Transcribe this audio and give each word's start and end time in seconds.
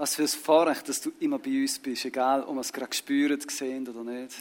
Was 0.00 0.14
für 0.14 0.22
ein 0.22 0.28
Vorrecht, 0.28 0.88
dass 0.88 1.00
du 1.00 1.10
immer 1.18 1.40
bei 1.40 1.60
uns 1.60 1.80
bist, 1.80 2.04
egal 2.04 2.44
ob 2.44 2.54
wir 2.54 2.60
es 2.60 2.72
gerade 2.72 2.94
spüren, 2.94 3.40
sehen 3.40 3.88
oder 3.88 4.04
nicht. 4.04 4.32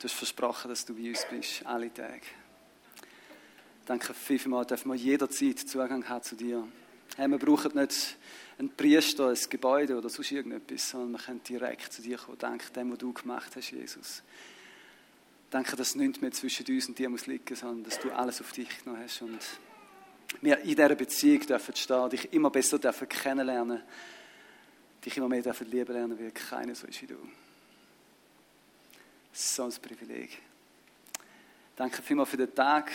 Du 0.00 0.08
hast 0.08 0.14
versprochen, 0.14 0.70
dass 0.70 0.84
du 0.84 0.92
bei 0.92 1.08
uns 1.08 1.24
bist, 1.30 1.64
alle 1.64 1.94
Tage. 1.94 2.26
Danke 3.86 4.12
vielmals, 4.12 4.66
dürfen 4.66 4.90
wir 4.90 4.96
jederzeit 4.96 5.60
Zugang 5.60 6.08
haben 6.08 6.24
zu 6.24 6.34
dir. 6.34 6.66
Hey, 7.16 7.28
wir 7.28 7.38
brauchen 7.38 7.78
nicht 7.78 8.16
einen 8.58 8.70
Priester, 8.70 9.28
ein 9.28 9.38
Gebäude 9.48 9.96
oder 9.96 10.08
sonst 10.08 10.32
irgendetwas, 10.32 10.90
sondern 10.90 11.12
wir 11.12 11.18
können 11.20 11.42
direkt 11.44 11.92
zu 11.92 12.02
dir 12.02 12.18
kommen. 12.18 12.38
Danke 12.38 12.72
dem, 12.72 12.90
was 12.90 12.98
du 12.98 13.12
gemacht 13.12 13.52
hast, 13.54 13.70
Jesus. 13.70 14.24
Danke, 15.48 15.76
dass 15.76 15.94
nichts 15.94 16.20
mehr 16.20 16.32
zwischen 16.32 16.66
uns 16.66 16.88
und 16.88 16.98
dir 16.98 17.08
muss 17.08 17.28
liegen, 17.28 17.54
sondern 17.54 17.84
dass 17.84 18.00
du 18.00 18.10
alles 18.10 18.40
auf 18.40 18.50
dich 18.50 18.82
genommen 18.82 19.00
hast 19.00 19.22
und 19.22 19.38
wir 20.40 20.58
in 20.58 20.70
dieser 20.70 20.96
Beziehung 20.96 21.46
dürfen 21.46 21.76
stehen, 21.76 22.10
dich 22.10 22.32
immer 22.32 22.50
besser 22.50 22.80
dürfen 22.80 23.08
kennenlernen 23.08 23.80
dich 25.04 25.16
immer 25.16 25.28
mehr 25.28 25.42
dürfen 25.42 25.70
lieben 25.70 25.92
lernen, 25.92 26.18
weil 26.18 26.30
keiner 26.30 26.74
so 26.74 26.86
ist 26.86 27.02
wie 27.02 27.06
du. 27.06 27.18
So 29.32 29.64
ein 29.64 29.72
Privileg. 29.72 30.40
Danke 31.76 32.02
vielmals 32.02 32.30
für 32.30 32.36
den 32.36 32.54
Tag, 32.54 32.90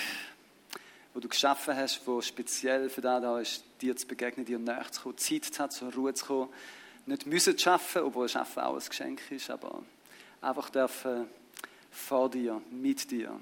wo 1.14 1.20
du 1.20 1.28
geschaffen 1.28 1.76
hast, 1.76 2.06
wo 2.08 2.22
speziell 2.22 2.90
für 2.90 3.02
das 3.02 3.22
da 3.22 3.40
ist, 3.40 3.64
dir 3.82 3.96
zu 3.96 4.08
begegnen, 4.08 4.46
dir 4.46 4.58
näher 4.58 4.90
zu 4.92 5.02
kommen, 5.02 5.18
Zeit 5.18 5.46
zu 5.46 5.60
haben, 5.62 5.72
zur 5.72 5.94
Ruhe 5.94 6.14
zu 6.14 6.26
kommen. 6.26 6.50
Nicht 7.06 7.26
müssen 7.26 7.58
zu 7.58 7.70
arbeiten, 7.70 8.00
obwohl 8.00 8.30
Arbeiten 8.30 8.60
auch 8.60 8.76
ein 8.76 8.88
Geschenk 8.88 9.32
ist, 9.32 9.50
aber 9.50 9.84
einfach 10.42 10.70
dürfen 10.70 11.28
vor 11.92 12.30
dir, 12.30 12.62
mit 12.72 13.12
dir 13.12 13.40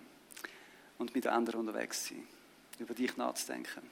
und 0.98 1.13
mit 1.13 1.27
anderen 1.27 1.62
unterwegs 1.62 2.08
sein, 2.08 2.26
über 2.80 2.94
dich 2.94 3.16
nachzudenken. 3.18 3.84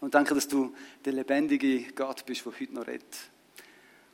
Und 0.00 0.14
danke, 0.14 0.34
dass 0.34 0.46
du 0.46 0.74
der 1.04 1.14
lebendige 1.14 1.92
Gott 1.92 2.24
bist, 2.26 2.44
der 2.44 2.52
heute 2.52 2.74
noch 2.74 2.86
redet 2.86 3.30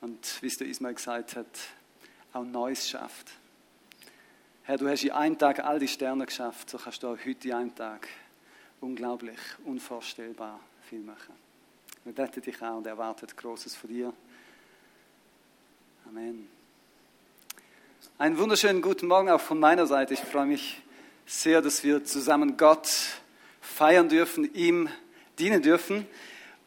und 0.01 0.43
wie 0.43 0.47
es 0.47 0.57
der 0.57 0.67
Ismail 0.67 0.95
gesagt 0.95 1.37
hat, 1.37 1.47
auch 2.33 2.45
Neues 2.45 2.89
schafft. 2.89 3.29
Herr, 4.65 4.79
du 4.79 4.89
hast 4.89 5.03
in 5.03 5.11
einem 5.11 5.39
Tag 5.39 5.61
all 5.61 5.79
die 5.79 5.89
Sterne 5.89 6.27
geschafft, 6.27 6.71
so 6.71 6.79
kannst 6.79 7.03
du 7.03 7.09
auch 7.09 7.19
heute 7.25 7.49
in 7.49 7.55
einem 7.55 7.75
Tag 7.75 8.09
unglaublich, 8.81 9.39
unvorstellbar 9.65 10.61
viel 10.89 11.01
machen. 11.01 11.35
Wir 12.05 12.15
beten 12.15 12.41
dich 12.41 12.63
auch 12.63 12.77
und 12.77 12.87
erwarten 12.87 13.27
Großes 13.35 13.75
von 13.75 13.91
dir. 13.91 14.13
Amen. 16.09 16.49
Einen 18.17 18.39
wunderschönen 18.39 18.81
guten 18.81 19.07
Morgen 19.07 19.29
auch 19.29 19.41
von 19.41 19.59
meiner 19.59 19.87
Seite. 19.87 20.15
Ich 20.15 20.21
freue 20.21 20.47
mich 20.47 20.81
sehr, 21.27 21.63
dass 21.63 21.85
wir 21.85 22.05
zusammen 22.05 22.57
Gott 22.57 22.89
feiern 23.61 24.09
dürfen, 24.09 24.55
ihm 24.55 24.89
dienen 25.39 25.63
dürfen. 25.63 26.07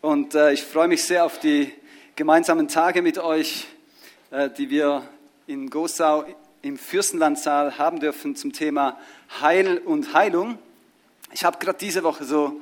Und 0.01 0.35
äh, 0.35 0.53
ich 0.53 0.63
freue 0.63 0.87
mich 0.87 1.03
sehr 1.03 1.25
auf 1.25 1.39
die 1.39 1.73
gemeinsamen 2.15 2.67
Tage 2.67 3.01
mit 3.01 3.17
euch, 3.17 3.65
äh, 4.29 4.49
die 4.51 4.69
wir 4.69 5.01
in 5.47 5.71
Gosau 5.71 6.25
im 6.61 6.77
Fürstenlandsaal 6.77 7.79
haben 7.79 7.99
dürfen 7.99 8.35
zum 8.35 8.53
Thema 8.53 8.99
Heil 9.41 9.79
und 9.79 10.13
Heilung. 10.13 10.59
Ich 11.31 11.43
habe 11.43 11.57
gerade 11.57 11.79
diese 11.79 12.03
Woche 12.03 12.23
so 12.23 12.61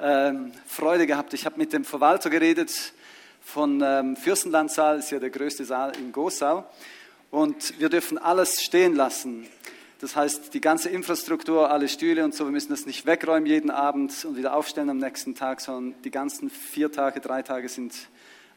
ähm, 0.00 0.52
Freude 0.66 1.06
gehabt. 1.06 1.32
Ich 1.32 1.46
habe 1.46 1.58
mit 1.58 1.72
dem 1.72 1.84
Verwalter 1.84 2.28
geredet 2.28 2.92
von 3.40 3.80
ähm, 3.84 4.16
Fürstenlandsaal, 4.16 4.98
ist 4.98 5.12
ja 5.12 5.20
der 5.20 5.30
größte 5.30 5.64
Saal 5.64 5.92
in 5.96 6.10
Gosau. 6.10 6.66
Und 7.30 7.78
wir 7.78 7.90
dürfen 7.90 8.18
alles 8.18 8.62
stehen 8.62 8.96
lassen. 8.96 9.46
Das 10.00 10.16
heißt, 10.16 10.54
die 10.54 10.60
ganze 10.60 10.88
Infrastruktur, 10.88 11.70
alle 11.70 11.88
Stühle 11.88 12.24
und 12.24 12.34
so, 12.34 12.44
wir 12.46 12.52
müssen 12.52 12.70
das 12.70 12.84
nicht 12.84 13.06
wegräumen 13.06 13.46
jeden 13.46 13.70
Abend 13.70 14.24
und 14.24 14.36
wieder 14.36 14.54
aufstellen 14.54 14.90
am 14.90 14.98
nächsten 14.98 15.36
Tag, 15.36 15.60
sondern 15.60 16.02
die 16.02 16.10
ganzen 16.10 16.50
vier 16.50 16.90
Tage, 16.90 17.20
drei 17.20 17.42
Tage 17.42 17.68
sind 17.68 17.94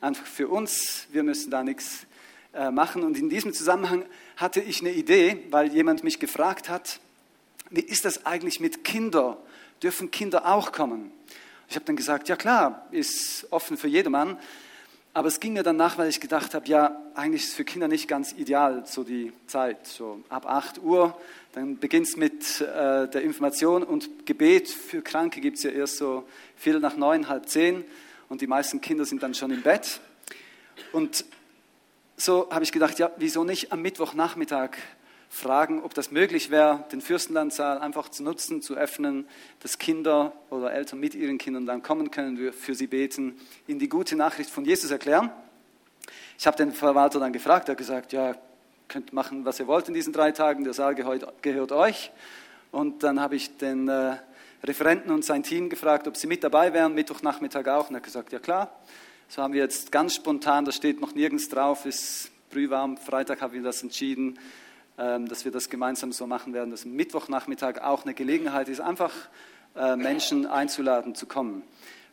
einfach 0.02 0.26
für 0.26 0.50
uns. 0.50 1.08
Wir 1.12 1.24
müssen 1.24 1.52
da 1.52 1.64
nichts 1.64 2.06
äh, 2.54 2.72
machen. 2.72 3.04
Und 3.04 3.18
in 3.18 3.30
diesem 3.30 3.54
Zusammenhang 3.54 4.04
hatte 4.36 4.60
ich 4.60 4.82
eine 4.82 4.92
Idee, 4.92 5.44
weil 5.52 5.72
jemand 5.72 6.04
mich 6.04 6.20
gefragt 6.20 6.68
hat, 6.68 7.00
wie 7.70 7.82
ist 7.82 8.04
das 8.04 8.26
eigentlich 8.26 8.60
mit 8.60 8.84
Kindern? 8.84 9.38
Dürfen 9.82 10.12
Kinder 10.12 10.46
auch 10.46 10.72
kommen? 10.72 11.12
Ich 11.70 11.76
habe 11.76 11.86
dann 11.86 11.96
gesagt, 11.96 12.28
ja 12.28 12.36
klar, 12.36 12.88
ist 12.92 13.48
offen 13.52 13.78
für 13.78 13.88
jedermann. 13.88 14.38
Aber 15.14 15.28
es 15.28 15.40
ging 15.40 15.54
mir 15.54 15.64
dann 15.64 15.78
nach, 15.78 15.98
weil 15.98 16.10
ich 16.10 16.20
gedacht 16.20 16.54
habe, 16.54 16.68
ja, 16.68 16.96
eigentlich 17.16 17.44
ist 17.44 17.50
es 17.50 17.54
für 17.56 17.66
Kinder 17.66 17.88
nicht 17.88 18.08
ganz 18.08 18.32
ideal, 18.34 18.84
so 18.86 19.04
die 19.04 19.34
Zeit, 19.48 19.86
so 19.86 20.22
ab 20.30 20.46
8 20.46 20.82
Uhr. 20.82 21.18
Dann 21.54 21.78
beginnt 21.80 22.08
es 22.08 22.16
mit 22.16 22.62
äh, 22.62 23.10
der 23.10 23.22
Information 23.22 23.84
und 23.84 24.26
Gebet. 24.26 24.70
Für 24.70 25.02
Kranke 25.02 25.42
gibt 25.42 25.58
es 25.58 25.64
ja 25.64 25.72
erst 25.72 25.98
so 25.98 26.24
viel 26.56 26.80
nach 26.80 26.96
neun, 26.96 27.28
halb 27.28 27.48
zehn 27.50 27.84
und 28.32 28.40
die 28.40 28.48
meisten 28.48 28.80
Kinder 28.80 29.04
sind 29.04 29.22
dann 29.24 29.34
schon 29.34 29.52
im 29.52 29.62
Bett. 29.62 30.00
Und 30.94 31.26
so 32.16 32.50
habe 32.50 32.64
ich 32.64 32.72
gedacht, 32.72 32.98
ja, 32.98 33.12
wieso 33.18 33.44
nicht 33.44 33.74
am 33.74 33.82
Mittwochnachmittag 33.82 34.78
fragen, 35.28 35.84
ob 35.84 35.94
das 35.94 36.12
möglich 36.12 36.50
wäre, 36.50 36.86
den 36.94 37.02
Fürstenlandsaal 37.02 37.80
einfach 37.80 38.08
zu 38.08 38.24
nutzen, 38.24 38.62
zu 38.62 38.76
öffnen, 38.76 39.28
dass 39.60 39.80
Kinder 39.80 40.32
oder 40.50 40.72
Eltern 40.72 41.02
mit 41.02 41.14
ihren 41.14 41.40
Kindern 41.40 41.66
dann 41.66 41.84
kommen 41.84 42.10
können, 42.10 42.38
wir 42.38 42.54
für 42.54 42.74
sie 42.74 42.88
beten, 42.88 43.38
ihnen 43.68 43.80
die 43.80 43.90
gute 43.90 44.16
Nachricht 44.16 44.50
von 44.50 44.64
Jesus 44.64 44.92
erklären. 44.92 45.30
Ich 46.40 46.48
habe 46.48 46.56
den 46.56 46.72
Verwalter 46.72 47.20
dann 47.20 47.34
gefragt, 47.34 47.68
er 47.68 47.74
hat 47.74 47.80
gesagt, 47.80 48.14
ja, 48.14 48.36
könnt 48.88 49.12
machen, 49.12 49.44
was 49.44 49.60
ihr 49.60 49.68
wollt 49.68 49.90
in 49.90 49.94
diesen 49.94 50.14
drei 50.14 50.32
Tagen, 50.32 50.64
der 50.64 50.74
Saal 50.74 50.96
gehört, 50.96 51.42
gehört 51.42 51.74
euch. 51.74 52.12
Und 52.72 53.04
dann 53.04 53.20
habe 53.20 53.36
ich 53.36 53.58
den 53.58 53.88
äh, 53.88 54.18
Referenten 54.64 55.12
und 55.12 55.26
sein 55.26 55.44
Team 55.44 55.70
gefragt, 55.70 56.08
ob 56.08 56.16
sie 56.18 56.28
mit 56.28 56.44
dabei 56.44 56.74
wären, 56.74 56.94
Mittwochnachmittag 56.94 57.68
auch. 57.68 57.90
Und 57.90 57.96
er 57.96 57.98
hat 57.98 58.04
gesagt, 58.04 58.32
ja 58.32 58.40
klar. 58.40 58.72
So 59.28 59.42
haben 59.42 59.54
wir 59.54 59.62
jetzt 59.62 59.92
ganz 59.92 60.16
spontan, 60.16 60.66
da 60.66 60.72
steht 60.72 61.00
noch 61.00 61.16
nirgends 61.16 61.48
drauf, 61.48 61.86
ist 61.86 62.32
brühwarm, 62.50 62.98
Freitag 62.98 63.42
haben 63.42 63.54
wir 63.54 63.64
das 63.64 63.82
entschieden, 63.82 64.38
ähm, 64.98 65.28
dass 65.28 65.46
wir 65.46 65.52
das 65.54 65.70
gemeinsam 65.70 66.12
so 66.12 66.28
machen 66.28 66.54
werden, 66.54 66.70
dass 66.70 66.84
Mittwochnachmittag 66.84 67.80
auch 67.82 68.04
eine 68.04 68.14
Gelegenheit 68.14 68.68
ist, 68.68 68.82
einfach 68.82 69.14
äh, 69.76 69.96
Menschen 69.96 70.46
einzuladen 70.46 71.16
zu 71.16 71.28
kommen. 71.28 71.64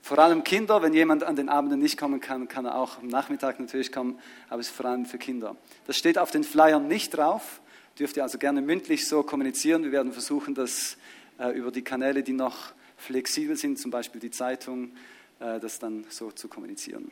Vor 0.01 0.19
allem 0.21 0.45
Kinder, 0.45 0.81
wenn 0.81 0.95
jemand 0.95 1.25
an 1.25 1.35
den 1.35 1.49
Abenden 1.49 1.81
nicht 1.81 1.99
kommen 1.99 2.21
kann, 2.21 2.47
kann 2.47 2.65
er 2.67 2.77
auch 2.77 2.99
am 2.99 3.09
Nachmittag 3.09 3.59
natürlich 3.59 3.91
kommen, 3.91 4.19
aber 4.49 4.61
es 4.61 4.69
ist 4.69 4.77
vor 4.77 4.87
allem 4.87 5.05
für 5.05 5.19
Kinder. 5.19 5.57
Das 5.87 5.97
steht 5.97 6.19
auf 6.19 6.31
den 6.31 6.45
Flyern 6.45 6.87
nicht 6.87 7.17
drauf, 7.17 7.61
dürft 7.99 8.17
ihr 8.17 8.23
also 8.23 8.39
gerne 8.39 8.63
mündlich 8.63 9.09
so 9.09 9.23
kommunizieren. 9.23 9.83
Wir 9.83 9.93
werden 9.93 10.13
versuchen, 10.13 10.55
das 10.55 10.97
äh, 11.39 11.51
über 11.51 11.73
die 11.73 11.83
Kanäle, 11.83 12.23
die 12.23 12.33
noch 12.33 12.73
flexibel 12.97 13.57
sind, 13.57 13.79
zum 13.79 13.91
Beispiel 13.91 14.21
die 14.21 14.31
Zeitung, 14.31 14.93
äh, 15.41 15.59
das 15.59 15.79
dann 15.79 16.05
so 16.09 16.31
zu 16.31 16.49
kommunizieren. 16.49 17.11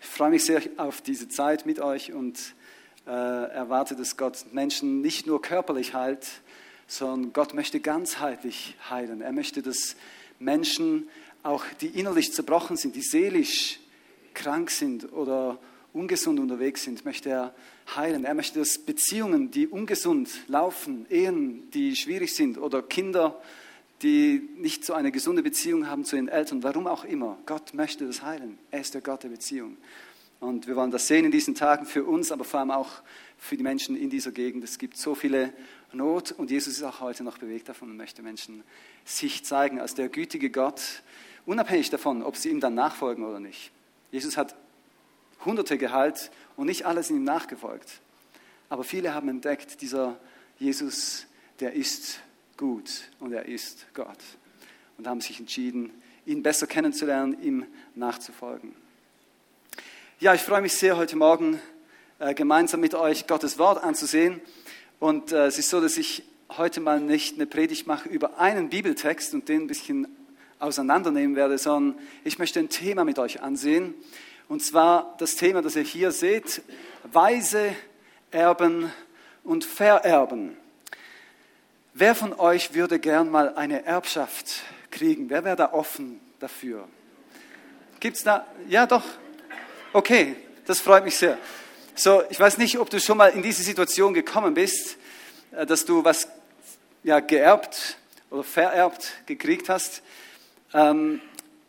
Ich 0.00 0.08
freue 0.08 0.30
mich 0.30 0.44
sehr 0.44 0.62
auf 0.78 1.02
diese 1.02 1.28
Zeit 1.28 1.66
mit 1.66 1.80
euch 1.80 2.12
und 2.12 2.54
äh, 3.06 3.10
erwarte, 3.10 3.94
dass 3.94 4.16
Gott 4.16 4.46
Menschen 4.52 5.02
nicht 5.02 5.26
nur 5.26 5.42
körperlich 5.42 5.92
heilt, 5.92 6.26
sondern 6.86 7.32
Gott 7.32 7.52
möchte 7.52 7.80
ganzheitlich 7.80 8.76
heilen. 8.88 9.20
Er 9.20 9.32
möchte, 9.32 9.62
dass 9.62 9.96
Menschen, 10.38 11.08
auch 11.42 11.64
die 11.80 11.88
innerlich 11.88 12.32
zerbrochen 12.32 12.76
sind, 12.76 12.96
die 12.96 13.02
seelisch 13.02 13.80
krank 14.32 14.70
sind 14.70 15.12
oder 15.12 15.58
ungesund 15.92 16.38
unterwegs 16.40 16.84
sind, 16.84 17.04
möchte 17.04 17.30
er 17.30 17.54
heilen. 17.94 18.24
Er 18.24 18.34
möchte, 18.34 18.58
dass 18.58 18.78
Beziehungen, 18.78 19.50
die 19.50 19.66
ungesund 19.66 20.30
laufen, 20.46 21.06
Ehen, 21.10 21.70
die 21.70 21.96
schwierig 21.96 22.34
sind 22.34 22.58
oder 22.58 22.82
Kinder, 22.82 23.40
die 24.02 24.48
nicht 24.56 24.84
so 24.84 24.94
eine 24.94 25.12
gesunde 25.12 25.42
Beziehung 25.42 25.86
haben 25.86 26.04
zu 26.04 26.16
ihren 26.16 26.28
Eltern, 26.28 26.62
warum 26.62 26.86
auch 26.86 27.04
immer, 27.04 27.38
Gott 27.46 27.74
möchte 27.74 28.06
das 28.06 28.22
heilen. 28.22 28.58
Er 28.70 28.80
ist 28.80 28.94
der 28.94 29.02
Gott 29.02 29.24
der 29.24 29.28
Beziehung. 29.28 29.76
Und 30.40 30.66
wir 30.66 30.74
wollen 30.74 30.90
das 30.90 31.06
sehen 31.06 31.26
in 31.26 31.30
diesen 31.30 31.54
Tagen 31.54 31.84
für 31.84 32.04
uns, 32.04 32.32
aber 32.32 32.44
vor 32.44 32.60
allem 32.60 32.70
auch 32.70 33.02
für 33.36 33.58
die 33.58 33.62
Menschen 33.62 33.94
in 33.96 34.08
dieser 34.08 34.32
Gegend. 34.32 34.64
Es 34.64 34.78
gibt 34.78 34.96
so 34.96 35.14
viele 35.14 35.52
Not 35.92 36.32
und 36.32 36.50
Jesus 36.50 36.74
ist 36.74 36.82
auch 36.82 37.00
heute 37.00 37.24
noch 37.24 37.36
bewegt 37.36 37.68
davon 37.68 37.90
und 37.90 37.96
möchte 37.96 38.22
Menschen 38.22 38.62
sich 39.04 39.44
zeigen 39.44 39.80
als 39.80 39.94
der 39.94 40.08
gütige 40.08 40.50
Gott, 40.50 41.02
unabhängig 41.44 41.90
davon, 41.90 42.22
ob 42.22 42.36
sie 42.36 42.48
ihm 42.48 42.60
dann 42.60 42.74
nachfolgen 42.74 43.24
oder 43.24 43.40
nicht. 43.40 43.70
Jesus 44.12 44.36
hat 44.36 44.54
Hunderte 45.44 45.78
geheilt 45.78 46.30
und 46.56 46.66
nicht 46.66 46.86
alle 46.86 47.02
sind 47.02 47.16
ihm 47.16 47.24
nachgefolgt. 47.24 48.00
Aber 48.68 48.84
viele 48.84 49.14
haben 49.14 49.28
entdeckt, 49.28 49.80
dieser 49.80 50.18
Jesus, 50.58 51.26
der 51.58 51.72
ist 51.72 52.20
gut 52.56 52.90
und 53.18 53.32
er 53.32 53.46
ist 53.46 53.86
Gott. 53.94 54.18
Und 54.98 55.08
haben 55.08 55.20
sich 55.20 55.40
entschieden, 55.40 55.90
ihn 56.26 56.42
besser 56.42 56.66
kennenzulernen, 56.66 57.42
ihm 57.42 57.66
nachzufolgen. 57.94 58.74
Ja, 60.20 60.34
ich 60.34 60.42
freue 60.42 60.60
mich 60.60 60.74
sehr, 60.74 60.98
heute 60.98 61.16
Morgen 61.16 61.58
äh, 62.18 62.34
gemeinsam 62.34 62.80
mit 62.80 62.94
euch 62.94 63.26
Gottes 63.26 63.58
Wort 63.58 63.82
anzusehen. 63.82 64.40
Und 64.98 65.32
äh, 65.32 65.46
es 65.46 65.58
ist 65.58 65.70
so, 65.70 65.80
dass 65.80 65.96
ich 65.96 66.22
heute 66.56 66.80
mal 66.80 67.00
nicht 67.00 67.36
eine 67.36 67.46
Predigt 67.46 67.86
mache 67.86 68.08
über 68.08 68.38
einen 68.38 68.68
Bibeltext 68.68 69.32
und 69.32 69.48
den 69.48 69.62
ein 69.62 69.66
bisschen 69.66 70.06
auseinandernehmen 70.58 71.36
werde, 71.36 71.56
sondern 71.56 71.98
ich 72.22 72.38
möchte 72.38 72.60
ein 72.60 72.68
Thema 72.68 73.04
mit 73.04 73.18
euch 73.18 73.40
ansehen. 73.40 73.94
Und 74.50 74.64
zwar 74.64 75.14
das 75.18 75.36
Thema, 75.36 75.62
das 75.62 75.76
ihr 75.76 75.84
hier 75.84 76.10
seht, 76.10 76.62
Weise, 77.04 77.72
Erben 78.32 78.92
und 79.44 79.64
Vererben. 79.64 80.56
Wer 81.94 82.16
von 82.16 82.32
euch 82.32 82.74
würde 82.74 82.98
gern 82.98 83.30
mal 83.30 83.54
eine 83.54 83.84
Erbschaft 83.84 84.64
kriegen? 84.90 85.30
Wer 85.30 85.44
wäre 85.44 85.54
da 85.54 85.72
offen 85.72 86.20
dafür? 86.40 86.88
Gibt 88.00 88.16
es 88.16 88.24
da? 88.24 88.44
Ja, 88.68 88.86
doch. 88.86 89.04
Okay, 89.92 90.34
das 90.66 90.80
freut 90.80 91.04
mich 91.04 91.16
sehr. 91.16 91.38
So, 91.94 92.24
ich 92.28 92.40
weiß 92.40 92.58
nicht, 92.58 92.76
ob 92.80 92.90
du 92.90 92.98
schon 92.98 93.18
mal 93.18 93.28
in 93.28 93.44
diese 93.44 93.62
Situation 93.62 94.14
gekommen 94.14 94.54
bist, 94.54 94.96
äh, 95.52 95.64
dass 95.64 95.84
du 95.84 96.02
was 96.02 96.26
ja, 97.04 97.20
geerbt 97.20 97.98
oder 98.30 98.42
vererbt 98.42 99.12
gekriegt 99.26 99.68
hast. 99.68 100.02
Ähm, 100.74 101.20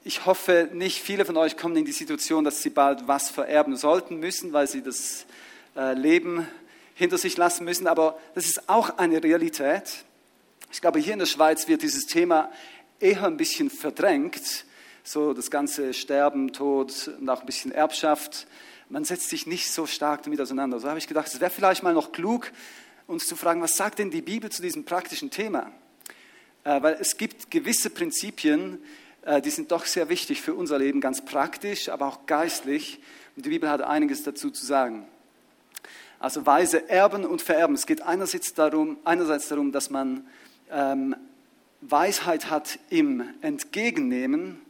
ich 0.04 0.26
hoffe, 0.26 0.70
nicht 0.74 1.00
viele 1.00 1.26
von 1.26 1.38
euch 1.38 1.58
kommen 1.58 1.76
in 1.76 1.86
die 1.86 1.92
Situation, 1.92 2.44
dass 2.44 2.64
sie 2.64 2.72
bald 2.72 3.08
was 3.08 3.30
vererben 3.30 3.76
sollten 3.76 4.20
müssen, 4.20 4.52
weil 4.52 4.68
sie 4.68 4.82
das 4.82 5.26
äh, 5.76 5.94
Leben 5.94 6.48
hinter 6.96 7.20
sich 7.20 7.38
lassen 7.38 7.66
müssen. 7.66 7.86
Aber 7.86 8.20
das 8.34 8.46
ist 8.46 8.68
auch 8.68 8.98
eine 8.98 9.24
Realität. 9.24 10.04
Ich 10.72 10.82
glaube, 10.82 11.00
hier 11.00 11.14
in 11.14 11.20
der 11.20 11.28
Schweiz 11.28 11.68
wird 11.68 11.84
dieses 11.84 12.06
Thema 12.06 12.52
eher 13.00 13.26
ein 13.26 13.38
bisschen 13.38 13.70
verdrängt. 13.70 14.66
So 15.04 15.34
das 15.34 15.52
ganze 15.52 15.94
Sterben, 15.94 16.52
Tod 16.52 17.12
und 17.20 17.30
auch 17.30 17.42
ein 17.42 17.46
bisschen 17.46 17.72
Erbschaft. 17.72 18.48
Man 18.90 19.06
setzt 19.06 19.30
sich 19.30 19.46
nicht 19.46 19.72
so 19.72 19.86
stark 19.86 20.24
damit 20.24 20.42
auseinander. 20.42 20.80
So 20.80 20.88
habe 20.88 21.00
ich 21.00 21.08
gedacht, 21.08 21.28
es 21.28 21.40
wäre 21.40 21.52
vielleicht 21.52 21.84
mal 21.84 21.94
noch 21.94 22.12
klug, 22.12 22.52
uns 23.06 23.28
zu 23.28 23.36
fragen, 23.36 23.62
was 23.62 23.78
sagt 23.78 24.00
denn 24.00 24.10
die 24.10 24.22
Bibel 24.22 24.50
zu 24.50 24.64
diesem 24.64 24.84
praktischen 24.84 25.30
Thema? 25.30 25.72
Äh, 26.64 26.82
weil 26.82 26.98
es 27.00 27.18
gibt 27.18 27.52
gewisse 27.52 27.92
Prinzipien, 27.92 28.80
die 29.44 29.50
sind 29.50 29.72
doch 29.72 29.86
sehr 29.86 30.10
wichtig 30.10 30.42
für 30.42 30.54
unser 30.56 30.80
Leben, 30.80 31.00
ganz 31.00 31.24
praktisch, 31.24 31.90
aber 31.90 32.08
auch 32.08 32.26
geistlich. 32.26 33.00
Und 33.36 33.46
die 33.46 33.50
Bibel 33.50 33.70
hat 33.70 33.82
einiges 33.82 34.24
dazu 34.24 34.50
zu 34.50 34.66
sagen. 34.66 35.08
Also 36.20 36.46
weise 36.46 36.90
Erben 36.90 37.26
und 37.26 37.42
Vererben. 37.42 37.76
Es 37.76 37.86
geht 37.86 38.02
einerseits 38.02 38.54
darum, 38.54 38.98
einerseits 39.04 39.48
darum 39.48 39.72
dass 39.72 39.90
man 39.90 40.28
ähm, 40.70 41.16
Weisheit 41.82 42.50
hat 42.50 42.78
im 42.90 43.24
Entgegennehmen 43.42 44.62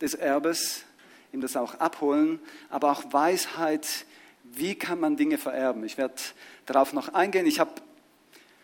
des 0.00 0.14
Erbes, 0.14 0.84
ihm 1.32 1.40
das 1.40 1.56
auch 1.56 1.74
abholen, 1.74 2.38
aber 2.68 2.92
auch 2.92 3.12
Weisheit, 3.12 4.06
wie 4.44 4.76
kann 4.76 5.00
man 5.00 5.16
Dinge 5.16 5.38
vererben. 5.38 5.84
Ich 5.84 5.98
werde 5.98 6.14
darauf 6.66 6.92
noch 6.92 7.12
eingehen. 7.12 7.46
Ich 7.46 7.58
habe 7.60 7.72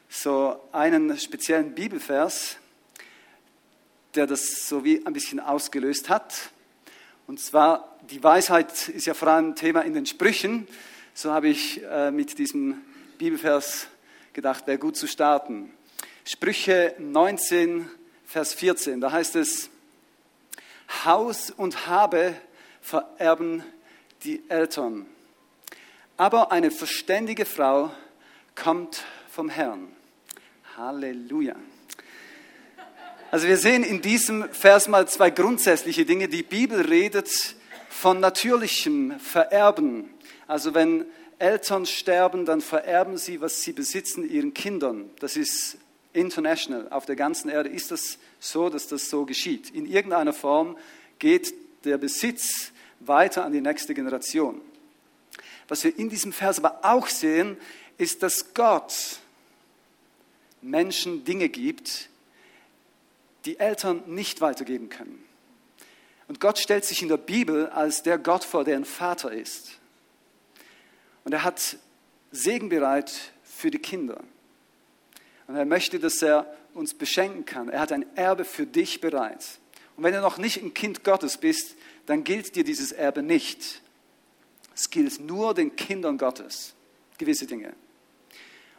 so 0.09 0.61
einen 0.73 1.19
speziellen 1.19 1.75
Bibelvers, 1.75 2.59
der 4.17 4.27
das 4.27 4.69
so 4.69 4.85
wie 4.85 5.05
ein 5.07 5.13
bisschen 5.13 5.41
ausgelöst 5.41 6.09
hat. 6.09 6.51
Und 7.27 7.41
zwar, 7.41 7.99
die 8.11 8.23
Weisheit 8.23 8.89
ist 8.89 9.07
ja 9.07 9.15
vor 9.15 9.29
allem 9.29 9.55
Thema 9.55 9.83
in 9.83 9.95
den 9.95 10.07
Sprüchen. 10.07 10.67
So 11.15 11.33
habe 11.33 11.49
ich 11.49 11.83
äh, 11.85 12.11
mit 12.11 12.39
diesem 12.39 12.83
Bibelvers 13.19 13.89
gedacht, 14.33 14.67
wäre 14.67 14.79
gut 14.79 14.97
zu 14.97 15.07
starten. 15.07 15.71
Sprüche 16.25 16.95
19, 16.99 17.89
Vers 18.25 18.55
14, 18.55 19.01
da 19.01 19.13
heißt 19.13 19.37
es, 19.37 19.71
Haus 21.05 21.51
und 21.51 21.87
Habe 21.87 22.35
vererben 22.81 23.65
die 24.25 24.43
Eltern, 24.49 25.07
aber 26.17 26.53
eine 26.53 26.71
verständige 26.71 27.45
Frau 27.45 27.93
kommt 28.55 29.05
vom 29.31 29.49
Herrn. 29.49 29.89
Halleluja. 30.77 31.57
Also 33.33 33.49
wir 33.49 33.57
sehen 33.57 33.83
in 33.83 34.03
diesem 34.03 34.49
Vers 34.51 34.87
mal 34.87 35.09
zwei 35.09 35.31
grundsätzliche 35.31 36.05
Dinge. 36.05 36.29
Die 36.29 36.45
Bibel 36.45 36.83
redet 36.83 37.57
von 37.89 38.21
natürlichem 38.21 39.19
Vererben. 39.19 40.09
Also 40.47 40.75
wenn 40.75 41.07
Eltern 41.41 41.87
sterben, 41.87 42.45
dann 42.45 42.61
vererben 42.61 43.19
sie, 43.19 43.41
was 43.41 43.63
sie 43.63 43.73
besitzen, 43.73 44.29
ihren 44.29 44.55
Kindern. 44.55 45.11
Das 45.19 45.37
ist 45.37 45.77
international. 46.13 46.89
Auf 46.91 47.05
der 47.05 47.17
ganzen 47.17 47.49
Erde 47.49 47.69
ist 47.69 47.91
das 47.91 48.19
so, 48.39 48.71
dass 48.71 48.87
das 48.87 49.11
so 49.11 49.27
geschieht. 49.27 49.71
In 49.71 49.87
irgendeiner 49.87 50.33
Form 50.33 50.79
geht 51.19 51.53
der 51.85 51.99
Besitz 51.99 52.71
weiter 53.01 53.45
an 53.45 53.53
die 53.53 53.61
nächste 53.61 53.93
Generation. 53.93 54.61
Was 55.67 55.83
wir 55.83 55.99
in 55.99 56.09
diesem 56.09 56.33
Vers 56.33 56.59
aber 56.59 56.79
auch 56.83 57.09
sehen, 57.09 57.57
ist, 57.99 58.23
dass 58.23 58.55
Gott 58.55 59.19
Menschen 60.63 61.25
Dinge 61.25 61.49
gibt, 61.49 62.09
die 63.47 63.59
Eltern 63.59 64.03
nicht 64.07 64.41
weitergeben 64.41 64.89
können. 64.89 65.25
Und 66.29 66.41
Gott 66.41 66.59
stellt 66.59 66.85
sich 66.85 67.03
in 67.03 67.09
der 67.09 67.17
Bibel 67.17 67.69
als 67.69 68.03
der 68.03 68.19
Gott 68.19 68.45
vor, 68.45 68.65
der 68.65 68.77
ein 68.77 68.85
Vater 68.85 69.33
ist. 69.33 69.79
Und 71.25 71.33
er 71.33 71.45
hat 71.45 71.77
Segen 72.33 72.69
bereit 72.69 73.33
für 73.45 73.71
die 73.71 73.79
Kinder. 73.79 74.23
Und 75.47 75.55
er 75.57 75.65
möchte, 75.65 75.99
dass 76.01 76.21
er 76.23 76.53
uns 76.75 76.95
beschenken 76.95 77.45
kann. 77.45 77.69
Er 77.69 77.81
hat 77.81 77.93
ein 77.93 78.05
Erbe 78.17 78.45
für 78.45 78.67
dich 78.67 79.01
bereit. 79.01 79.59
Und 79.97 80.05
wenn 80.05 80.13
du 80.13 80.21
noch 80.21 80.39
nicht 80.39 80.63
ein 80.63 80.75
Kind 80.75 81.05
Gottes 81.05 81.39
bist, 81.39 81.77
dann 82.07 82.25
gilt 82.25 82.55
dir 82.57 82.65
dieses 82.65 82.93
Erbe 82.93 83.23
nicht. 83.23 83.81
Es 84.75 84.91
gilt 84.91 85.21
nur 85.21 85.55
den 85.55 85.75
Kindern 85.77 86.19
Gottes, 86.19 86.75
gewisse 87.19 87.47
Dinge. 87.47 87.73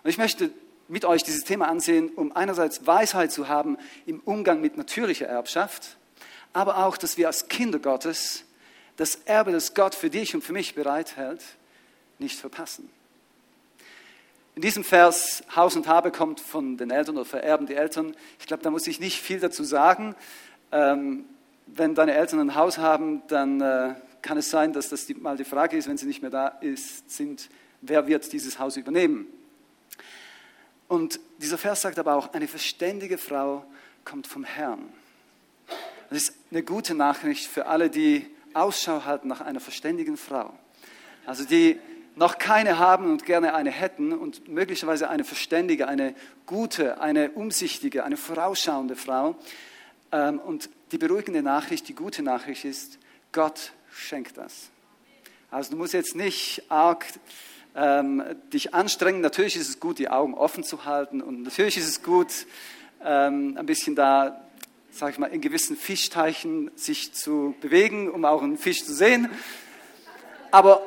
Und 0.04 0.10
ich 0.10 0.18
möchte 0.18 0.52
mit 0.88 1.06
euch 1.06 1.24
dieses 1.24 1.44
Thema 1.44 1.68
ansehen, 1.68 2.10
um 2.10 2.36
einerseits 2.36 2.86
Weisheit 2.88 3.32
zu 3.32 3.48
haben 3.48 3.78
im 4.06 4.20
Umgang 4.22 4.62
mit 4.62 4.78
natürlicher 4.78 5.28
Erbschaft, 5.28 5.98
aber 6.54 6.86
auch, 6.86 6.98
dass 6.98 7.18
wir 7.18 7.28
als 7.28 7.48
Kinder 7.48 7.80
Gottes 7.80 8.44
das 8.96 9.16
Erbe, 9.26 9.52
das 9.52 9.74
Gott 9.74 9.94
für 9.94 10.10
dich 10.10 10.34
und 10.34 10.44
für 10.44 10.54
mich 10.54 10.76
bereithält, 10.76 11.42
nicht 12.20 12.40
verpassen. 12.40 12.90
In 14.56 14.64
diesem 14.64 14.84
Vers, 14.84 15.44
Haus 15.56 15.76
und 15.76 15.88
Habe 15.88 16.10
kommt 16.10 16.40
von 16.40 16.78
den 16.78 16.90
Eltern 16.90 17.16
oder 17.16 17.26
vererben 17.26 17.68
die 17.68 17.76
Eltern. 17.76 18.16
Ich 18.40 18.48
glaube, 18.48 18.64
da 18.64 18.72
muss 18.72 18.88
ich 18.88 19.00
nicht 19.00 19.22
viel 19.22 19.40
dazu 19.40 19.64
sagen. 19.64 20.16
Ähm, 20.72 21.26
wenn 21.68 21.94
deine 21.94 22.16
Eltern 22.16 22.40
ein 22.40 22.56
Haus 22.56 22.80
haben, 22.80 23.22
dann 23.28 23.62
äh, 23.62 23.94
kann 24.24 24.38
es 24.38 24.50
sein, 24.50 24.74
dass 24.74 24.90
das 24.90 25.06
die, 25.06 25.14
mal 25.14 25.38
die 25.38 25.44
Frage 25.44 25.78
ist, 25.78 25.88
wenn 25.88 25.98
sie 25.98 26.08
nicht 26.08 26.24
mehr 26.24 26.32
da 26.32 26.48
ist, 26.48 27.08
sind, 27.10 27.50
wer 27.82 28.08
wird 28.08 28.34
dieses 28.34 28.58
Haus 28.58 28.78
übernehmen? 28.78 29.28
Und 30.88 31.20
dieser 31.40 31.58
Vers 31.58 31.82
sagt 31.82 32.00
aber 32.00 32.16
auch, 32.16 32.34
eine 32.34 32.48
verständige 32.48 33.18
Frau 33.18 33.66
kommt 34.06 34.28
vom 34.28 34.44
Herrn. 34.44 34.88
Das 36.10 36.24
ist 36.24 36.34
eine 36.52 36.64
gute 36.64 36.96
Nachricht 36.96 37.46
für 37.46 37.66
alle, 37.66 37.90
die 37.90 38.26
Ausschau 38.54 39.04
halten 39.04 39.28
nach 39.28 39.42
einer 39.42 39.60
verständigen 39.60 40.16
Frau. 40.16 40.54
Also 41.26 41.44
die 41.44 41.78
noch 42.16 42.40
keine 42.40 42.80
haben 42.80 43.12
und 43.12 43.26
gerne 43.26 43.54
eine 43.54 43.70
hätten 43.70 44.14
und 44.14 44.48
möglicherweise 44.48 45.10
eine 45.10 45.24
verständige, 45.24 45.88
eine 45.88 46.16
gute, 46.46 47.00
eine 47.00 47.32
umsichtige, 47.32 48.04
eine 48.04 48.18
vorausschauende 48.18 48.96
Frau. 48.96 49.36
Ähm, 50.12 50.40
und 50.40 50.70
die 50.92 50.98
beruhigende 50.98 51.44
Nachricht, 51.44 51.88
die 51.88 51.94
gute 51.94 52.24
Nachricht 52.24 52.66
ist, 52.66 52.98
Gott 53.34 53.74
schenkt 53.92 54.38
das. 54.38 54.70
Also 55.52 55.72
du 55.72 55.78
musst 55.78 55.94
jetzt 55.94 56.16
nicht 56.16 56.64
arg 56.70 57.06
ähm, 57.78 58.24
dich 58.52 58.74
anstrengen. 58.74 59.22
Natürlich 59.22 59.56
ist 59.56 59.70
es 59.70 59.80
gut, 59.80 60.00
die 60.00 60.10
Augen 60.10 60.34
offen 60.34 60.64
zu 60.64 60.84
halten 60.84 61.22
und 61.22 61.44
natürlich 61.44 61.78
ist 61.78 61.88
es 61.88 62.04
gut, 62.04 62.48
ähm, 63.04 63.56
ein 63.58 63.68
bisschen 63.68 63.96
da, 63.96 64.42
sag 64.90 65.12
ich 65.12 65.20
mal, 65.20 65.28
in 65.28 65.40
gewissen 65.40 65.78
Fischteichen 65.78 66.72
sich 66.76 67.14
zu 67.14 67.56
bewegen, 67.62 68.10
um 68.10 68.26
auch 68.26 68.42
einen 68.42 68.58
Fisch 68.58 68.84
zu 68.84 68.94
sehen. 68.94 69.30
Aber 70.50 70.82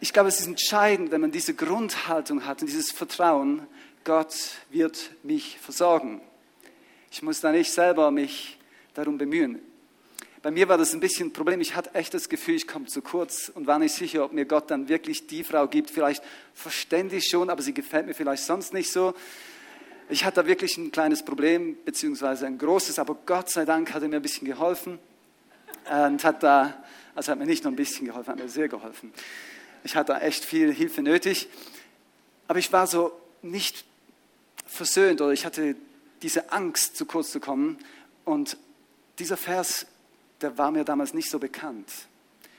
ich 0.00 0.12
glaube, 0.12 0.28
es 0.28 0.38
ist 0.38 0.46
entscheidend, 0.46 1.10
wenn 1.10 1.20
man 1.20 1.32
diese 1.32 1.54
Grundhaltung 1.54 2.46
hat 2.46 2.60
und 2.60 2.68
dieses 2.68 2.92
Vertrauen, 2.92 3.66
Gott 4.04 4.34
wird 4.70 5.10
mich 5.22 5.58
versorgen. 5.58 6.20
Ich 7.10 7.22
muss 7.22 7.40
da 7.40 7.50
nicht 7.50 7.72
selber 7.72 8.10
mich 8.10 8.58
darum 8.92 9.18
bemühen. 9.18 9.60
Bei 10.44 10.50
mir 10.50 10.68
war 10.68 10.76
das 10.76 10.92
ein 10.92 11.00
bisschen 11.00 11.28
ein 11.28 11.32
Problem. 11.32 11.62
Ich 11.62 11.74
hatte 11.74 11.94
echt 11.94 12.12
das 12.12 12.28
Gefühl, 12.28 12.54
ich 12.56 12.68
komme 12.68 12.84
zu 12.84 13.00
kurz 13.00 13.48
und 13.48 13.66
war 13.66 13.78
nicht 13.78 13.94
sicher, 13.94 14.22
ob 14.22 14.34
mir 14.34 14.44
Gott 14.44 14.70
dann 14.70 14.90
wirklich 14.90 15.26
die 15.26 15.42
Frau 15.42 15.66
gibt. 15.66 15.90
Vielleicht 15.90 16.22
verständlich 16.52 17.30
schon, 17.30 17.48
aber 17.48 17.62
sie 17.62 17.72
gefällt 17.72 18.04
mir 18.04 18.12
vielleicht 18.12 18.44
sonst 18.44 18.74
nicht 18.74 18.92
so. 18.92 19.14
Ich 20.10 20.26
hatte 20.26 20.42
da 20.42 20.46
wirklich 20.46 20.76
ein 20.76 20.92
kleines 20.92 21.24
Problem, 21.24 21.78
beziehungsweise 21.86 22.44
ein 22.44 22.58
großes, 22.58 22.98
aber 22.98 23.16
Gott 23.24 23.48
sei 23.48 23.64
Dank 23.64 23.94
hat 23.94 24.02
er 24.02 24.08
mir 24.10 24.16
ein 24.16 24.22
bisschen 24.22 24.46
geholfen 24.46 24.98
und 25.90 26.22
hat 26.22 26.42
da, 26.42 26.84
also 27.14 27.32
hat 27.32 27.38
mir 27.38 27.46
nicht 27.46 27.64
nur 27.64 27.72
ein 27.72 27.76
bisschen 27.76 28.04
geholfen, 28.04 28.32
hat 28.32 28.38
mir 28.38 28.50
sehr 28.50 28.68
geholfen. 28.68 29.14
Ich 29.82 29.96
hatte 29.96 30.12
da 30.12 30.20
echt 30.20 30.44
viel 30.44 30.74
Hilfe 30.74 31.00
nötig, 31.00 31.48
aber 32.48 32.58
ich 32.58 32.70
war 32.70 32.86
so 32.86 33.18
nicht 33.40 33.86
versöhnt 34.66 35.22
oder 35.22 35.32
ich 35.32 35.46
hatte 35.46 35.74
diese 36.20 36.52
Angst, 36.52 36.98
zu 36.98 37.06
kurz 37.06 37.30
zu 37.30 37.40
kommen. 37.40 37.78
Und 38.26 38.58
dieser 39.18 39.38
Vers 39.38 39.86
der 40.44 40.58
war 40.58 40.70
mir 40.70 40.84
damals 40.84 41.14
nicht 41.14 41.30
so 41.30 41.38
bekannt. 41.38 41.90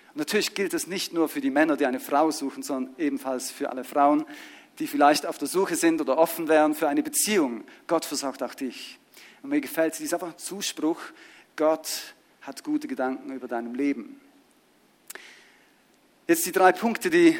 Und 0.09 0.17
natürlich 0.17 0.55
gilt 0.55 0.73
es 0.73 0.87
nicht 0.87 1.13
nur 1.13 1.29
für 1.29 1.39
die 1.39 1.51
Männer, 1.51 1.77
die 1.77 1.85
eine 1.85 1.99
Frau 1.99 2.31
suchen, 2.31 2.63
sondern 2.63 2.95
ebenfalls 2.97 3.51
für 3.51 3.69
alle 3.69 3.83
Frauen, 3.83 4.25
die 4.79 4.87
vielleicht 4.87 5.27
auf 5.27 5.37
der 5.37 5.47
Suche 5.47 5.75
sind 5.75 6.01
oder 6.01 6.17
offen 6.17 6.47
wären 6.47 6.73
für 6.73 6.89
eine 6.89 7.03
Beziehung. 7.03 7.63
Gott 7.85 8.03
versorgt 8.03 8.41
auch 8.41 8.55
dich. 8.55 8.97
Und 9.43 9.51
mir 9.51 9.61
gefällt 9.61 9.99
dieser 9.99 10.15
einfach 10.15 10.35
Zuspruch, 10.37 10.99
Gott 11.55 12.15
hat 12.41 12.63
gute 12.63 12.87
Gedanken 12.87 13.31
über 13.31 13.47
deinem 13.47 13.75
Leben. 13.75 14.19
Jetzt 16.27 16.47
die 16.47 16.51
drei 16.51 16.71
Punkte, 16.71 17.11
die 17.11 17.37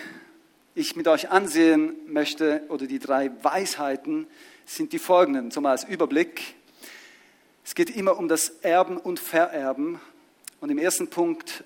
ich 0.75 0.95
mit 0.95 1.07
euch 1.07 1.31
ansehen 1.31 1.95
möchte, 2.05 2.61
oder 2.69 2.85
die 2.85 2.99
drei 2.99 3.31
Weisheiten, 3.41 4.27
sind 4.67 4.93
die 4.93 4.99
folgenden, 4.99 5.49
so 5.49 5.59
mal 5.59 5.71
als 5.71 5.85
Überblick. 5.85 6.53
Es 7.63 7.73
geht 7.73 7.89
immer 7.89 8.19
um 8.19 8.27
das 8.27 8.49
Erben 8.61 8.97
und 8.97 9.19
Vererben 9.19 9.99
und 10.65 10.71
im 10.71 10.79
ersten 10.79 11.07
Punkt 11.11 11.63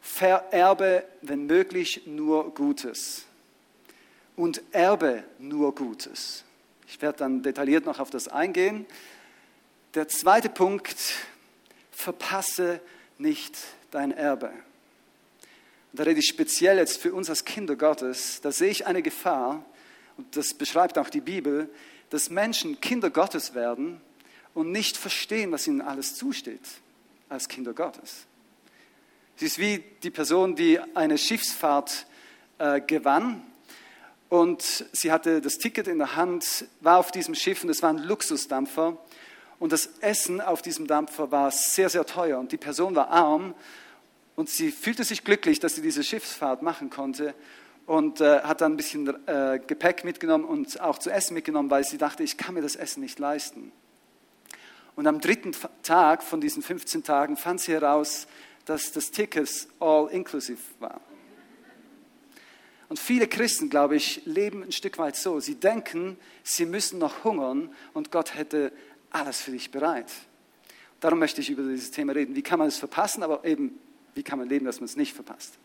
vererbe, 0.00 1.04
wenn 1.20 1.44
möglich, 1.44 2.06
nur 2.06 2.54
Gutes 2.54 3.26
und 4.34 4.62
erbe 4.72 5.24
nur 5.38 5.74
Gutes. 5.74 6.42
Ich 6.86 7.02
werde 7.02 7.18
dann 7.18 7.42
detailliert 7.42 7.84
noch 7.84 7.98
auf 7.98 8.08
das 8.08 8.26
eingehen. 8.28 8.86
Der 9.92 10.08
zweite 10.08 10.48
Punkt, 10.48 10.96
verpasse 11.90 12.80
nicht 13.18 13.58
dein 13.90 14.12
Erbe. 14.12 14.54
Da 15.92 16.04
rede 16.04 16.20
ich 16.20 16.28
speziell 16.28 16.78
jetzt 16.78 17.02
für 17.02 17.12
uns 17.12 17.28
als 17.28 17.44
Kinder 17.44 17.76
Gottes. 17.76 18.40
Da 18.40 18.52
sehe 18.52 18.70
ich 18.70 18.86
eine 18.86 19.02
Gefahr, 19.02 19.62
und 20.16 20.34
das 20.34 20.54
beschreibt 20.54 20.96
auch 20.96 21.10
die 21.10 21.20
Bibel, 21.20 21.68
dass 22.08 22.30
Menschen 22.30 22.80
Kinder 22.80 23.10
Gottes 23.10 23.54
werden 23.54 24.00
und 24.54 24.72
nicht 24.72 24.96
verstehen, 24.96 25.52
was 25.52 25.66
ihnen 25.66 25.82
alles 25.82 26.14
zusteht 26.14 26.62
als 27.28 27.48
Kinder 27.48 27.74
Gottes. 27.74 28.26
Es 29.36 29.42
ist 29.42 29.58
wie 29.58 29.84
die 30.02 30.10
Person, 30.10 30.56
die 30.56 30.80
eine 30.94 31.16
Schiffsfahrt 31.18 32.06
äh, 32.58 32.80
gewann 32.80 33.42
und 34.28 34.62
sie 34.92 35.12
hatte 35.12 35.40
das 35.40 35.58
Ticket 35.58 35.88
in 35.88 35.98
der 35.98 36.16
Hand, 36.16 36.66
war 36.80 36.98
auf 36.98 37.12
diesem 37.12 37.34
Schiff 37.34 37.62
und 37.62 37.70
es 37.70 37.82
war 37.82 37.90
ein 37.90 37.98
Luxusdampfer 37.98 38.98
und 39.58 39.72
das 39.72 39.86
Essen 40.00 40.40
auf 40.40 40.62
diesem 40.62 40.86
Dampfer 40.86 41.30
war 41.30 41.50
sehr, 41.50 41.88
sehr 41.88 42.04
teuer 42.04 42.38
und 42.38 42.52
die 42.52 42.56
Person 42.56 42.94
war 42.94 43.10
arm 43.10 43.54
und 44.36 44.48
sie 44.48 44.70
fühlte 44.70 45.04
sich 45.04 45.24
glücklich, 45.24 45.60
dass 45.60 45.74
sie 45.74 45.82
diese 45.82 46.02
Schiffsfahrt 46.02 46.62
machen 46.62 46.90
konnte 46.90 47.34
und 47.86 48.20
äh, 48.20 48.40
hat 48.40 48.60
dann 48.60 48.74
ein 48.74 48.76
bisschen 48.76 49.08
äh, 49.26 49.60
Gepäck 49.66 50.04
mitgenommen 50.04 50.44
und 50.44 50.80
auch 50.80 50.98
zu 50.98 51.10
essen 51.10 51.34
mitgenommen, 51.34 51.70
weil 51.70 51.84
sie 51.84 51.96
dachte, 51.96 52.22
ich 52.22 52.36
kann 52.36 52.54
mir 52.54 52.62
das 52.62 52.76
Essen 52.76 53.00
nicht 53.00 53.18
leisten. 53.18 53.72
Und 54.98 55.06
am 55.06 55.20
dritten 55.20 55.52
Tag 55.84 56.24
von 56.24 56.40
diesen 56.40 56.60
15 56.60 57.04
Tagen 57.04 57.36
fand 57.36 57.60
sie 57.60 57.70
heraus, 57.70 58.26
dass 58.64 58.90
das 58.90 59.12
Ticket 59.12 59.68
all 59.78 60.08
inclusive 60.10 60.58
war. 60.80 61.00
Und 62.88 62.98
viele 62.98 63.28
Christen, 63.28 63.70
glaube 63.70 63.94
ich, 63.94 64.22
leben 64.24 64.64
ein 64.64 64.72
Stück 64.72 64.98
weit 64.98 65.14
so. 65.14 65.38
Sie 65.38 65.54
denken, 65.54 66.18
sie 66.42 66.66
müssen 66.66 66.98
noch 66.98 67.22
hungern 67.22 67.72
und 67.94 68.10
Gott 68.10 68.34
hätte 68.34 68.72
alles 69.10 69.40
für 69.40 69.52
dich 69.52 69.70
bereit. 69.70 70.10
Darum 70.98 71.20
möchte 71.20 71.42
ich 71.42 71.50
über 71.50 71.62
dieses 71.62 71.92
Thema 71.92 72.12
reden. 72.12 72.34
Wie 72.34 72.42
kann 72.42 72.58
man 72.58 72.66
es 72.66 72.78
verpassen, 72.78 73.22
aber 73.22 73.44
eben, 73.44 73.78
wie 74.14 74.24
kann 74.24 74.40
man 74.40 74.48
leben, 74.48 74.66
dass 74.66 74.80
man 74.80 74.86
es 74.86 74.96
nicht 74.96 75.14
verpasst. 75.14 75.60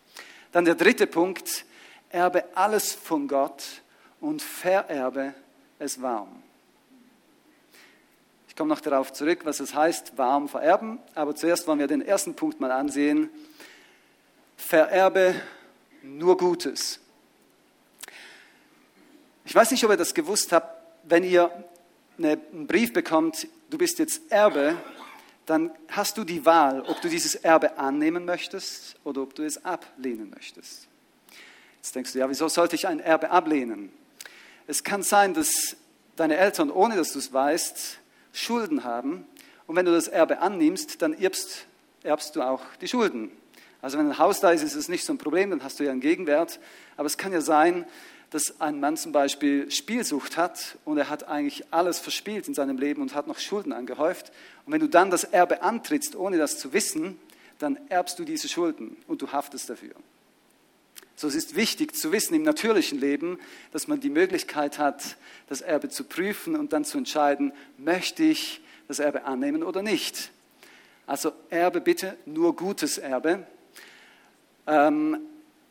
Dann 0.52 0.64
der 0.64 0.76
dritte 0.76 1.08
Punkt, 1.08 1.66
erbe 2.10 2.56
alles 2.56 2.94
von 2.94 3.28
Gott 3.28 3.82
und 4.22 4.44
vererbe 4.44 5.34
es 5.80 6.00
warm. 6.04 6.44
Ich 8.54 8.58
komme 8.58 8.70
noch 8.70 8.82
darauf 8.82 9.12
zurück, 9.12 9.40
was 9.46 9.60
es 9.60 9.74
heißt, 9.74 10.16
warm 10.16 10.48
vererben. 10.48 11.00
Aber 11.16 11.36
zuerst 11.36 11.66
wollen 11.66 11.80
wir 11.80 11.88
den 11.88 12.04
ersten 12.04 12.36
Punkt 12.36 12.60
mal 12.60 12.70
ansehen. 12.70 13.32
Vererbe 14.58 15.34
nur 16.04 16.38
Gutes. 16.38 17.00
Ich 19.44 19.56
weiß 19.56 19.72
nicht, 19.72 19.84
ob 19.84 19.90
ihr 19.90 19.98
das 19.98 20.14
gewusst 20.14 20.52
habt. 20.52 20.84
Wenn 21.02 21.24
ihr 21.24 21.50
einen 22.20 22.68
Brief 22.68 22.94
bekommt, 22.94 23.48
du 23.72 23.80
bist 23.80 23.98
jetzt 23.98 24.32
Erbe, 24.32 24.78
dann 25.48 25.72
hast 25.88 26.20
du 26.20 26.24
die 26.24 26.46
Wahl, 26.46 26.82
ob 26.82 27.02
du 27.02 27.10
dieses 27.10 27.34
Erbe 27.34 27.80
annehmen 27.80 28.24
möchtest 28.24 28.98
oder 29.04 29.24
ob 29.24 29.34
du 29.34 29.42
es 29.42 29.66
ablehnen 29.66 30.30
möchtest. 30.30 30.88
Jetzt 31.78 31.96
denkst 31.96 32.14
du, 32.14 32.20
ja, 32.20 32.30
wieso 32.30 32.48
sollte 32.50 32.76
ich 32.76 32.88
ein 32.88 33.00
Erbe 33.00 33.32
ablehnen? 33.32 33.92
Es 34.68 34.84
kann 34.84 35.02
sein, 35.02 35.34
dass 35.34 35.76
deine 36.16 36.38
Eltern, 36.38 36.70
ohne 36.70 36.96
dass 36.96 37.14
du 37.14 37.18
es 37.18 37.34
weißt, 37.34 37.98
Schulden 38.34 38.84
haben. 38.84 39.26
Und 39.66 39.78
wenn 39.78 39.86
du 39.86 39.94
das 39.94 40.10
Erbe 40.10 40.40
annimmst, 40.40 41.02
dann 41.02 41.14
erbst, 41.14 41.68
erbst 42.04 42.36
du 42.36 42.42
auch 42.42 42.62
die 42.82 42.88
Schulden. 42.90 43.32
Also 43.82 43.98
wenn 43.98 44.08
ein 44.08 44.18
Haus 44.18 44.42
da 44.42 44.52
ist, 44.52 44.64
ist 44.64 44.76
es 44.76 44.90
nicht 44.90 45.06
so 45.06 45.14
ein 45.14 45.18
Problem, 45.18 45.50
dann 45.50 45.64
hast 45.64 45.80
du 45.80 45.86
ja 45.86 45.92
einen 45.92 46.02
Gegenwert. 46.02 46.60
Aber 46.98 47.06
es 47.06 47.18
kann 47.18 47.32
ja 47.32 47.42
sein, 47.42 47.86
dass 48.30 48.60
ein 48.60 48.80
Mann 48.80 48.98
zum 48.98 49.12
Beispiel 49.12 49.70
Spielsucht 49.70 50.38
hat 50.38 50.78
und 50.86 50.98
er 50.98 51.10
hat 51.10 51.28
eigentlich 51.28 51.66
alles 51.72 52.00
verspielt 52.00 52.48
in 52.48 52.56
seinem 52.56 52.78
Leben 52.78 53.02
und 53.02 53.14
hat 53.14 53.28
noch 53.28 53.38
Schulden 53.38 53.72
angehäuft. 53.72 54.32
Und 54.66 54.74
wenn 54.74 54.80
du 54.80 54.90
dann 54.90 55.12
das 55.12 55.24
Erbe 55.24 55.62
antrittst, 55.62 56.16
ohne 56.16 56.38
das 56.38 56.58
zu 56.58 56.74
wissen, 56.74 57.20
dann 57.60 57.78
erbst 57.90 58.18
du 58.18 58.24
diese 58.24 58.50
Schulden 58.50 58.98
und 59.08 59.22
du 59.22 59.32
haftest 59.32 59.70
dafür. 59.70 59.94
So 61.24 61.30
es 61.30 61.36
ist 61.36 61.56
wichtig 61.56 61.96
zu 61.96 62.12
wissen 62.12 62.34
im 62.34 62.44
natürlichen 62.44 63.00
Leben, 63.00 63.40
dass 63.72 63.88
man 63.88 64.02
die 64.02 64.10
Möglichkeit 64.10 64.78
hat, 64.78 65.16
das 65.48 65.62
Erbe 65.62 65.88
zu 65.88 66.04
prüfen 66.04 66.58
und 66.58 66.74
dann 66.74 66.84
zu 66.84 66.98
entscheiden, 66.98 67.54
möchte 67.78 68.24
ich 68.24 68.60
das 68.90 69.00
Erbe 69.00 69.24
annehmen 69.24 69.64
oder 69.64 69.82
nicht. 69.82 70.32
Also 71.08 71.32
Erbe 71.50 71.80
bitte 71.80 72.18
nur 72.26 72.58
gutes 72.58 72.98
Erbe. 72.98 73.48
Ähm, 74.68 75.18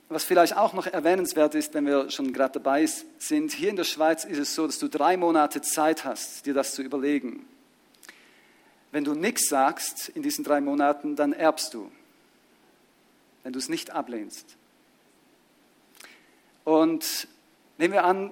was 0.09 0.25
vielleicht 0.25 0.57
auch 0.57 0.73
noch 0.73 0.87
erwähnenswert 0.87 1.55
ist, 1.55 1.75
wenn 1.75 1.85
wir 1.85 2.09
schon 2.09 2.33
gerade 2.33 2.55
dabei 2.55 2.89
sind, 3.19 3.53
hier 3.53 3.69
in 3.69 3.77
der 3.77 3.85
Schweiz 3.85 4.25
ist 4.25 4.39
es 4.39 4.55
so, 4.55 4.67
dass 4.67 4.79
du 4.79 4.89
drei 4.89 5.19
Monate 5.19 5.61
Zeit 5.61 6.07
hast, 6.07 6.47
dir 6.47 6.55
das 6.55 6.73
zu 6.73 6.81
überlegen. 6.81 7.45
Wenn 8.91 9.05
du 9.05 9.13
nichts 9.13 9.51
sagst 9.51 10.09
in 10.09 10.23
diesen 10.23 10.45
drei 10.45 10.63
Monaten, 10.63 11.15
dann 11.15 11.35
erbst 11.35 11.75
du, 11.75 11.93
wenn 13.43 13.53
du 13.53 13.59
es 13.59 13.69
nicht 13.69 13.91
ablehnst. 13.91 14.57
Und 16.65 17.29
nehmen 17.79 17.95
wir 17.95 18.05
an, 18.05 18.31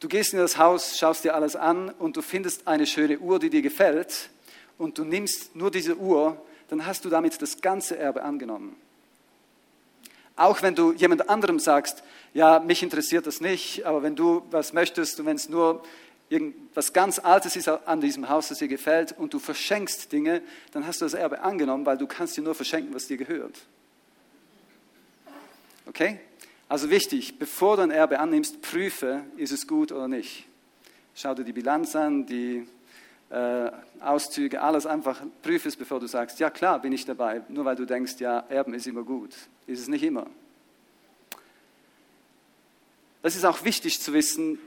du 0.00 0.08
gehst 0.08 0.32
in 0.32 0.38
das 0.38 0.58
Haus, 0.58 0.98
schaust 0.98 1.24
dir 1.24 1.34
alles 1.34 1.56
an 1.56 1.90
und 1.90 2.16
du 2.16 2.22
findest 2.22 2.66
eine 2.66 2.86
schöne 2.86 3.18
Uhr, 3.18 3.38
die 3.38 3.50
dir 3.50 3.62
gefällt 3.62 4.30
und 4.78 4.98
du 4.98 5.04
nimmst 5.04 5.54
nur 5.54 5.70
diese 5.70 5.96
Uhr, 5.96 6.40
dann 6.68 6.86
hast 6.86 7.04
du 7.04 7.10
damit 7.10 7.40
das 7.42 7.60
ganze 7.60 7.98
Erbe 7.98 8.22
angenommen. 8.22 8.76
Auch 10.36 10.62
wenn 10.62 10.74
du 10.74 10.92
jemand 10.92 11.28
anderem 11.28 11.58
sagst, 11.58 12.02
ja, 12.32 12.58
mich 12.60 12.82
interessiert 12.82 13.26
das 13.26 13.40
nicht, 13.40 13.84
aber 13.84 14.02
wenn 14.02 14.16
du 14.16 14.42
was 14.50 14.72
möchtest 14.72 15.20
und 15.20 15.26
wenn 15.26 15.36
es 15.36 15.48
nur 15.48 15.84
irgendwas 16.30 16.94
ganz 16.94 17.18
Altes 17.18 17.56
ist 17.56 17.68
an 17.68 18.00
diesem 18.00 18.30
Haus, 18.30 18.48
das 18.48 18.58
dir 18.58 18.68
gefällt 18.68 19.12
und 19.12 19.34
du 19.34 19.38
verschenkst 19.38 20.10
Dinge, 20.10 20.40
dann 20.72 20.86
hast 20.86 21.02
du 21.02 21.04
das 21.04 21.12
Erbe 21.12 21.40
angenommen, 21.42 21.84
weil 21.84 21.98
du 21.98 22.06
kannst 22.06 22.36
dir 22.38 22.42
nur 22.42 22.54
verschenken, 22.54 22.94
was 22.94 23.06
dir 23.06 23.18
gehört. 23.18 23.66
Okay? 25.86 26.20
Also 26.72 26.88
wichtig, 26.88 27.38
bevor 27.38 27.76
du 27.76 27.82
ein 27.82 27.90
Erbe 27.90 28.18
annimmst, 28.18 28.62
prüfe, 28.62 29.24
ist 29.36 29.52
es 29.52 29.66
gut 29.66 29.92
oder 29.92 30.08
nicht. 30.08 30.46
Schau 31.14 31.34
dir 31.34 31.44
die 31.44 31.52
Bilanz 31.52 31.94
an, 31.94 32.24
die 32.24 32.66
äh, 33.28 33.70
Auszüge, 34.00 34.62
alles 34.62 34.86
einfach 34.86 35.20
prüfe 35.42 35.68
es, 35.68 35.76
bevor 35.76 36.00
du 36.00 36.06
sagst, 36.06 36.40
ja 36.40 36.48
klar, 36.48 36.80
bin 36.80 36.94
ich 36.94 37.04
dabei, 37.04 37.42
nur 37.50 37.66
weil 37.66 37.76
du 37.76 37.84
denkst, 37.84 38.14
ja, 38.20 38.38
Erben 38.48 38.72
ist 38.72 38.86
immer 38.86 39.02
gut. 39.02 39.34
Ist 39.66 39.80
es 39.80 39.88
nicht 39.88 40.02
immer. 40.02 40.26
Das 43.20 43.36
ist 43.36 43.44
auch 43.44 43.64
wichtig 43.64 44.00
zu 44.00 44.14
wissen, 44.14 44.58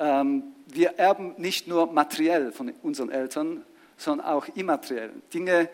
ähm, 0.00 0.42
wir 0.66 0.98
erben 0.98 1.36
nicht 1.36 1.68
nur 1.68 1.92
materiell 1.92 2.50
von 2.50 2.72
unseren 2.82 3.08
Eltern, 3.08 3.62
sondern 3.96 4.26
auch 4.26 4.48
immateriell. 4.56 5.12
Dinge, 5.32 5.68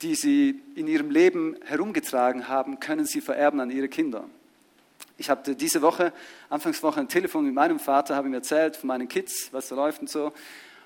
die 0.00 0.14
sie 0.14 0.62
in 0.76 0.88
ihrem 0.88 1.10
Leben 1.10 1.56
herumgetragen 1.66 2.48
haben, 2.48 2.80
können 2.80 3.04
sie 3.04 3.20
vererben 3.20 3.60
an 3.60 3.70
ihre 3.70 3.90
Kinder. 3.90 4.24
Ich 5.20 5.28
hatte 5.28 5.54
diese 5.54 5.82
Woche, 5.82 6.14
Anfangswoche, 6.48 6.98
ein 6.98 7.06
Telefon 7.06 7.44
mit 7.44 7.52
meinem 7.52 7.78
Vater, 7.78 8.16
habe 8.16 8.28
ihm 8.28 8.32
erzählt 8.32 8.74
von 8.74 8.86
meinen 8.86 9.06
Kids, 9.06 9.50
was 9.52 9.68
da 9.68 9.74
läuft 9.74 10.00
und 10.00 10.08
so. 10.08 10.32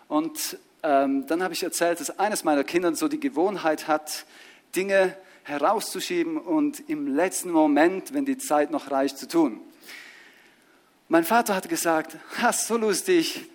Und 0.08 0.58
ähm, 0.82 1.24
dann 1.28 1.40
habe 1.40 1.54
ich 1.54 1.62
erzählt, 1.62 2.00
dass 2.00 2.18
eines 2.18 2.42
meiner 2.42 2.64
Kinder 2.64 2.92
so 2.96 3.06
die 3.06 3.20
Gewohnheit 3.20 3.86
hat, 3.86 4.26
Dinge 4.74 5.16
herauszuschieben 5.44 6.36
und 6.36 6.82
im 6.90 7.14
letzten 7.14 7.52
Moment, 7.52 8.12
wenn 8.12 8.24
die 8.24 8.36
Zeit 8.36 8.72
noch 8.72 8.90
reicht, 8.90 9.18
zu 9.18 9.28
tun. 9.28 9.60
Mein 11.06 11.22
Vater 11.22 11.54
hat 11.54 11.68
gesagt, 11.68 12.16
ha, 12.42 12.52
so 12.52 12.76
lustig. 12.76 13.48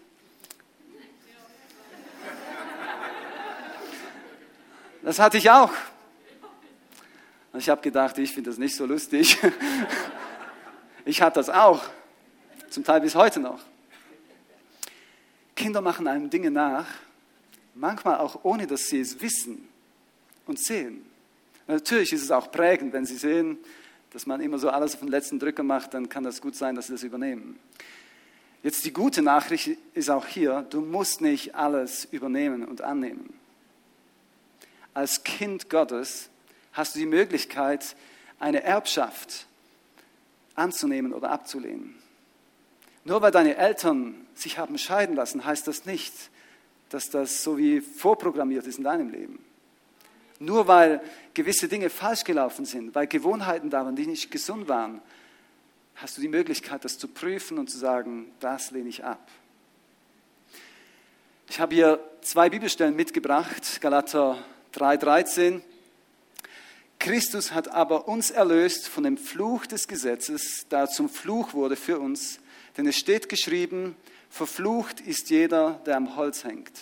Das 5.02 5.20
hatte 5.20 5.40
ich 5.40 5.50
auch. 5.50 5.74
Und 7.52 7.60
ich 7.60 7.68
habe 7.68 7.82
gedacht, 7.82 8.18
ich 8.18 8.32
finde 8.32 8.50
das 8.50 8.58
nicht 8.58 8.78
so 8.78 8.86
lustig. 8.86 9.38
Ich 11.06 11.22
hatte 11.22 11.40
das 11.40 11.50
auch, 11.50 11.84
zum 12.70 12.84
Teil 12.84 13.02
bis 13.02 13.16
heute 13.16 13.40
noch. 13.40 13.60
Kinder 15.56 15.82
machen 15.82 16.08
einem 16.08 16.30
Dinge 16.30 16.52
nach, 16.52 16.88
manchmal 17.76 18.20
auch 18.20 18.44
ohne, 18.44 18.68
dass 18.68 18.88
sie 18.88 19.00
es 19.00 19.20
wissen 19.22 19.68
und 20.46 20.60
sehen. 20.60 21.06
Natürlich 21.68 22.14
ist 22.14 22.24
es 22.24 22.32
auch 22.32 22.52
prägend, 22.52 22.94
wenn 22.94 23.06
sie 23.06 23.18
sehen, 23.18 23.58
dass 24.12 24.26
man 24.26 24.42
immer 24.42 24.58
so 24.58 24.70
alles 24.70 24.96
auf 24.96 25.02
den 25.02 25.10
letzten 25.10 25.38
Drücker 25.38 25.64
macht, 25.64 25.94
dann 25.94 26.10
kann 26.10 26.24
das 26.24 26.42
gut 26.42 26.56
sein, 26.56 26.76
dass 26.76 26.88
sie 26.88 26.94
das 26.94 27.04
übernehmen. 27.04 27.60
Jetzt 28.64 28.86
die 28.86 28.92
gute 28.92 29.22
Nachricht 29.22 29.78
ist 29.94 30.10
auch 30.10 30.26
hier, 30.26 30.66
du 30.70 30.82
musst 30.82 31.22
nicht 31.22 31.56
alles 31.56 32.06
übernehmen 32.06 32.66
und 32.66 32.82
annehmen. 32.82 33.34
Als 34.94 35.24
Kind 35.24 35.70
Gottes 35.70 36.30
hast 36.74 36.96
du 36.96 37.00
die 37.00 37.06
Möglichkeit, 37.06 37.96
eine 38.40 38.64
Erbschaft 38.64 39.48
anzunehmen 40.60 41.14
oder 41.14 41.32
abzulehnen. 41.32 41.96
Nur 43.06 43.22
weil 43.22 43.32
deine 43.32 43.56
Eltern 43.56 44.28
sich 44.36 44.58
haben 44.58 44.78
scheiden 44.78 45.16
lassen, 45.16 45.46
heißt 45.46 45.68
das 45.68 45.86
nicht, 45.86 46.14
dass 46.90 47.10
das 47.10 47.44
so 47.44 47.58
wie 47.58 47.82
vorprogrammiert 47.82 48.68
ist 48.68 48.78
in 48.78 48.84
deinem 48.84 49.10
Leben. 49.10 49.44
Nur 50.40 50.68
weil 50.68 51.02
gewisse 51.34 51.68
Dinge 51.68 51.90
falsch 51.90 52.24
gelaufen 52.24 52.66
sind, 52.66 52.96
weil 52.96 53.08
Gewohnheiten 53.08 53.70
da 53.70 53.86
waren, 53.86 53.96
die 53.96 54.08
nicht 54.08 54.32
gesund 54.32 54.68
waren, 54.68 55.02
hast 55.96 56.18
du 56.18 56.22
die 56.22 56.30
Möglichkeit, 56.30 56.86
das 56.86 56.98
zu 56.98 57.08
prüfen 57.08 57.58
und 57.58 57.70
zu 57.70 57.78
sagen, 57.78 58.32
das 58.40 58.72
lehne 58.72 58.90
ich 58.90 59.04
ab. 59.04 59.28
Ich 61.50 61.60
habe 61.60 61.76
hier 61.76 62.00
zwei 62.22 62.50
Bibelstellen 62.50 62.96
mitgebracht, 62.96 63.82
Galater 63.82 64.38
3:13. 64.74 65.62
Christus 67.00 67.54
hat 67.54 67.70
aber 67.70 68.10
uns 68.10 68.30
erlöst 68.30 68.90
von 68.90 69.06
dem 69.06 69.18
Fluch 69.18 69.66
des 69.66 69.88
Gesetzes, 69.88 70.66
da 70.68 70.82
er 70.82 70.90
zum 70.90 71.08
Fluch 71.08 71.54
wurde 71.54 71.78
für 71.78 71.98
uns, 71.98 72.40
denn 72.76 72.86
es 72.86 72.98
steht 72.98 73.30
geschrieben, 73.30 73.96
verflucht 74.30 75.00
ist 75.00 75.30
jeder, 75.30 75.82
der 75.86 75.96
am 75.96 76.18
Holz 76.18 76.44
hängt. 76.44 76.74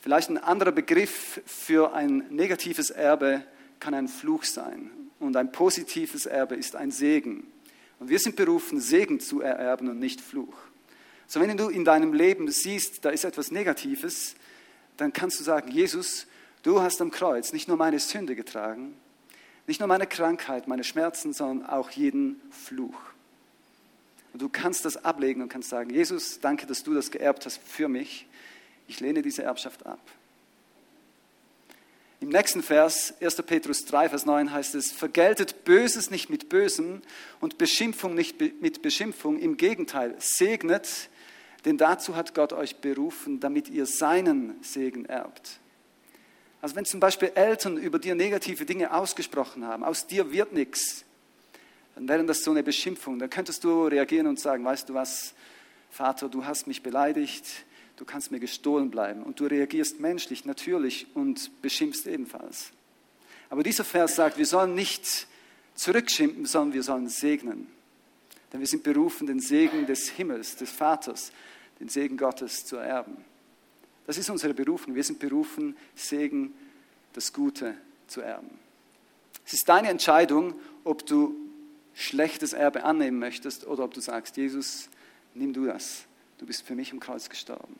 Vielleicht 0.00 0.28
ein 0.28 0.38
anderer 0.38 0.72
Begriff 0.72 1.40
für 1.46 1.94
ein 1.94 2.24
negatives 2.30 2.90
Erbe 2.90 3.44
kann 3.78 3.94
ein 3.94 4.08
Fluch 4.08 4.42
sein 4.42 4.90
und 5.20 5.36
ein 5.36 5.52
positives 5.52 6.26
Erbe 6.26 6.56
ist 6.56 6.74
ein 6.74 6.90
Segen. 6.90 7.46
Und 8.00 8.08
wir 8.08 8.18
sind 8.18 8.34
berufen, 8.36 8.80
Segen 8.80 9.20
zu 9.20 9.40
ererben 9.40 9.88
und 9.88 10.00
nicht 10.00 10.20
Fluch. 10.20 10.54
So 11.28 11.40
wenn 11.40 11.56
du 11.56 11.68
in 11.68 11.84
deinem 11.84 12.12
Leben 12.12 12.50
siehst, 12.50 13.04
da 13.04 13.10
ist 13.10 13.24
etwas 13.24 13.50
Negatives, 13.50 14.34
dann 14.96 15.12
kannst 15.12 15.40
du 15.40 15.44
sagen, 15.44 15.70
Jesus, 15.70 16.26
du 16.66 16.82
hast 16.82 17.00
am 17.00 17.10
Kreuz 17.10 17.52
nicht 17.52 17.68
nur 17.68 17.76
meine 17.76 17.98
Sünde 17.98 18.36
getragen, 18.36 18.96
nicht 19.66 19.80
nur 19.80 19.88
meine 19.88 20.06
Krankheit, 20.06 20.68
meine 20.68 20.84
Schmerzen, 20.84 21.32
sondern 21.32 21.68
auch 21.68 21.90
jeden 21.90 22.40
Fluch. 22.50 22.98
Und 24.32 24.42
du 24.42 24.48
kannst 24.48 24.84
das 24.84 25.04
ablegen 25.04 25.42
und 25.42 25.48
kannst 25.48 25.70
sagen, 25.70 25.90
Jesus, 25.90 26.40
danke, 26.40 26.66
dass 26.66 26.82
du 26.82 26.94
das 26.94 27.10
geerbt 27.10 27.46
hast 27.46 27.58
für 27.64 27.88
mich 27.88 28.26
ich 28.88 29.00
lehne 29.00 29.22
diese 29.22 29.42
Erbschaft 29.42 29.84
ab. 29.86 30.00
Im 32.20 32.30
nächsten 32.30 32.62
Vers, 32.62 33.14
1. 33.20 33.36
Petrus 33.42 33.84
3, 33.84 34.08
Vers 34.08 34.24
9 34.24 34.50
heißt 34.50 34.74
es, 34.74 34.90
vergeltet 34.90 35.64
Böses 35.64 36.10
nicht 36.10 36.30
mit 36.30 36.48
Bösem 36.48 37.02
und 37.40 37.58
Beschimpfung 37.58 38.14
nicht 38.14 38.40
mit 38.62 38.80
Beschimpfung. 38.80 39.38
Im 39.38 39.56
Gegenteil, 39.56 40.14
segnet, 40.18 41.10
denn 41.64 41.76
dazu 41.76 42.16
hat 42.16 42.34
Gott 42.34 42.52
euch 42.52 42.76
berufen, 42.76 43.38
damit 43.40 43.68
ihr 43.68 43.86
seinen 43.86 44.62
Segen 44.62 45.04
erbt. 45.04 45.58
Also 46.60 46.74
wenn 46.74 46.84
zum 46.84 47.00
Beispiel 47.00 47.32
Eltern 47.34 47.76
über 47.76 47.98
dir 47.98 48.14
negative 48.14 48.64
Dinge 48.64 48.92
ausgesprochen 48.92 49.64
haben, 49.64 49.84
aus 49.84 50.06
dir 50.06 50.32
wird 50.32 50.52
nichts, 50.52 51.04
dann 51.94 52.08
wäre 52.08 52.24
das 52.24 52.44
so 52.44 52.50
eine 52.50 52.62
Beschimpfung. 52.62 53.18
Dann 53.18 53.30
könntest 53.30 53.64
du 53.64 53.86
reagieren 53.86 54.26
und 54.26 54.38
sagen, 54.38 54.64
weißt 54.64 54.88
du 54.88 54.94
was, 54.94 55.34
Vater, 55.90 56.28
du 56.28 56.44
hast 56.44 56.66
mich 56.66 56.82
beleidigt, 56.82 57.46
du 57.96 58.04
kannst 58.04 58.30
mir 58.30 58.40
gestohlen 58.40 58.90
bleiben. 58.90 59.22
Und 59.22 59.40
du 59.40 59.46
reagierst 59.46 59.98
menschlich, 60.00 60.44
natürlich 60.44 61.06
und 61.14 61.62
beschimpfst 61.62 62.06
ebenfalls. 62.06 62.72
Aber 63.48 63.62
dieser 63.62 63.84
Vers 63.84 64.16
sagt, 64.16 64.38
wir 64.38 64.46
sollen 64.46 64.74
nicht 64.74 65.26
zurückschimpfen, 65.74 66.46
sondern 66.46 66.74
wir 66.74 66.82
sollen 66.82 67.08
segnen. 67.08 67.66
Denn 68.52 68.60
wir 68.60 68.66
sind 68.66 68.82
berufen, 68.82 69.26
den 69.26 69.40
Segen 69.40 69.86
des 69.86 70.08
Himmels, 70.10 70.56
des 70.56 70.70
Vaters, 70.70 71.32
den 71.80 71.88
Segen 71.88 72.16
Gottes 72.16 72.64
zu 72.64 72.76
erben. 72.76 73.24
Das 74.06 74.18
ist 74.18 74.30
unsere 74.30 74.54
Berufung. 74.54 74.94
Wir 74.94 75.04
sind 75.04 75.18
berufen, 75.18 75.76
Segen, 75.94 76.54
das 77.12 77.32
Gute 77.32 77.74
zu 78.06 78.20
erben. 78.20 78.50
Es 79.44 79.52
ist 79.52 79.68
deine 79.68 79.88
Entscheidung, 79.88 80.54
ob 80.84 81.06
du 81.06 81.34
schlechtes 81.94 82.52
Erbe 82.52 82.84
annehmen 82.84 83.18
möchtest 83.18 83.66
oder 83.66 83.84
ob 83.84 83.94
du 83.94 84.00
sagst, 84.00 84.36
Jesus, 84.36 84.88
nimm 85.34 85.52
du 85.52 85.66
das. 85.66 86.04
Du 86.38 86.46
bist 86.46 86.62
für 86.62 86.74
mich 86.74 86.92
am 86.92 87.00
Kreuz 87.00 87.28
gestorben. 87.28 87.78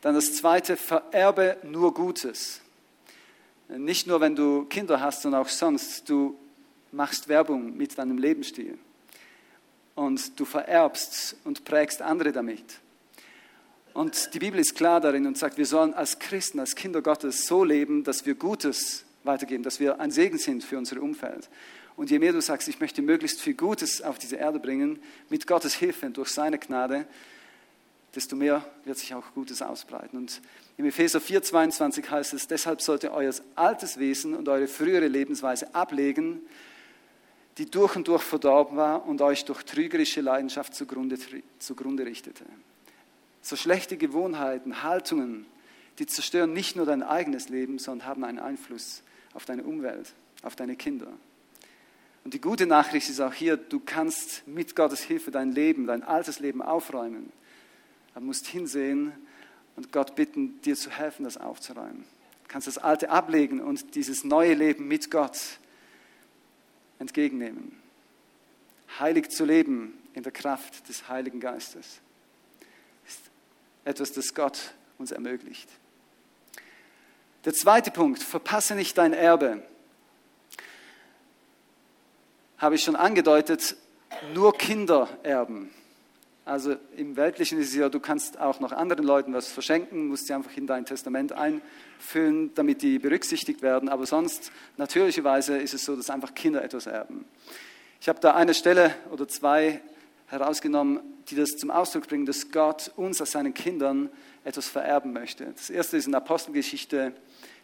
Dann 0.00 0.14
das 0.14 0.34
zweite, 0.36 0.76
vererbe 0.76 1.58
nur 1.62 1.94
Gutes. 1.94 2.60
Nicht 3.68 4.06
nur, 4.06 4.20
wenn 4.20 4.34
du 4.34 4.64
Kinder 4.64 5.00
hast, 5.00 5.22
sondern 5.22 5.42
auch 5.42 5.48
sonst. 5.48 6.08
Du 6.08 6.36
machst 6.90 7.28
Werbung 7.28 7.76
mit 7.76 7.96
deinem 7.98 8.18
Lebensstil. 8.18 8.78
Und 9.94 10.40
du 10.40 10.44
vererbst 10.44 11.36
und 11.44 11.64
prägst 11.64 12.02
andere 12.02 12.32
damit. 12.32 12.80
Und 13.92 14.34
die 14.34 14.38
Bibel 14.38 14.60
ist 14.60 14.74
klar 14.74 15.00
darin 15.00 15.26
und 15.26 15.36
sagt, 15.36 15.58
wir 15.58 15.66
sollen 15.66 15.94
als 15.94 16.18
Christen, 16.18 16.60
als 16.60 16.76
Kinder 16.76 17.02
Gottes 17.02 17.46
so 17.46 17.64
leben, 17.64 18.04
dass 18.04 18.24
wir 18.24 18.34
Gutes 18.34 19.04
weitergeben, 19.24 19.62
dass 19.62 19.80
wir 19.80 20.00
ein 20.00 20.10
Segen 20.10 20.38
sind 20.38 20.64
für 20.64 20.78
unser 20.78 21.02
Umfeld. 21.02 21.48
Und 21.96 22.10
je 22.10 22.18
mehr 22.18 22.32
du 22.32 22.40
sagst, 22.40 22.68
ich 22.68 22.80
möchte 22.80 23.02
möglichst 23.02 23.40
viel 23.40 23.54
Gutes 23.54 24.00
auf 24.00 24.18
diese 24.18 24.36
Erde 24.36 24.58
bringen, 24.58 25.00
mit 25.28 25.46
Gottes 25.46 25.74
Hilfe 25.74 26.06
und 26.06 26.16
durch 26.16 26.30
seine 26.30 26.58
Gnade, 26.58 27.06
desto 28.14 28.36
mehr 28.36 28.64
wird 28.84 28.98
sich 28.98 29.14
auch 29.14 29.34
Gutes 29.34 29.60
ausbreiten. 29.62 30.16
Und 30.16 30.40
im 30.76 30.86
Epheser 30.86 31.20
4, 31.20 31.42
22 31.42 32.10
heißt 32.10 32.32
es, 32.34 32.46
deshalb 32.46 32.80
sollte 32.80 33.12
euer 33.12 33.34
altes 33.54 33.98
Wesen 33.98 34.34
und 34.34 34.48
eure 34.48 34.66
frühere 34.66 35.08
Lebensweise 35.08 35.74
ablegen, 35.74 36.40
die 37.58 37.70
durch 37.70 37.96
und 37.96 38.08
durch 38.08 38.22
verdorben 38.22 38.76
war 38.76 39.06
und 39.06 39.20
euch 39.20 39.44
durch 39.44 39.62
trügerische 39.64 40.22
Leidenschaft 40.22 40.74
zugrunde, 40.74 41.18
zugrunde 41.58 42.06
richtete. 42.06 42.44
So 43.42 43.56
schlechte 43.56 43.96
Gewohnheiten, 43.96 44.82
Haltungen, 44.82 45.46
die 45.98 46.06
zerstören 46.06 46.52
nicht 46.52 46.76
nur 46.76 46.86
dein 46.86 47.02
eigenes 47.02 47.48
Leben, 47.48 47.78
sondern 47.78 48.06
haben 48.06 48.24
einen 48.24 48.38
Einfluss 48.38 49.02
auf 49.34 49.44
deine 49.44 49.64
Umwelt, 49.64 50.12
auf 50.42 50.56
deine 50.56 50.76
Kinder. 50.76 51.08
Und 52.24 52.34
die 52.34 52.40
gute 52.40 52.66
Nachricht 52.66 53.08
ist 53.08 53.20
auch 53.20 53.32
hier, 53.32 53.56
du 53.56 53.80
kannst 53.80 54.46
mit 54.46 54.76
Gottes 54.76 55.00
Hilfe 55.00 55.30
dein 55.30 55.52
Leben, 55.52 55.86
dein 55.86 56.02
altes 56.02 56.38
Leben 56.38 56.60
aufräumen. 56.60 57.32
Du 58.14 58.20
musst 58.20 58.46
hinsehen 58.46 59.12
und 59.76 59.92
Gott 59.92 60.14
bitten, 60.14 60.60
dir 60.62 60.76
zu 60.76 60.90
helfen, 60.90 61.24
das 61.24 61.38
aufzuräumen. 61.38 62.04
Du 62.44 62.48
kannst 62.48 62.66
das 62.66 62.76
Alte 62.76 63.08
ablegen 63.10 63.60
und 63.60 63.94
dieses 63.94 64.24
neue 64.24 64.54
Leben 64.54 64.86
mit 64.88 65.10
Gott 65.10 65.38
entgegennehmen. 66.98 67.80
Heilig 68.98 69.30
zu 69.30 69.44
leben 69.44 69.94
in 70.12 70.22
der 70.22 70.32
Kraft 70.32 70.88
des 70.88 71.08
Heiligen 71.08 71.40
Geistes 71.40 71.86
ist 71.86 72.09
etwas, 73.90 74.12
das 74.12 74.34
Gott 74.34 74.72
uns 74.98 75.12
ermöglicht. 75.12 75.68
Der 77.44 77.54
zweite 77.54 77.90
Punkt, 77.90 78.22
verpasse 78.22 78.74
nicht 78.74 78.96
dein 78.98 79.12
Erbe. 79.12 79.62
Habe 82.58 82.74
ich 82.74 82.82
schon 82.82 82.96
angedeutet, 82.96 83.76
nur 84.34 84.56
Kinder 84.56 85.08
erben. 85.22 85.70
Also 86.44 86.74
im 86.96 87.16
Weltlichen 87.16 87.58
ist 87.58 87.68
es 87.68 87.76
ja, 87.76 87.88
du 87.88 88.00
kannst 88.00 88.38
auch 88.38 88.60
noch 88.60 88.72
anderen 88.72 89.04
Leuten 89.04 89.32
was 89.32 89.48
verschenken, 89.48 90.08
musst 90.08 90.26
sie 90.26 90.34
einfach 90.34 90.56
in 90.56 90.66
dein 90.66 90.84
Testament 90.84 91.32
einfüllen, 91.32 92.52
damit 92.54 92.82
die 92.82 92.98
berücksichtigt 92.98 93.62
werden. 93.62 93.88
Aber 93.88 94.04
sonst, 94.04 94.50
natürlicherweise 94.76 95.58
ist 95.58 95.74
es 95.74 95.84
so, 95.84 95.96
dass 95.96 96.10
einfach 96.10 96.34
Kinder 96.34 96.62
etwas 96.64 96.86
erben. 96.86 97.24
Ich 98.00 98.08
habe 98.08 98.20
da 98.20 98.34
eine 98.34 98.54
Stelle 98.54 98.94
oder 99.10 99.28
zwei 99.28 99.80
herausgenommen, 100.30 101.00
die 101.28 101.34
das 101.34 101.50
zum 101.50 101.70
Ausdruck 101.70 102.08
bringen, 102.08 102.24
dass 102.24 102.50
Gott 102.50 102.90
uns 102.96 103.20
als 103.20 103.32
seinen 103.32 103.52
Kindern 103.52 104.08
etwas 104.44 104.68
vererben 104.68 105.12
möchte. 105.12 105.46
Das 105.46 105.70
erste 105.70 105.96
ist 105.96 106.06
in 106.06 106.14
Apostelgeschichte 106.14 107.12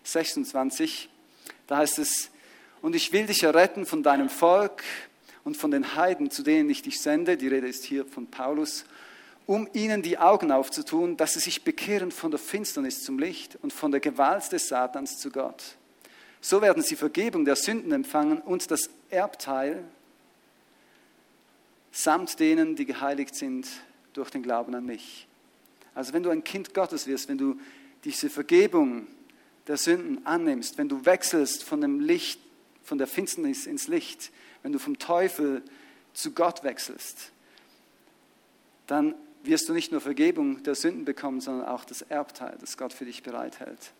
26. 0.02 1.08
Da 1.66 1.78
heißt 1.78 1.98
es, 1.98 2.30
und 2.82 2.94
ich 2.94 3.12
will 3.12 3.26
dich 3.26 3.42
erretten 3.42 3.86
von 3.86 4.02
deinem 4.02 4.28
Volk 4.28 4.82
und 5.44 5.56
von 5.56 5.70
den 5.70 5.96
Heiden, 5.96 6.30
zu 6.30 6.42
denen 6.42 6.68
ich 6.68 6.82
dich 6.82 7.00
sende, 7.00 7.36
die 7.36 7.48
Rede 7.48 7.68
ist 7.68 7.84
hier 7.84 8.04
von 8.04 8.26
Paulus, 8.26 8.84
um 9.46 9.68
ihnen 9.72 10.02
die 10.02 10.18
Augen 10.18 10.50
aufzutun, 10.50 11.16
dass 11.16 11.34
sie 11.34 11.40
sich 11.40 11.62
bekehren 11.62 12.10
von 12.10 12.32
der 12.32 12.40
Finsternis 12.40 13.04
zum 13.04 13.18
Licht 13.18 13.56
und 13.62 13.72
von 13.72 13.92
der 13.92 14.00
Gewalt 14.00 14.50
des 14.50 14.68
Satans 14.68 15.18
zu 15.18 15.30
Gott. 15.30 15.76
So 16.40 16.62
werden 16.62 16.82
sie 16.82 16.96
Vergebung 16.96 17.44
der 17.44 17.56
Sünden 17.56 17.92
empfangen 17.92 18.40
und 18.40 18.70
das 18.70 18.90
Erbteil 19.08 19.84
samt 21.96 22.40
denen, 22.40 22.76
die 22.76 22.84
geheiligt 22.84 23.34
sind 23.34 23.66
durch 24.12 24.30
den 24.30 24.42
Glauben 24.42 24.74
an 24.74 24.84
mich. 24.84 25.26
Also 25.94 26.12
wenn 26.12 26.22
du 26.22 26.28
ein 26.28 26.44
Kind 26.44 26.74
Gottes 26.74 27.06
wirst, 27.06 27.28
wenn 27.28 27.38
du 27.38 27.58
diese 28.04 28.28
Vergebung 28.28 29.06
der 29.66 29.78
Sünden 29.78 30.26
annimmst, 30.26 30.76
wenn 30.76 30.90
du 30.90 31.06
wechselst 31.06 31.64
von 31.64 31.80
dem 31.80 32.00
Licht, 32.00 32.38
von 32.82 32.98
der 32.98 33.06
Finsternis 33.06 33.66
ins 33.66 33.88
Licht, 33.88 34.30
wenn 34.62 34.72
du 34.72 34.78
vom 34.78 34.98
Teufel 34.98 35.62
zu 36.12 36.32
Gott 36.32 36.64
wechselst, 36.64 37.32
dann 38.86 39.14
wirst 39.42 39.68
du 39.68 39.72
nicht 39.72 39.90
nur 39.90 40.02
Vergebung 40.02 40.62
der 40.64 40.74
Sünden 40.74 41.06
bekommen, 41.06 41.40
sondern 41.40 41.66
auch 41.66 41.84
das 41.86 42.02
Erbteil, 42.02 42.56
das 42.60 42.76
Gott 42.76 42.92
für 42.92 43.06
dich 43.06 43.22
bereithält. 43.22 43.92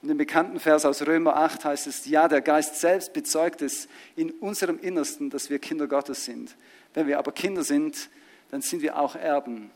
Und 0.00 0.10
im 0.10 0.16
bekannten 0.16 0.60
Vers 0.60 0.84
aus 0.84 1.02
Römer 1.06 1.36
8 1.36 1.64
heißt 1.64 1.86
es, 1.86 2.06
ja, 2.06 2.26
der 2.28 2.40
Geist 2.40 2.80
selbst 2.80 3.12
bezeugt 3.12 3.62
es 3.62 3.88
in 4.16 4.30
unserem 4.30 4.78
Innersten, 4.78 5.30
dass 5.30 5.50
wir 5.50 5.58
Kinder 5.58 5.86
Gottes 5.86 6.24
sind. 6.24 6.56
Wenn 6.94 7.08
wir 7.08 7.18
aber 7.18 7.32
Kinder 7.32 7.64
sind, 7.64 8.08
dann 8.50 8.62
sind 8.62 8.80
wir 8.80 8.98
auch 8.98 9.16
Erben, 9.16 9.70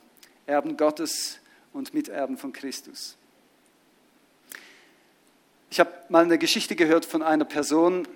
Erben 0.47 0.77
Gottes 0.77 1.41
und 1.73 1.93
Miterben 1.93 2.39
von 2.39 2.53
Christus. 2.53 3.17
Ich 5.71 5.81
habe 5.81 5.91
mal 6.09 6.25
eine 6.25 6.39
Geschichte 6.39 6.77
gehört 6.77 7.05
von 7.05 7.23
einer 7.23 7.45
Person, 7.45 8.07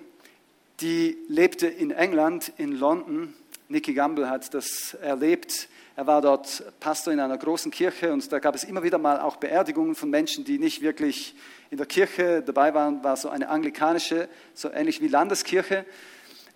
die 0.79 1.17
lebte 1.27 1.67
in 1.67 1.91
England, 1.91 2.51
in 2.57 2.71
London. 2.71 3.33
Nicky 3.67 3.93
Gamble 3.93 4.29
hat 4.29 4.53
das 4.53 4.95
erlebt. 4.95 5.67
Er 5.95 6.07
war 6.07 6.21
dort 6.21 6.63
Pastor 6.79 7.13
in 7.13 7.19
einer 7.19 7.37
großen 7.37 7.71
Kirche 7.71 8.11
und 8.11 8.31
da 8.31 8.39
gab 8.39 8.55
es 8.55 8.63
immer 8.63 8.83
wieder 8.83 8.97
mal 8.97 9.19
auch 9.19 9.35
Beerdigungen 9.35 9.95
von 9.95 10.09
Menschen, 10.09 10.45
die 10.45 10.57
nicht 10.57 10.81
wirklich 10.81 11.35
in 11.69 11.77
der 11.77 11.85
Kirche 11.85 12.41
dabei 12.41 12.73
waren. 12.73 13.03
War 13.03 13.17
so 13.17 13.29
eine 13.29 13.49
anglikanische, 13.49 14.29
so 14.55 14.71
ähnlich 14.71 15.01
wie 15.01 15.07
Landeskirche. 15.09 15.85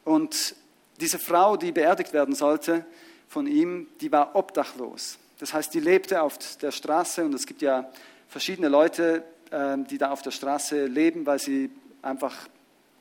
Und 0.04 0.56
diese 1.00 1.20
Frau, 1.20 1.58
die 1.58 1.72
beerdigt 1.72 2.14
werden 2.14 2.36
sollte 2.36 2.86
von 3.28 3.48
ihm, 3.48 3.88
die 4.02 4.12
war 4.12 4.36
obdachlos. 4.36 5.18
Das 5.40 5.54
heißt, 5.54 5.74
die 5.74 5.80
lebte 5.80 6.22
auf 6.22 6.38
der 6.58 6.72
Straße 6.72 7.24
und 7.24 7.34
es 7.34 7.46
gibt 7.46 7.62
ja 7.62 7.90
verschiedene 8.28 8.70
Leute, 8.70 9.24
ähm, 9.52 9.86
die 9.88 9.98
da 9.98 10.12
auf 10.12 10.22
der 10.22 10.32
Straße 10.32 10.86
leben, 10.86 11.26
weil 11.26 11.40
sie 11.40 11.70
einfach 12.02 12.36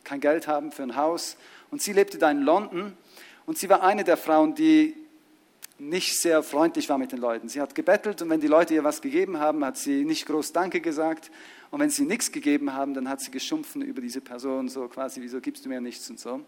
kein 0.04 0.20
Geld 0.20 0.46
haben 0.46 0.72
für 0.72 0.82
ein 0.82 0.96
Haus. 0.96 1.36
Und 1.70 1.82
sie 1.82 1.92
lebte 1.92 2.18
da 2.18 2.30
in 2.30 2.42
London 2.42 2.96
und 3.46 3.58
sie 3.58 3.68
war 3.68 3.82
eine 3.82 4.04
der 4.04 4.16
Frauen, 4.16 4.54
die 4.54 4.94
nicht 5.78 6.20
sehr 6.20 6.42
freundlich 6.42 6.88
war 6.88 6.98
mit 6.98 7.12
den 7.12 7.18
Leuten. 7.18 7.48
Sie 7.48 7.60
hat 7.60 7.74
gebettelt 7.74 8.22
und 8.22 8.30
wenn 8.30 8.40
die 8.40 8.46
Leute 8.46 8.74
ihr 8.74 8.84
was 8.84 9.02
gegeben 9.02 9.38
haben, 9.38 9.64
hat 9.64 9.76
sie 9.76 10.04
nicht 10.04 10.26
groß 10.26 10.52
Danke 10.52 10.80
gesagt. 10.80 11.30
Und 11.70 11.80
wenn 11.80 11.90
sie 11.90 12.04
nichts 12.04 12.32
gegeben 12.32 12.72
haben, 12.72 12.94
dann 12.94 13.08
hat 13.08 13.20
sie 13.20 13.30
geschumpfen 13.30 13.82
über 13.82 14.00
diese 14.00 14.20
Person, 14.20 14.68
so 14.68 14.88
quasi, 14.88 15.20
wieso 15.20 15.40
gibst 15.40 15.64
du 15.64 15.68
mir 15.68 15.80
nichts 15.80 16.08
und 16.08 16.18
so. 16.18 16.40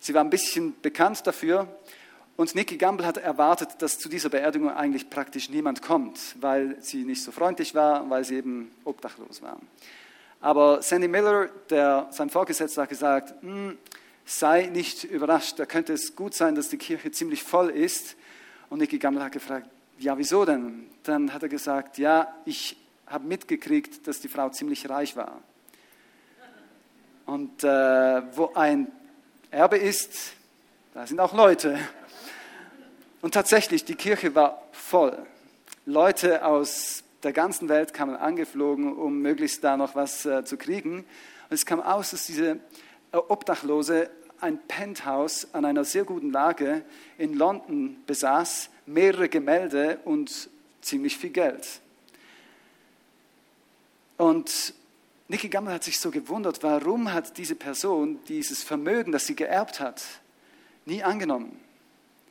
Sie 0.00 0.14
war 0.14 0.22
ein 0.22 0.30
bisschen 0.30 0.74
bekannt 0.80 1.26
dafür. 1.26 1.68
Und 2.36 2.54
Nikki 2.54 2.76
Gamble 2.76 3.06
hat 3.06 3.16
erwartet, 3.16 3.70
dass 3.78 3.98
zu 3.98 4.08
dieser 4.08 4.28
Beerdigung 4.28 4.70
eigentlich 4.70 5.08
praktisch 5.08 5.48
niemand 5.48 5.80
kommt, 5.80 6.36
weil 6.40 6.76
sie 6.80 7.04
nicht 7.04 7.22
so 7.22 7.32
freundlich 7.32 7.74
war, 7.74 8.08
weil 8.10 8.24
sie 8.24 8.36
eben 8.36 8.70
obdachlos 8.84 9.40
war. 9.40 9.58
Aber 10.40 10.82
Sandy 10.82 11.08
Miller, 11.08 11.48
der, 11.70 12.08
sein 12.10 12.28
Vorgesetzter, 12.28 12.82
hat 12.82 12.90
gesagt, 12.90 13.34
hm, 13.40 13.78
sei 14.26 14.66
nicht 14.66 15.04
überrascht, 15.04 15.58
da 15.58 15.64
könnte 15.64 15.94
es 15.94 16.14
gut 16.14 16.34
sein, 16.34 16.54
dass 16.54 16.68
die 16.68 16.76
Kirche 16.76 17.10
ziemlich 17.10 17.42
voll 17.42 17.70
ist 17.70 18.16
und 18.68 18.80
Nicky 18.80 18.98
Gammel 18.98 19.22
hat 19.22 19.32
gefragt, 19.32 19.66
ja, 19.98 20.18
wieso 20.18 20.44
denn? 20.44 20.88
Dann 21.04 21.32
hat 21.32 21.42
er 21.42 21.48
gesagt, 21.48 21.96
ja, 21.96 22.34
ich 22.44 22.76
habe 23.06 23.26
mitgekriegt, 23.26 24.06
dass 24.06 24.20
die 24.20 24.28
Frau 24.28 24.50
ziemlich 24.50 24.88
reich 24.90 25.16
war. 25.16 25.40
Und 27.24 27.64
äh, 27.64 28.22
wo 28.36 28.52
ein 28.54 28.88
Erbe 29.56 29.78
ist, 29.78 30.34
da 30.92 31.06
sind 31.06 31.18
auch 31.18 31.32
Leute. 31.32 31.78
Und 33.22 33.32
tatsächlich, 33.32 33.86
die 33.86 33.94
Kirche 33.94 34.34
war 34.34 34.62
voll. 34.70 35.16
Leute 35.86 36.44
aus 36.44 37.04
der 37.22 37.32
ganzen 37.32 37.70
Welt 37.70 37.94
kamen 37.94 38.16
angeflogen, 38.16 38.94
um 38.94 39.22
möglichst 39.22 39.64
da 39.64 39.78
noch 39.78 39.94
was 39.94 40.26
äh, 40.26 40.44
zu 40.44 40.58
kriegen. 40.58 40.98
Und 40.98 41.06
es 41.48 41.64
kam 41.64 41.80
aus, 41.80 42.10
dass 42.10 42.26
diese 42.26 42.58
Obdachlose 43.12 44.10
ein 44.42 44.58
Penthouse 44.68 45.48
an 45.54 45.64
einer 45.64 45.84
sehr 45.84 46.04
guten 46.04 46.32
Lage 46.32 46.82
in 47.16 47.32
London 47.32 47.96
besaß, 48.06 48.68
mehrere 48.84 49.30
Gemälde 49.30 50.00
und 50.04 50.50
ziemlich 50.82 51.16
viel 51.16 51.30
Geld. 51.30 51.80
Und 54.18 54.74
Nicky 55.28 55.48
Gammel 55.48 55.74
hat 55.74 55.84
sich 55.84 55.98
so 55.98 56.10
gewundert, 56.10 56.62
warum 56.62 57.12
hat 57.12 57.36
diese 57.36 57.56
Person 57.56 58.20
dieses 58.28 58.62
Vermögen, 58.62 59.10
das 59.10 59.26
sie 59.26 59.34
geerbt 59.34 59.80
hat, 59.80 60.02
nie 60.84 61.02
angenommen? 61.02 61.60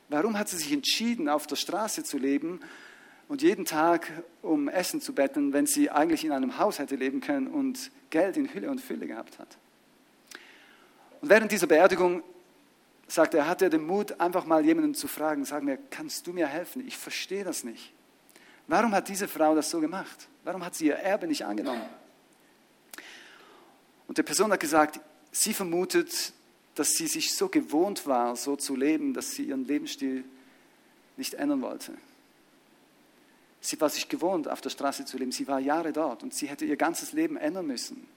Warum 0.08 0.38
hat 0.38 0.48
sie 0.48 0.58
sich 0.58 0.72
entschieden, 0.72 1.28
auf 1.28 1.46
der 1.46 1.58
Straße 1.58 2.04
zu 2.04 2.18
leben 2.18 2.62
und 3.28 3.42
jeden 3.42 3.66
Tag 3.66 4.10
um 4.42 4.70
Essen 4.70 5.02
zu 5.02 5.14
betteln, 5.14 5.52
wenn 5.52 5.66
sie 5.66 5.90
eigentlich 5.90 6.24
in 6.24 6.32
einem 6.32 6.58
Haus 6.58 6.80
hätte 6.80 6.96
leben 6.96 7.20
können 7.20 7.48
und 7.48 7.92
Geld 8.12 8.38
in 8.38 8.54
Hülle 8.54 8.70
und 8.70 8.80
Fülle 8.80 9.08
gehabt 9.08 9.40
hat? 9.40 9.58
Und 11.22 11.30
während 11.30 11.52
dieser 11.52 11.68
Beerdigung 11.68 12.24
sagte 13.08 13.38
er, 13.38 13.48
hat 13.48 13.62
er 13.62 13.70
den 13.70 13.86
Mut, 13.86 14.22
einfach 14.22 14.46
mal 14.46 14.64
jemanden 14.64 14.96
zu 14.96 15.08
fragen, 15.08 15.44
sagen 15.44 15.66
mir, 15.66 15.78
kannst 15.90 16.28
du 16.28 16.34
mir 16.34 16.48
helfen? 16.48 16.88
Ich 16.88 16.98
verstehe 16.98 17.44
das 17.44 17.64
nicht. 17.64 17.92
Warum 18.68 18.94
hat 18.94 19.10
diese 19.10 19.28
Frau 19.28 19.54
das 19.54 19.70
so 19.70 19.82
gemacht? 19.82 20.28
Warum 20.44 20.64
hat 20.64 20.76
sie 20.76 20.88
ihr 20.88 20.96
Erbe 20.96 21.28
nicht 21.28 21.46
angenommen? 21.46 21.84
Und 24.08 24.18
die 24.18 24.24
Person 24.24 24.52
hat 24.52 24.60
gesagt, 24.60 25.00
sie 25.32 25.54
vermutet, 25.54 26.34
dass 26.76 26.92
sie 26.92 27.08
sich 27.08 27.34
so 27.34 27.48
gewohnt 27.48 28.06
war, 28.06 28.36
so 28.36 28.56
zu 28.56 28.76
leben, 28.76 29.14
dass 29.14 29.32
sie 29.32 29.46
ihren 29.46 29.66
Lebensstil 29.66 30.24
nicht 31.18 31.34
ändern 31.36 31.62
wollte. 31.62 31.94
Sie 33.62 33.80
war 33.82 33.90
sich 33.90 34.10
gewohnt, 34.10 34.48
auf 34.48 34.62
der 34.62 34.70
Straße 34.70 35.06
zu 35.06 35.18
leben. 35.18 35.32
Sie 35.32 35.48
war 35.48 35.60
Jahre 35.60 35.92
dort 35.92 36.22
und 36.22 36.34
sie 36.34 36.48
hätte 36.48 36.66
ihr 36.66 36.78
ganzes 36.78 37.14
Leben 37.14 37.36
ändern 37.38 37.66
müssen. 37.66 38.08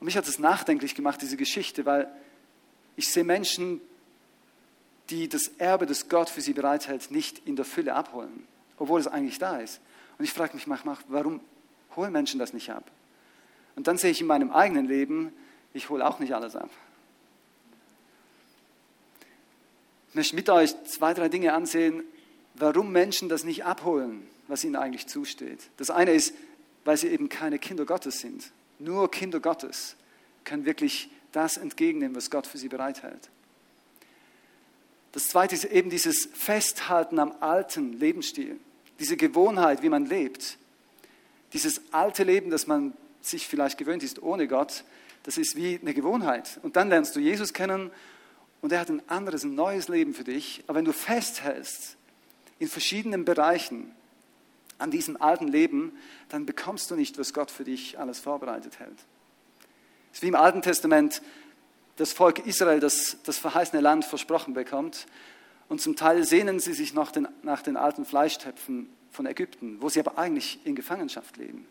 Und 0.00 0.06
mich 0.06 0.16
hat 0.16 0.26
es 0.26 0.40
nachdenklich 0.40 0.96
gemacht, 0.96 1.22
diese 1.22 1.36
Geschichte, 1.36 1.86
weil 1.86 2.12
ich 2.96 3.08
sehe 3.08 3.22
Menschen, 3.22 3.80
die 5.10 5.28
das 5.28 5.48
Erbe, 5.58 5.86
das 5.86 6.08
Gott 6.08 6.28
für 6.28 6.40
sie 6.40 6.54
bereithält, 6.54 7.10
nicht 7.10 7.46
in 7.46 7.54
der 7.54 7.64
Fülle 7.64 7.94
abholen, 7.94 8.46
obwohl 8.78 8.98
es 8.98 9.06
eigentlich 9.06 9.38
da 9.38 9.58
ist. 9.58 9.80
Und 10.18 10.24
ich 10.24 10.32
frage 10.32 10.54
mich 10.54 10.66
manchmal, 10.66 10.96
warum 11.08 11.40
holen 11.94 12.12
Menschen 12.12 12.40
das 12.40 12.52
nicht 12.52 12.70
ab? 12.70 12.90
Und 13.76 13.86
dann 13.86 13.98
sehe 13.98 14.10
ich 14.10 14.20
in 14.20 14.26
meinem 14.26 14.50
eigenen 14.50 14.86
Leben, 14.86 15.32
ich 15.72 15.88
hole 15.88 16.06
auch 16.06 16.18
nicht 16.18 16.34
alles 16.34 16.56
ab. 16.56 16.70
Ich 20.10 20.14
möchte 20.14 20.36
mit 20.36 20.50
euch 20.50 20.74
zwei, 20.84 21.14
drei 21.14 21.28
Dinge 21.28 21.54
ansehen, 21.54 22.04
warum 22.54 22.92
Menschen 22.92 23.28
das 23.28 23.44
nicht 23.44 23.64
abholen, 23.64 24.26
was 24.46 24.62
ihnen 24.62 24.76
eigentlich 24.76 25.06
zusteht. 25.06 25.70
Das 25.78 25.90
eine 25.90 26.12
ist, 26.12 26.34
weil 26.84 26.96
sie 26.96 27.08
eben 27.08 27.28
keine 27.28 27.58
Kinder 27.58 27.86
Gottes 27.86 28.20
sind. 28.20 28.52
Nur 28.78 29.10
Kinder 29.10 29.40
Gottes 29.40 29.96
können 30.44 30.66
wirklich 30.66 31.10
das 31.32 31.56
entgegennehmen, 31.56 32.14
was 32.14 32.30
Gott 32.30 32.46
für 32.46 32.58
sie 32.58 32.68
bereithält. 32.68 33.30
Das 35.12 35.28
zweite 35.28 35.54
ist 35.54 35.64
eben 35.64 35.90
dieses 35.90 36.28
Festhalten 36.32 37.18
am 37.18 37.34
alten 37.40 37.92
Lebensstil, 37.94 38.58
diese 38.98 39.16
Gewohnheit, 39.16 39.82
wie 39.82 39.88
man 39.88 40.06
lebt. 40.06 40.58
Dieses 41.52 41.82
alte 41.92 42.24
Leben, 42.24 42.50
das 42.50 42.66
man 42.66 42.94
sich 43.22 43.46
vielleicht 43.46 43.78
gewöhnt 43.78 44.02
ist 44.02 44.22
ohne 44.22 44.48
Gott, 44.48 44.84
das 45.22 45.38
ist 45.38 45.56
wie 45.56 45.78
eine 45.80 45.94
Gewohnheit. 45.94 46.58
Und 46.62 46.76
dann 46.76 46.88
lernst 46.88 47.14
du 47.14 47.20
Jesus 47.20 47.52
kennen 47.52 47.90
und 48.60 48.72
er 48.72 48.80
hat 48.80 48.88
ein 48.88 49.08
anderes, 49.08 49.44
ein 49.44 49.54
neues 49.54 49.88
Leben 49.88 50.14
für 50.14 50.24
dich. 50.24 50.64
Aber 50.66 50.78
wenn 50.78 50.84
du 50.84 50.92
festhältst 50.92 51.96
in 52.58 52.68
verschiedenen 52.68 53.24
Bereichen, 53.24 53.92
an 54.78 54.90
diesem 54.90 55.20
alten 55.20 55.48
Leben, 55.48 55.96
dann 56.28 56.44
bekommst 56.44 56.90
du 56.90 56.96
nicht, 56.96 57.18
was 57.18 57.32
Gott 57.32 57.50
für 57.50 57.64
dich 57.64 57.98
alles 57.98 58.18
vorbereitet 58.18 58.80
hält. 58.80 58.98
Es 60.10 60.18
ist 60.18 60.22
wie 60.22 60.28
im 60.28 60.34
Alten 60.34 60.60
Testament 60.60 61.22
das 61.96 62.12
Volk 62.12 62.44
Israel, 62.46 62.80
das 62.80 63.16
das 63.24 63.38
verheißene 63.38 63.80
Land 63.80 64.04
versprochen 64.04 64.54
bekommt. 64.54 65.06
Und 65.68 65.80
zum 65.80 65.94
Teil 65.96 66.24
sehnen 66.24 66.58
sie 66.58 66.72
sich 66.72 66.94
nach 66.94 67.12
den, 67.12 67.28
nach 67.42 67.62
den 67.62 67.76
alten 67.76 68.04
Fleischtöpfen 68.04 68.90
von 69.10 69.26
Ägypten, 69.26 69.80
wo 69.80 69.88
sie 69.88 70.00
aber 70.00 70.18
eigentlich 70.18 70.58
in 70.64 70.74
Gefangenschaft 70.74 71.36
leben. 71.36 71.66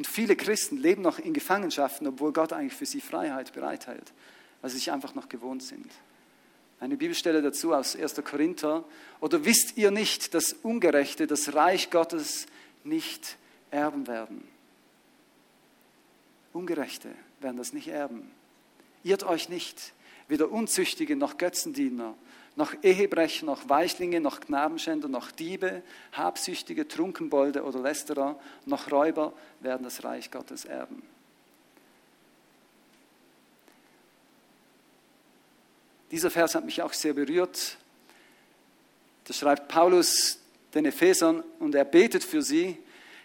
Und 0.00 0.06
viele 0.06 0.34
Christen 0.34 0.78
leben 0.78 1.02
noch 1.02 1.18
in 1.18 1.34
Gefangenschaften, 1.34 2.06
obwohl 2.06 2.32
Gott 2.32 2.54
eigentlich 2.54 2.72
für 2.72 2.86
sie 2.86 3.02
Freiheit 3.02 3.52
bereithält, 3.52 4.14
weil 4.62 4.70
sie 4.70 4.78
sich 4.78 4.92
einfach 4.92 5.14
noch 5.14 5.28
gewohnt 5.28 5.62
sind. 5.62 5.92
Eine 6.80 6.96
Bibelstelle 6.96 7.42
dazu 7.42 7.74
aus 7.74 7.96
1. 7.96 8.14
Korinther. 8.24 8.82
Oder 9.20 9.44
wisst 9.44 9.76
ihr 9.76 9.90
nicht, 9.90 10.32
dass 10.32 10.54
Ungerechte 10.54 11.26
das 11.26 11.52
Reich 11.52 11.90
Gottes 11.90 12.46
nicht 12.82 13.36
erben 13.70 14.06
werden? 14.06 14.42
Ungerechte 16.54 17.10
werden 17.40 17.58
das 17.58 17.74
nicht 17.74 17.88
erben. 17.88 18.30
Irrt 19.04 19.24
euch 19.24 19.50
nicht, 19.50 19.92
weder 20.28 20.50
Unzüchtige 20.50 21.14
noch 21.14 21.36
Götzendiener, 21.36 22.14
noch 22.60 22.74
Ehebrecher, 22.82 23.46
noch 23.46 23.70
Weichlinge, 23.70 24.20
noch 24.20 24.38
Knabenschänder, 24.40 25.08
noch 25.08 25.30
Diebe, 25.30 25.82
Habsüchtige, 26.12 26.86
Trunkenbolde 26.86 27.64
oder 27.64 27.80
Lästerer, 27.80 28.38
noch 28.66 28.92
Räuber 28.92 29.32
werden 29.60 29.82
das 29.82 30.04
Reich 30.04 30.30
Gottes 30.30 30.66
erben. 30.66 31.02
Dieser 36.10 36.30
Vers 36.30 36.54
hat 36.54 36.66
mich 36.66 36.82
auch 36.82 36.92
sehr 36.92 37.14
berührt. 37.14 37.78
Da 39.24 39.32
schreibt 39.32 39.68
Paulus 39.68 40.38
den 40.74 40.84
Ephesern 40.84 41.42
und 41.60 41.74
er 41.74 41.86
betet 41.86 42.24
für 42.24 42.42
sie, 42.42 42.76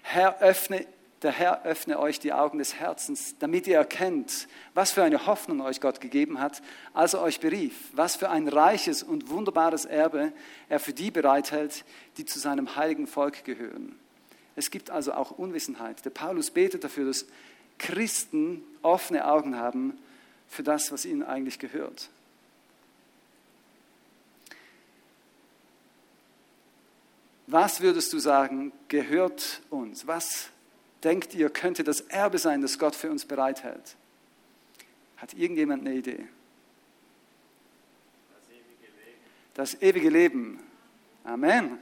Herr, 0.02 0.40
öffne, 0.40 0.86
der 1.22 1.32
Herr 1.32 1.66
öffne 1.66 2.00
euch 2.00 2.20
die 2.20 2.34
Augen 2.34 2.60
des 2.60 2.76
Herzens, 2.76 3.36
damit 3.40 3.68
ihr 3.68 3.78
erkennt, 3.78 4.48
was 4.74 4.92
für 4.92 5.04
eine 5.04 5.26
Hoffnung 5.26 5.62
euch 5.62 5.82
Gott 5.82 6.02
gegeben 6.02 6.40
hat, 6.40 6.62
als 6.94 7.14
er 7.14 7.22
euch 7.22 7.40
berief, 7.40 7.90
was 7.94 8.16
für 8.16 8.30
ein 8.30 8.48
reiches 8.48 9.02
und 9.02 9.30
wunderbares 9.30 9.86
Erbe 9.86 10.34
er 10.70 10.80
für 10.80 10.94
die 10.94 11.12
bereithält, 11.12 11.86
die 12.18 12.26
zu 12.26 12.40
seinem 12.40 12.76
heiligen 12.76 13.08
Volk 13.08 13.44
gehören. 13.46 13.96
Es 14.56 14.72
gibt 14.72 14.90
also 14.90 15.14
auch 15.14 15.32
Unwissenheit. 15.32 16.04
Der 16.06 16.12
Paulus 16.12 16.52
betet 16.52 16.84
dafür, 16.84 17.06
dass 17.06 17.26
Christen 17.78 18.64
offene 18.82 19.26
Augen 19.26 19.58
haben 19.58 19.98
für 20.48 20.64
das, 20.64 20.92
was 20.92 21.06
ihnen 21.06 21.24
eigentlich 21.24 21.60
gehört. 21.60 22.10
Was 27.48 27.82
würdest 27.82 28.12
du 28.12 28.20
sagen, 28.20 28.72
gehört 28.88 29.62
uns? 29.70 30.08
Was 30.08 30.50
denkt 31.06 31.36
ihr, 31.36 31.50
könnte 31.50 31.84
das 31.84 32.02
Erbe 32.02 32.40
sein, 32.40 32.62
das 32.62 32.80
Gott 32.80 32.96
für 32.96 33.12
uns 33.12 33.26
bereithält? 33.26 33.96
Hat 35.18 35.34
irgendjemand 35.34 35.86
eine 35.86 35.96
Idee? 35.96 36.28
Das 39.54 39.82
ewige 39.82 40.10
Leben. 40.10 40.60
Amen. 41.24 41.78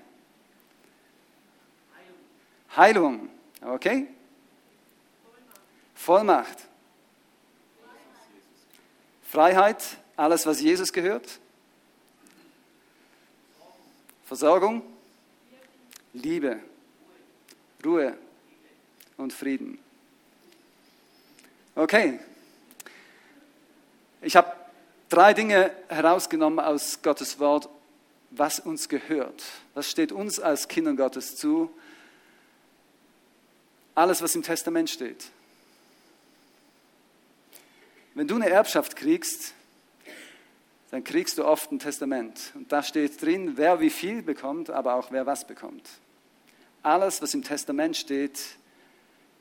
Heilung. 2.76 3.30
Okay? 3.62 4.08
Vollmacht. 5.96 6.68
Freiheit, 9.24 9.84
alles, 10.16 10.46
was 10.46 10.62
Jesus 10.62 10.94
gehört. 10.94 11.40
Versorgung, 14.26 14.84
Liebe, 16.14 16.60
Ruhe 17.84 18.18
und 19.18 19.34
Frieden. 19.34 19.80
Okay. 21.76 22.20
Ich 24.22 24.36
habe 24.36 24.52
drei 25.10 25.34
Dinge 25.34 25.72
herausgenommen 25.90 26.60
aus 26.60 27.02
Gottes 27.02 27.40
Wort, 27.40 27.70
was 28.32 28.60
uns 28.60 28.90
gehört. 28.90 29.44
Was 29.74 29.90
steht 29.90 30.12
uns 30.12 30.40
als 30.40 30.68
Kindern 30.68 30.98
Gottes 30.98 31.36
zu? 31.36 31.72
Alles, 33.96 34.22
was 34.22 34.36
im 34.36 34.44
Testament 34.44 34.90
steht. 34.90 35.26
Wenn 38.16 38.28
du 38.28 38.36
eine 38.36 38.50
Erbschaft 38.50 38.96
kriegst, 38.96 39.54
dann 40.92 41.04
kriegst 41.04 41.40
du 41.40 41.46
oft 41.46 41.72
ein 41.72 41.80
Testament. 41.80 42.52
Und 42.54 42.72
da 42.72 42.84
steht 42.84 43.20
drin, 43.22 43.54
wer 43.56 43.80
wie 43.80 43.90
viel 43.90 44.22
bekommt, 44.22 44.70
aber 44.70 44.94
auch 44.94 45.12
wer 45.12 45.26
was 45.26 45.48
bekommt. 45.48 45.90
Alles, 46.84 47.22
was 47.22 47.34
im 47.34 47.44
Testament 47.44 47.98
steht, 47.98 48.40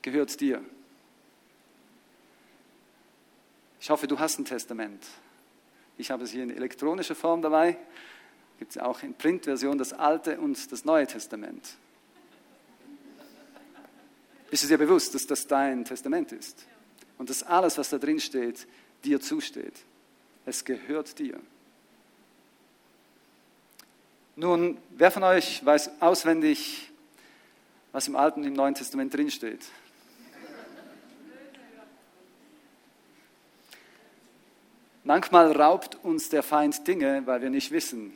gehört 0.02 0.40
dir. 0.40 0.62
Ich 3.80 3.90
hoffe, 3.90 4.06
du 4.06 4.18
hast 4.18 4.38
ein 4.38 4.44
Testament. 4.44 5.04
Ich 5.98 6.10
habe 6.10 6.24
es 6.24 6.30
hier 6.30 6.42
in 6.42 6.50
elektronischer 6.50 7.14
Form 7.14 7.42
dabei. 7.42 7.76
Gibt 8.58 8.72
es 8.72 8.78
auch 8.78 9.02
in 9.02 9.14
Printversion 9.14 9.78
das 9.78 9.92
Alte 9.92 10.38
und 10.38 10.70
das 10.70 10.84
Neue 10.84 11.06
Testament. 11.06 11.76
Bist 14.50 14.64
du 14.64 14.68
dir 14.68 14.78
bewusst, 14.78 15.14
dass 15.14 15.26
das 15.26 15.46
dein 15.46 15.84
Testament 15.84 16.30
ist? 16.32 16.66
Und 17.18 17.30
dass 17.30 17.42
alles, 17.42 17.78
was 17.78 17.88
da 17.88 17.98
drin 17.98 18.20
steht, 18.20 18.66
dir 19.04 19.20
zusteht. 19.20 19.74
Es 20.44 20.64
gehört 20.64 21.18
dir. 21.18 21.40
Nun, 24.36 24.78
wer 24.90 25.10
von 25.10 25.22
euch 25.24 25.64
weiß 25.64 26.00
auswendig, 26.00 26.90
was 27.92 28.08
im 28.08 28.16
Alten 28.16 28.40
und 28.40 28.46
im 28.46 28.54
Neuen 28.54 28.74
Testament 28.74 29.12
drin 29.14 29.30
Manchmal 35.04 35.52
raubt 35.52 35.96
uns 36.04 36.28
der 36.28 36.42
Feind 36.42 36.86
Dinge, 36.86 37.22
weil 37.26 37.42
wir 37.42 37.50
nicht 37.50 37.72
wissen, 37.72 38.14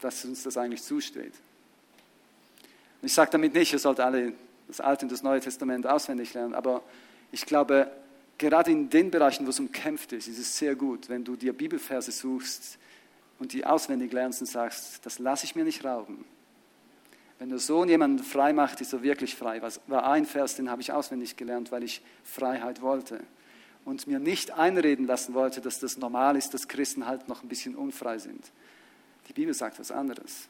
dass 0.00 0.24
uns 0.24 0.44
das 0.44 0.56
eigentlich 0.56 0.82
zusteht. 0.82 1.32
Und 3.02 3.06
ich 3.06 3.12
sage 3.12 3.32
damit 3.32 3.54
nicht, 3.54 3.72
ihr 3.72 3.78
sollt 3.78 4.00
alle 4.00 4.32
das 4.68 4.80
Alte 4.80 5.06
und 5.06 5.12
das 5.12 5.22
Neue 5.22 5.40
Testament 5.40 5.86
auswendig 5.86 6.32
lernen, 6.34 6.54
aber 6.54 6.82
ich 7.32 7.46
glaube, 7.46 7.90
gerade 8.38 8.70
in 8.70 8.90
den 8.90 9.10
Bereichen, 9.10 9.44
wo 9.44 9.50
es 9.50 9.58
umkämpft 9.58 10.12
ist, 10.12 10.28
ist 10.28 10.38
es 10.38 10.56
sehr 10.56 10.76
gut, 10.76 11.08
wenn 11.08 11.24
du 11.24 11.36
dir 11.36 11.52
Bibelverse 11.52 12.12
suchst 12.12 12.78
und 13.38 13.52
die 13.52 13.66
auswendig 13.66 14.12
lernst 14.12 14.40
und 14.40 14.46
sagst, 14.46 15.04
das 15.04 15.18
lasse 15.18 15.44
ich 15.44 15.56
mir 15.56 15.64
nicht 15.64 15.84
rauben. 15.84 16.24
Wenn 17.40 17.48
der 17.48 17.58
Sohn 17.58 17.88
jemanden 17.88 18.22
frei 18.22 18.52
macht, 18.52 18.80
ist 18.80 18.92
er 18.92 19.02
wirklich 19.02 19.34
frei. 19.34 19.60
Was 19.60 19.80
war 19.88 20.08
ein 20.10 20.24
Vers, 20.24 20.54
den 20.54 20.70
habe 20.70 20.80
ich 20.80 20.92
auswendig 20.92 21.36
gelernt, 21.36 21.72
weil 21.72 21.82
ich 21.82 22.00
Freiheit 22.22 22.80
wollte 22.80 23.20
und 23.84 24.06
mir 24.06 24.18
nicht 24.18 24.52
einreden 24.52 25.06
lassen 25.06 25.34
wollte, 25.34 25.60
dass 25.60 25.78
das 25.78 25.98
normal 25.98 26.36
ist, 26.36 26.54
dass 26.54 26.68
Christen 26.68 27.06
halt 27.06 27.28
noch 27.28 27.42
ein 27.42 27.48
bisschen 27.48 27.74
unfrei 27.74 28.18
sind. 28.18 28.50
Die 29.28 29.32
Bibel 29.32 29.54
sagt 29.54 29.78
was 29.78 29.90
anderes. 29.90 30.48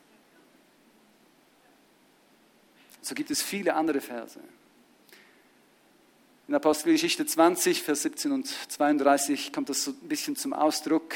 So 3.03 3.15
gibt 3.15 3.31
es 3.31 3.43
viele 3.43 3.75
andere 3.75 4.01
Verse. 4.01 4.41
In 6.47 6.55
Apostelgeschichte 6.55 7.25
20, 7.25 7.83
Vers 7.83 8.03
17 8.03 8.33
und 8.33 8.47
32 8.47 9.53
kommt 9.53 9.69
das 9.69 9.85
so 9.85 9.93
ein 9.93 10.09
bisschen 10.09 10.37
zum 10.37 10.53
Ausdruck. 10.53 11.15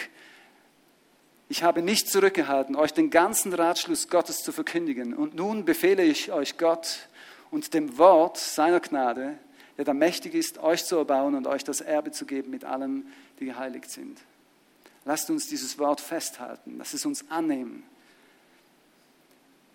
Ich 1.51 1.63
habe 1.63 1.83
nicht 1.83 2.11
zurückgehalten, 2.11 2.77
euch 2.77 2.93
den 2.93 3.11
ganzen 3.11 3.53
Ratschluss 3.55 4.09
Gottes 4.09 4.43
zu 4.43 4.53
verkündigen. 4.53 5.15
Und 5.15 5.35
nun 5.35 5.65
befehle 5.65 6.03
ich 6.03 6.33
euch 6.33 6.59
Gott 6.59 7.09
und 7.51 7.73
dem 7.75 7.97
Wort 7.99 8.37
seiner 8.39 8.81
Gnade, 8.81 9.39
der 9.79 9.85
da 9.85 9.95
mächtig 9.95 10.35
ist, 10.35 10.59
euch 10.59 10.85
zu 10.85 10.97
erbauen 10.97 11.37
und 11.37 11.47
euch 11.47 11.63
das 11.63 11.81
Erbe 11.81 12.11
zu 12.11 12.27
geben 12.27 12.51
mit 12.51 12.65
allem, 12.65 13.07
die 13.39 13.47
geheiligt 13.47 13.91
sind. 13.91 14.21
Lasst 15.05 15.31
uns 15.31 15.47
dieses 15.47 15.79
Wort 15.79 16.01
festhalten, 16.01 16.77
lasst 16.79 16.95
es 16.95 17.07
uns 17.07 17.31
annehmen. 17.31 17.85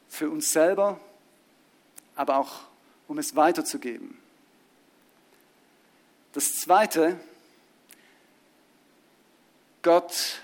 Für 0.09 0.29
uns 0.29 0.51
selber, 0.51 0.99
aber 2.15 2.37
auch 2.37 2.65
um 3.07 3.17
es 3.17 3.35
weiterzugeben. 3.35 4.17
Das 6.33 6.55
Zweite, 6.55 7.17
Gott 9.83 10.41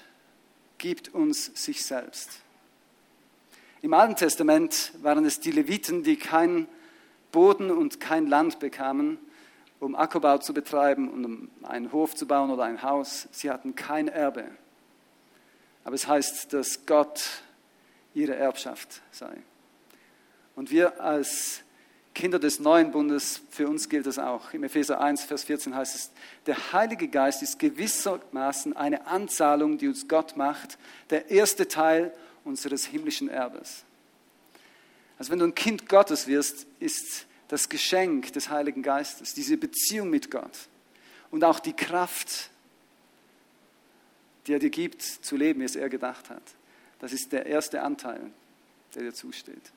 gibt 0.77 1.09
uns 1.09 1.51
sich 1.61 1.85
selbst. 1.85 2.39
Im 3.81 3.93
Alten 3.93 4.15
Testament 4.15 4.93
waren 5.01 5.25
es 5.25 5.39
die 5.39 5.51
Leviten, 5.51 6.03
die 6.03 6.15
kein 6.15 6.67
Boden 7.31 7.71
und 7.71 7.99
kein 7.99 8.27
Land 8.27 8.59
bekamen, 8.59 9.17
um 9.79 9.95
Ackerbau 9.95 10.37
zu 10.37 10.53
betreiben 10.53 11.09
und 11.09 11.25
um 11.25 11.49
einen 11.63 11.91
Hof 11.91 12.15
zu 12.15 12.27
bauen 12.27 12.51
oder 12.51 12.63
ein 12.63 12.81
Haus. 12.81 13.27
Sie 13.31 13.49
hatten 13.49 13.75
kein 13.75 14.07
Erbe. 14.07 14.45
Aber 15.83 15.95
es 15.95 16.07
heißt, 16.07 16.53
dass 16.53 16.85
Gott 16.85 17.43
ihre 18.13 18.35
Erbschaft 18.35 19.01
sei. 19.11 19.37
Und 20.55 20.71
wir 20.71 20.99
als 20.99 21.61
Kinder 22.13 22.39
des 22.39 22.59
neuen 22.59 22.91
Bundes, 22.91 23.41
für 23.49 23.69
uns 23.69 23.87
gilt 23.87 24.05
das 24.05 24.19
auch. 24.19 24.53
Im 24.53 24.63
Epheser 24.63 24.99
1, 24.99 25.23
Vers 25.23 25.45
14 25.45 25.73
heißt 25.73 25.95
es, 25.95 26.11
der 26.47 26.73
Heilige 26.73 27.07
Geist 27.07 27.41
ist 27.41 27.59
gewissermaßen 27.59 28.75
eine 28.75 29.07
Anzahlung, 29.07 29.77
die 29.77 29.87
uns 29.87 30.07
Gott 30.09 30.35
macht, 30.35 30.77
der 31.11 31.29
erste 31.31 31.67
Teil 31.67 32.13
unseres 32.43 32.85
himmlischen 32.85 33.29
Erbes. 33.29 33.85
Also 35.17 35.31
wenn 35.31 35.39
du 35.39 35.45
ein 35.45 35.55
Kind 35.55 35.87
Gottes 35.87 36.27
wirst, 36.27 36.67
ist 36.79 37.25
das 37.49 37.67
Geschenk 37.67 38.31
des 38.33 38.49
Heiligen 38.49 38.81
Geistes, 38.81 39.33
diese 39.33 39.57
Beziehung 39.57 40.09
mit 40.09 40.31
Gott 40.31 40.69
und 41.31 41.43
auch 41.43 41.59
die 41.59 41.73
Kraft, 41.73 42.49
die 44.47 44.53
er 44.53 44.59
dir 44.59 44.69
gibt, 44.69 45.01
zu 45.01 45.35
leben, 45.35 45.59
wie 45.59 45.65
es 45.65 45.75
er 45.75 45.89
gedacht 45.89 46.29
hat. 46.29 46.43
Das 46.99 47.11
ist 47.11 47.33
der 47.33 47.45
erste 47.45 47.81
Anteil, 47.81 48.31
der 48.95 49.03
dir 49.03 49.13
zusteht. 49.13 49.71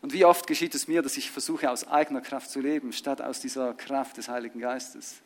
Und 0.00 0.12
wie 0.12 0.24
oft 0.24 0.46
geschieht 0.46 0.74
es 0.74 0.88
mir, 0.88 1.02
dass 1.02 1.16
ich 1.16 1.30
versuche, 1.30 1.70
aus 1.70 1.88
eigener 1.88 2.20
Kraft 2.20 2.50
zu 2.50 2.60
leben, 2.60 2.92
statt 2.92 3.20
aus 3.20 3.40
dieser 3.40 3.74
Kraft 3.74 4.16
des 4.16 4.28
Heiligen 4.28 4.60
Geistes? 4.60 5.16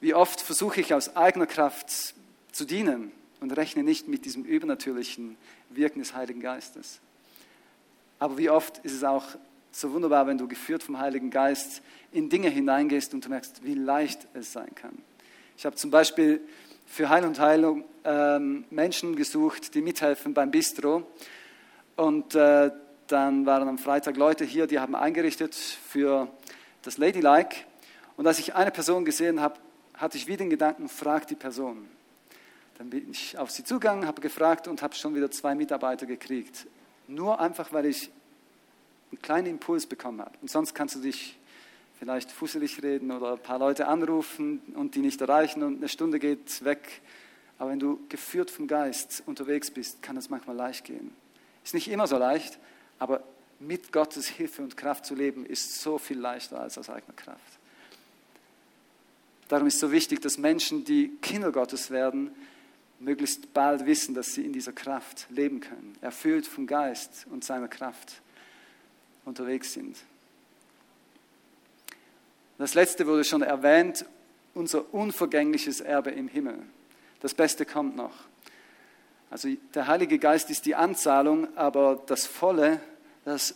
Wie 0.00 0.14
oft 0.14 0.40
versuche 0.40 0.80
ich, 0.80 0.94
aus 0.94 1.16
eigener 1.16 1.46
Kraft 1.46 1.90
zu 2.52 2.64
dienen 2.64 3.10
und 3.40 3.56
rechne 3.56 3.82
nicht 3.82 4.06
mit 4.06 4.24
diesem 4.24 4.44
übernatürlichen 4.44 5.36
Wirken 5.70 5.98
des 5.98 6.14
Heiligen 6.14 6.40
Geistes? 6.40 7.00
Aber 8.18 8.38
wie 8.38 8.50
oft 8.50 8.78
ist 8.78 8.92
es 8.92 9.04
auch 9.04 9.24
so 9.70 9.92
wunderbar, 9.92 10.26
wenn 10.26 10.38
du 10.38 10.48
geführt 10.48 10.82
vom 10.82 10.98
Heiligen 10.98 11.30
Geist 11.30 11.82
in 12.12 12.28
Dinge 12.28 12.48
hineingehst 12.48 13.14
und 13.14 13.24
du 13.24 13.28
merkst, 13.28 13.64
wie 13.64 13.74
leicht 13.74 14.26
es 14.34 14.52
sein 14.52 14.74
kann. 14.74 14.98
Ich 15.56 15.66
habe 15.66 15.76
zum 15.76 15.90
Beispiel 15.90 16.40
für 16.86 17.08
Heil 17.08 17.24
und 17.24 17.38
Heilung 17.38 17.84
ähm, 18.04 18.64
Menschen 18.70 19.14
gesucht, 19.14 19.74
die 19.74 19.82
mithelfen 19.82 20.34
beim 20.34 20.50
Bistro. 20.50 21.06
Und 21.96 22.34
äh, 22.34 22.70
dann 23.06 23.46
waren 23.46 23.68
am 23.68 23.78
Freitag 23.78 24.16
Leute 24.16 24.44
hier, 24.44 24.66
die 24.66 24.78
haben 24.78 24.94
eingerichtet 24.94 25.54
für 25.54 26.28
das 26.82 26.96
Ladylike. 26.96 27.56
Und 28.16 28.26
als 28.26 28.38
ich 28.38 28.54
eine 28.54 28.70
Person 28.70 29.04
gesehen 29.04 29.40
habe, 29.40 29.56
hatte 29.94 30.16
ich 30.16 30.26
wieder 30.26 30.38
den 30.38 30.50
Gedanken, 30.50 30.88
frag 30.88 31.26
die 31.26 31.34
Person. 31.34 31.88
Dann 32.78 32.90
bin 32.90 33.10
ich 33.10 33.36
auf 33.36 33.50
sie 33.50 33.64
zugegangen, 33.64 34.06
habe 34.06 34.20
gefragt 34.20 34.68
und 34.68 34.82
habe 34.82 34.94
schon 34.94 35.14
wieder 35.14 35.30
zwei 35.30 35.54
Mitarbeiter 35.54 36.06
gekriegt. 36.06 36.66
Nur 37.08 37.40
einfach, 37.40 37.72
weil 37.72 37.86
ich 37.86 38.10
einen 39.10 39.22
kleinen 39.22 39.46
Impuls 39.46 39.86
bekommen 39.86 40.20
habe. 40.20 40.36
Und 40.40 40.50
sonst 40.50 40.74
kannst 40.74 40.94
du 40.94 41.00
dich 41.00 41.38
vielleicht 41.98 42.30
fusselig 42.30 42.82
reden 42.82 43.10
oder 43.10 43.32
ein 43.32 43.42
paar 43.42 43.58
Leute 43.58 43.88
anrufen 43.88 44.60
und 44.74 44.94
die 44.94 45.00
nicht 45.00 45.20
erreichen 45.20 45.62
und 45.62 45.78
eine 45.78 45.88
Stunde 45.88 46.18
geht 46.18 46.64
weg. 46.64 47.00
Aber 47.58 47.70
wenn 47.70 47.80
du 47.80 47.98
geführt 48.08 48.50
vom 48.50 48.68
Geist 48.68 49.22
unterwegs 49.26 49.70
bist, 49.70 50.02
kann 50.02 50.16
es 50.16 50.30
manchmal 50.30 50.54
leicht 50.54 50.84
gehen. 50.84 51.12
Ist 51.64 51.74
nicht 51.74 51.88
immer 51.88 52.06
so 52.06 52.16
leicht, 52.18 52.58
aber 52.98 53.22
mit 53.58 53.90
Gottes 53.92 54.28
Hilfe 54.28 54.62
und 54.62 54.76
Kraft 54.76 55.04
zu 55.04 55.14
leben, 55.14 55.44
ist 55.44 55.80
so 55.80 55.98
viel 55.98 56.18
leichter 56.18 56.60
als 56.60 56.78
aus 56.78 56.88
eigener 56.88 57.14
Kraft. 57.16 57.58
Darum 59.48 59.66
ist 59.66 59.74
es 59.74 59.80
so 59.80 59.90
wichtig, 59.90 60.20
dass 60.20 60.38
Menschen, 60.38 60.84
die 60.84 61.08
Kinder 61.22 61.50
Gottes 61.50 61.90
werden, 61.90 62.30
möglichst 63.00 63.52
bald 63.54 63.86
wissen, 63.86 64.14
dass 64.14 64.34
sie 64.34 64.44
in 64.44 64.52
dieser 64.52 64.72
Kraft 64.72 65.26
leben 65.30 65.60
können, 65.60 65.96
erfüllt 66.00 66.46
vom 66.46 66.66
Geist 66.66 67.26
und 67.30 67.44
seiner 67.44 67.68
Kraft 67.68 68.20
unterwegs 69.24 69.72
sind. 69.72 69.96
Das 72.58 72.74
letzte 72.74 73.06
wurde 73.06 73.24
schon 73.24 73.42
erwähnt, 73.42 74.04
unser 74.54 74.92
unvergängliches 74.92 75.80
Erbe 75.80 76.10
im 76.10 76.26
Himmel. 76.26 76.58
Das 77.20 77.34
Beste 77.34 77.64
kommt 77.64 77.96
noch. 77.96 78.14
Also 79.30 79.48
der 79.74 79.86
Heilige 79.86 80.18
Geist 80.18 80.50
ist 80.50 80.66
die 80.66 80.74
Anzahlung, 80.74 81.56
aber 81.56 82.02
das 82.06 82.26
Volle, 82.26 82.80
das 83.24 83.54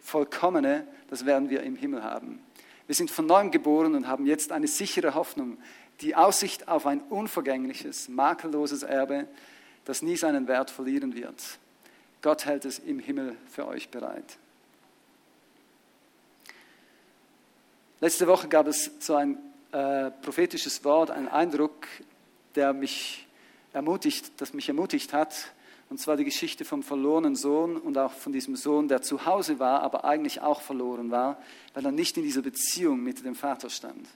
Vollkommene, 0.00 0.86
das 1.08 1.24
werden 1.24 1.48
wir 1.48 1.62
im 1.62 1.76
Himmel 1.76 2.02
haben. 2.02 2.40
Wir 2.88 2.94
sind 2.94 3.10
von 3.10 3.26
neuem 3.26 3.50
geboren 3.50 3.94
und 3.94 4.08
haben 4.08 4.24
jetzt 4.24 4.50
eine 4.50 4.66
sichere 4.66 5.14
Hoffnung, 5.14 5.58
die 6.00 6.16
Aussicht 6.16 6.68
auf 6.68 6.86
ein 6.86 7.02
unvergängliches, 7.02 8.08
makelloses 8.08 8.82
Erbe, 8.82 9.28
das 9.84 10.00
nie 10.00 10.16
seinen 10.16 10.48
Wert 10.48 10.70
verlieren 10.70 11.14
wird. 11.14 11.58
Gott 12.22 12.46
hält 12.46 12.64
es 12.64 12.78
im 12.78 12.98
Himmel 12.98 13.36
für 13.52 13.68
euch 13.68 13.90
bereit. 13.90 14.38
Letzte 18.00 18.26
Woche 18.26 18.48
gab 18.48 18.66
es 18.66 18.90
so 19.00 19.16
ein 19.16 19.36
äh, 19.72 20.10
prophetisches 20.10 20.82
Wort, 20.82 21.10
einen 21.10 21.28
Eindruck, 21.28 21.86
der 22.54 22.72
mich 22.72 23.26
ermutigt, 23.74 24.32
das 24.38 24.54
mich 24.54 24.66
ermutigt 24.66 25.12
hat, 25.12 25.52
und 25.90 25.98
zwar 25.98 26.16
die 26.16 26.24
Geschichte 26.24 26.64
vom 26.64 26.82
verlorenen 26.82 27.34
Sohn 27.34 27.76
und 27.76 27.96
auch 27.96 28.12
von 28.12 28.32
diesem 28.32 28.56
Sohn, 28.56 28.88
der 28.88 29.00
zu 29.00 29.24
Hause 29.24 29.58
war, 29.58 29.82
aber 29.82 30.04
eigentlich 30.04 30.40
auch 30.42 30.60
verloren 30.60 31.10
war, 31.10 31.40
weil 31.72 31.84
er 31.84 31.92
nicht 31.92 32.16
in 32.16 32.24
dieser 32.24 32.42
Beziehung 32.42 33.02
mit 33.02 33.24
dem 33.24 33.34
Vater 33.34 33.70
stand. 33.70 34.06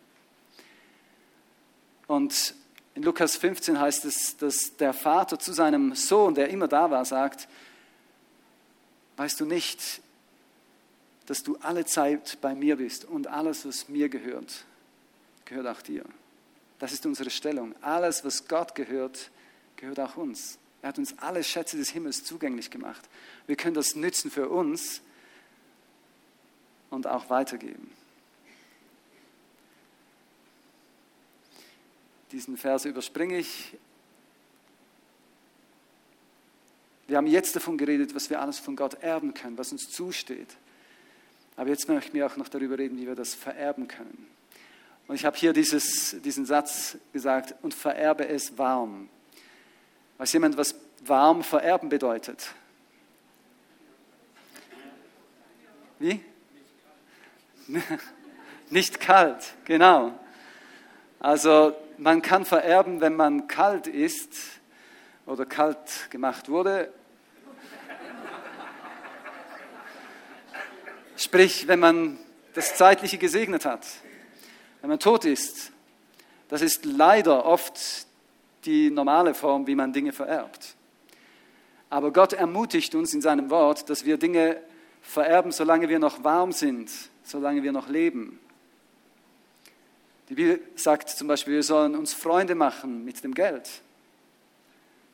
Und 2.06 2.54
in 2.94 3.02
Lukas 3.02 3.36
15 3.36 3.80
heißt 3.80 4.04
es, 4.04 4.36
dass 4.36 4.76
der 4.76 4.92
Vater 4.92 5.38
zu 5.38 5.52
seinem 5.52 5.94
Sohn, 5.94 6.34
der 6.34 6.50
immer 6.50 6.68
da 6.68 6.90
war, 6.90 7.04
sagt, 7.06 7.48
weißt 9.16 9.40
du 9.40 9.46
nicht, 9.46 10.02
dass 11.26 11.42
du 11.42 11.56
alle 11.62 11.86
Zeit 11.86 12.36
bei 12.42 12.54
mir 12.54 12.76
bist 12.76 13.06
und 13.06 13.28
alles, 13.28 13.64
was 13.64 13.88
mir 13.88 14.10
gehört, 14.10 14.66
gehört 15.46 15.66
auch 15.66 15.80
dir. 15.80 16.04
Das 16.78 16.92
ist 16.92 17.06
unsere 17.06 17.30
Stellung. 17.30 17.74
Alles, 17.80 18.24
was 18.24 18.46
Gott 18.46 18.74
gehört, 18.74 19.30
gehört 19.76 20.00
auch 20.00 20.16
uns. 20.16 20.58
Er 20.82 20.88
hat 20.88 20.98
uns 20.98 21.16
alle 21.18 21.44
Schätze 21.44 21.76
des 21.76 21.90
Himmels 21.90 22.24
zugänglich 22.24 22.70
gemacht. 22.70 23.08
Wir 23.46 23.56
können 23.56 23.74
das 23.74 23.94
nützen 23.94 24.30
für 24.30 24.48
uns 24.48 25.00
und 26.90 27.06
auch 27.06 27.30
weitergeben. 27.30 27.90
Diesen 32.32 32.56
Vers 32.56 32.84
überspringe 32.84 33.38
ich. 33.38 33.76
Wir 37.06 37.16
haben 37.18 37.26
jetzt 37.26 37.54
davon 37.54 37.78
geredet, 37.78 38.14
was 38.14 38.30
wir 38.30 38.40
alles 38.40 38.58
von 38.58 38.74
Gott 38.74 38.94
erben 39.02 39.34
können, 39.34 39.58
was 39.58 39.70
uns 39.70 39.90
zusteht. 39.90 40.56
Aber 41.56 41.68
jetzt 41.68 41.88
möchte 41.88 42.16
ich 42.16 42.22
auch 42.22 42.36
noch 42.36 42.48
darüber 42.48 42.78
reden, 42.78 42.98
wie 42.98 43.06
wir 43.06 43.14
das 43.14 43.34
vererben 43.34 43.86
können. 43.86 44.26
Und 45.06 45.16
ich 45.16 45.24
habe 45.24 45.36
hier 45.36 45.52
dieses, 45.52 46.16
diesen 46.22 46.46
Satz 46.46 46.96
gesagt, 47.12 47.54
und 47.62 47.74
vererbe 47.74 48.26
es 48.26 48.56
warm. 48.56 49.10
Weiß 50.22 50.34
jemand, 50.34 50.56
was 50.56 50.76
warm 51.00 51.42
vererben 51.42 51.88
bedeutet? 51.88 52.52
Wie? 55.98 56.24
Nicht 58.70 59.00
kalt, 59.00 59.54
genau. 59.64 60.16
Also 61.18 61.74
man 61.98 62.22
kann 62.22 62.44
vererben, 62.44 63.00
wenn 63.00 63.16
man 63.16 63.48
kalt 63.48 63.88
ist 63.88 64.32
oder 65.26 65.44
kalt 65.44 66.08
gemacht 66.10 66.48
wurde. 66.48 66.94
Sprich, 71.16 71.66
wenn 71.66 71.80
man 71.80 72.16
das 72.54 72.76
Zeitliche 72.76 73.18
gesegnet 73.18 73.64
hat, 73.64 73.84
wenn 74.82 74.90
man 74.90 75.00
tot 75.00 75.24
ist. 75.24 75.72
Das 76.46 76.62
ist 76.62 76.84
leider 76.84 77.44
oft 77.44 78.06
die 78.64 78.90
normale 78.90 79.34
Form, 79.34 79.66
wie 79.66 79.74
man 79.74 79.92
Dinge 79.92 80.12
vererbt. 80.12 80.76
Aber 81.90 82.12
Gott 82.12 82.32
ermutigt 82.32 82.94
uns 82.94 83.12
in 83.12 83.20
seinem 83.20 83.50
Wort, 83.50 83.90
dass 83.90 84.04
wir 84.04 84.16
Dinge 84.16 84.62
vererben, 85.02 85.52
solange 85.52 85.88
wir 85.88 85.98
noch 85.98 86.24
warm 86.24 86.52
sind, 86.52 86.90
solange 87.24 87.62
wir 87.62 87.72
noch 87.72 87.88
leben. 87.88 88.38
Die 90.28 90.34
Bibel 90.34 90.60
sagt 90.76 91.10
zum 91.10 91.28
Beispiel, 91.28 91.54
wir 91.54 91.62
sollen 91.62 91.94
uns 91.94 92.14
Freunde 92.14 92.54
machen 92.54 93.04
mit 93.04 93.22
dem 93.22 93.34
Geld. 93.34 93.82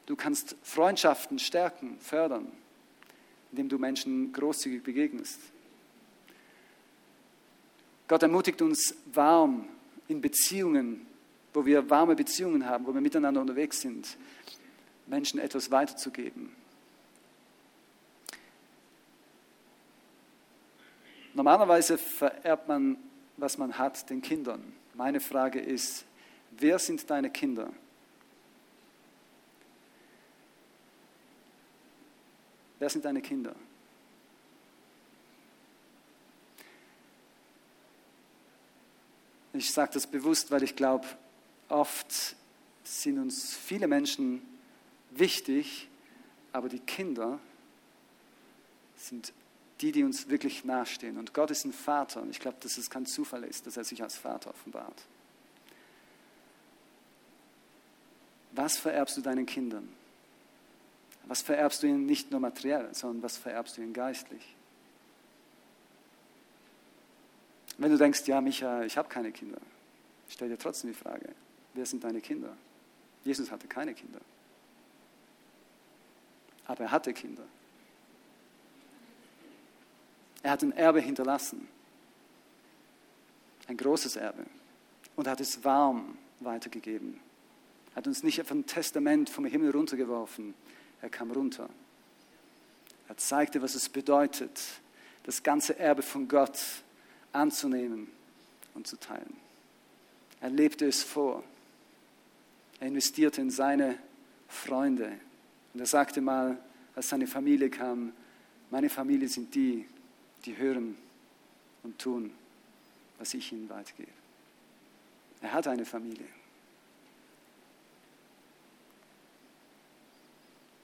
Du 0.07 0.15
kannst 0.15 0.55
Freundschaften 0.63 1.39
stärken, 1.39 1.99
fördern, 2.01 2.47
indem 3.51 3.69
du 3.69 3.79
Menschen 3.79 4.33
großzügig 4.33 4.83
begegnest. 4.83 5.41
Gott 8.07 8.23
ermutigt 8.23 8.63
uns 8.63 8.95
warm 9.13 9.69
in 10.07 10.21
Beziehungen 10.21 11.07
wo 11.53 11.65
wir 11.65 11.89
warme 11.91 12.15
Beziehungen 12.15 12.67
haben, 12.67 12.87
wo 12.87 12.95
wir 12.95 13.01
miteinander 13.01 13.41
unterwegs 13.41 13.81
sind, 13.81 14.17
Menschen 15.07 15.41
etwas 15.41 15.71
weiterzugeben. 15.71 16.55
Normalerweise 21.35 21.99
vererbt 21.99 22.69
man, 22.69 22.97
was 23.37 23.59
man 23.59 23.79
hat, 23.79 24.11
den 24.11 24.21
Kindern. 24.21 24.73
Meine 24.95 25.21
Frage 25.21 25.61
ist, 25.61 26.05
wer 26.51 26.79
sind 26.79 27.09
deine 27.09 27.31
Kinder? 27.31 27.73
Wer 32.79 32.91
sind 32.91 33.05
deine 33.05 33.21
Kinder? 33.21 33.55
Ich 39.53 39.73
sage 39.73 39.93
das 39.95 40.07
bewusst, 40.07 40.51
weil 40.51 40.63
ich 40.63 40.77
glaube, 40.77 41.07
Oft 41.69 42.37
sind 42.83 43.19
uns 43.19 43.55
viele 43.55 43.87
Menschen 43.87 44.43
wichtig, 45.11 45.89
aber 46.53 46.69
die 46.69 46.81
Kinder 46.81 47.39
sind 48.97 49.33
die, 49.81 49.93
die 49.93 50.03
uns 50.03 50.29
wirklich 50.29 50.65
nahestehen. 50.65 51.19
Und 51.19 51.35
Gott 51.35 51.51
ist 51.51 51.65
ein 51.65 51.73
Vater 51.73 52.23
und 52.23 52.31
ich 52.31 52.41
glaube, 52.41 52.57
dass 52.61 52.79
es 52.79 52.91
kein 52.91 53.07
Zufall 53.07 53.45
ist, 53.45 53.67
dass 53.67 53.77
er 53.77 53.85
sich 53.85 54.03
als 54.03 54.17
Vater 54.17 54.51
offenbart. 54.51 55.03
Was 58.53 58.77
vererbst 58.77 59.17
du 59.17 59.21
deinen 59.21 59.47
Kindern? 59.47 59.89
Was 61.25 61.43
vererbst 61.43 61.83
du 61.83 61.87
ihnen 61.87 62.07
nicht 62.07 62.31
nur 62.31 62.41
materiell, 62.41 62.93
sondern 62.95 63.23
was 63.23 63.37
vererbst 63.37 63.77
du 63.77 63.83
ihnen 63.83 63.93
geistlich? 63.93 64.57
Wenn 67.77 67.93
du 67.93 67.99
denkst, 67.99 68.27
ja, 68.27 68.41
Micha, 68.41 68.83
ich 68.83 68.97
habe 68.97 69.09
keine 69.09 69.31
Kinder, 69.31 69.61
stell 70.29 70.49
dir 70.49 70.59
trotzdem 70.59 70.91
die 70.91 70.97
Frage, 70.97 71.29
wer 71.79 71.87
sind 71.87 72.03
deine 72.03 72.21
Kinder? 72.21 72.55
Jesus 73.25 73.51
hatte 73.51 73.69
keine 73.69 73.95
Kinder. 73.95 74.21
Aber 76.67 76.85
er 76.85 76.91
hatte 76.91 77.15
Kinder. 77.15 77.45
Er 80.43 80.51
hat 80.51 80.63
ein 80.63 80.73
Erbe 80.73 81.01
hinterlassen. 81.01 81.69
Ein 83.69 83.77
großes 83.77 84.17
Erbe. 84.17 84.45
Und 85.17 85.29
hat 85.29 85.41
es 85.41 85.65
warm 85.65 86.19
weitergegeben. 86.41 87.21
Er 87.93 87.97
hat 87.97 88.07
uns 88.07 88.23
nicht 88.23 88.45
vom 88.45 88.67
Testament 88.67 89.31
vom 89.31 89.45
Himmel 89.45 89.71
runtergeworfen. 89.71 90.55
Er 91.01 91.11
kam 91.11 91.31
runter. 91.31 91.69
Er 93.09 93.17
zeigte, 93.17 93.63
was 93.63 93.75
es 93.75 93.89
bedeutet, 93.89 94.61
das 95.23 95.43
ganze 95.43 95.79
Erbe 95.79 96.03
von 96.03 96.29
Gott 96.29 96.59
anzunehmen 97.33 98.09
und 98.75 98.87
zu 98.87 98.97
teilen. 98.97 99.37
Er 100.41 100.51
lebte 100.51 100.87
es 100.87 101.03
vor. 101.03 101.43
Er 102.81 102.89
investierte 102.89 103.41
in 103.41 103.51
seine 103.51 103.99
Freunde. 104.49 105.13
Und 105.75 105.81
er 105.81 105.87
sagte 105.87 106.21
mal, 106.21 106.59
als 106.95 107.09
seine 107.09 107.27
Familie 107.27 107.71
kam, 107.71 108.13
meine 108.71 108.89
Familie 108.89 109.29
sind 109.29 109.55
die, 109.55 109.87
die 110.45 110.57
hören 110.57 110.97
und 111.83 111.99
tun, 111.99 112.33
was 113.19 113.35
ich 113.35 113.53
ihnen 113.53 113.69
weitergebe. 113.69 114.11
Er 115.41 115.53
hat 115.53 115.67
eine 115.69 115.85
Familie. 115.85 116.27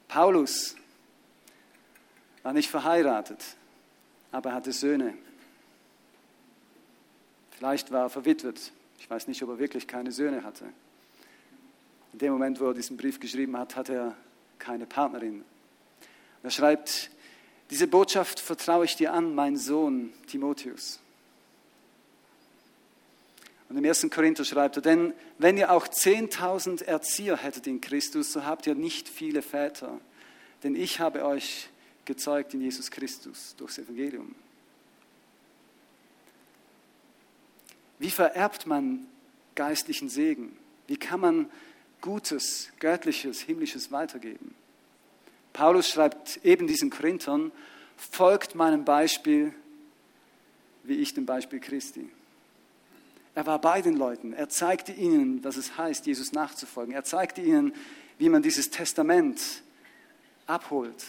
Paulus 0.09 0.77
war 2.45 2.53
nicht 2.53 2.71
verheiratet, 2.71 3.57
aber 4.31 4.51
er 4.51 4.57
hatte 4.57 4.73
Söhne. 4.73 5.15
Vielleicht 7.51 7.91
war 7.91 8.03
er 8.03 8.11
verwitwet. 8.11 8.73
Ich 8.99 9.11
weiß 9.11 9.27
nicht, 9.27 9.43
ob 9.43 9.51
er 9.51 9.59
wirklich 9.59 9.89
keine 9.89 10.13
Söhne 10.13 10.45
hatte. 10.45 10.67
In 12.15 12.19
dem 12.19 12.33
Moment, 12.33 12.61
wo 12.61 12.67
er 12.67 12.75
diesen 12.75 12.97
Brief 12.97 13.19
geschrieben 13.19 13.59
hat, 13.59 13.75
hat 13.75 13.89
er 13.89 14.17
keine 14.61 14.87
Partnerin. 14.87 15.45
Er 16.45 16.51
schreibt, 16.51 17.11
diese 17.71 17.89
Botschaft 17.89 18.39
vertraue 18.39 18.85
ich 18.85 18.95
dir 18.95 19.13
an, 19.13 19.35
mein 19.35 19.57
Sohn 19.57 20.13
Timotheus. 20.29 21.01
Und 23.69 23.79
im 23.79 23.85
1. 23.85 24.07
Korinther 24.11 24.45
schreibt 24.45 24.77
er, 24.77 24.83
denn 24.83 25.13
wenn 25.39 25.57
ihr 25.57 25.73
auch 25.73 25.89
10.000 25.89 26.85
Erzieher 26.85 27.37
hättet 27.37 27.67
in 27.67 27.81
Christus, 27.81 28.33
so 28.33 28.45
habt 28.45 28.69
ihr 28.69 28.77
nicht 28.77 29.09
viele 29.09 29.43
Väter. 29.43 30.01
Denn 30.63 30.77
ich 30.77 31.01
habe 31.01 31.25
euch 31.25 31.69
gezeugt 32.05 32.55
in 32.55 32.61
Jesus 32.61 32.93
Christus 32.93 33.57
durchs 33.57 33.79
Evangelium. 33.79 34.37
Wie 37.99 38.11
vererbt 38.11 38.69
man 38.69 39.05
geistlichen 39.57 40.09
Segen? 40.09 40.57
Wie 40.87 40.97
kann 40.97 41.19
man 41.19 41.51
Gutes, 42.05 42.71
Göttliches, 42.81 43.41
Himmlisches 43.41 43.91
weitergeben. 43.91 44.55
Paulus 45.55 45.89
schreibt 45.89 46.39
eben 46.45 46.67
diesen 46.67 46.91
Korinthern, 46.91 47.51
folgt 47.97 48.55
meinem 48.55 48.85
Beispiel, 48.85 49.55
wie 50.83 50.97
ich 50.97 51.15
dem 51.15 51.25
Beispiel 51.25 51.61
Christi. 51.61 52.11
Er 53.35 53.47
war 53.47 53.59
bei 53.59 53.81
den 53.81 53.97
Leuten. 53.97 54.35
Er 54.35 54.51
zeigte 54.51 54.93
ihnen, 54.93 55.43
was 55.45 55.57
es 55.57 55.79
heißt, 55.79 56.05
Jesus 56.05 56.33
nachzufolgen. 56.33 56.93
Er 56.93 57.05
zeigte 57.05 57.41
ihnen, 57.41 57.75
wie 58.19 58.29
man 58.29 58.43
dieses 58.43 58.69
Testament 58.69 59.63
abholt. 60.47 61.07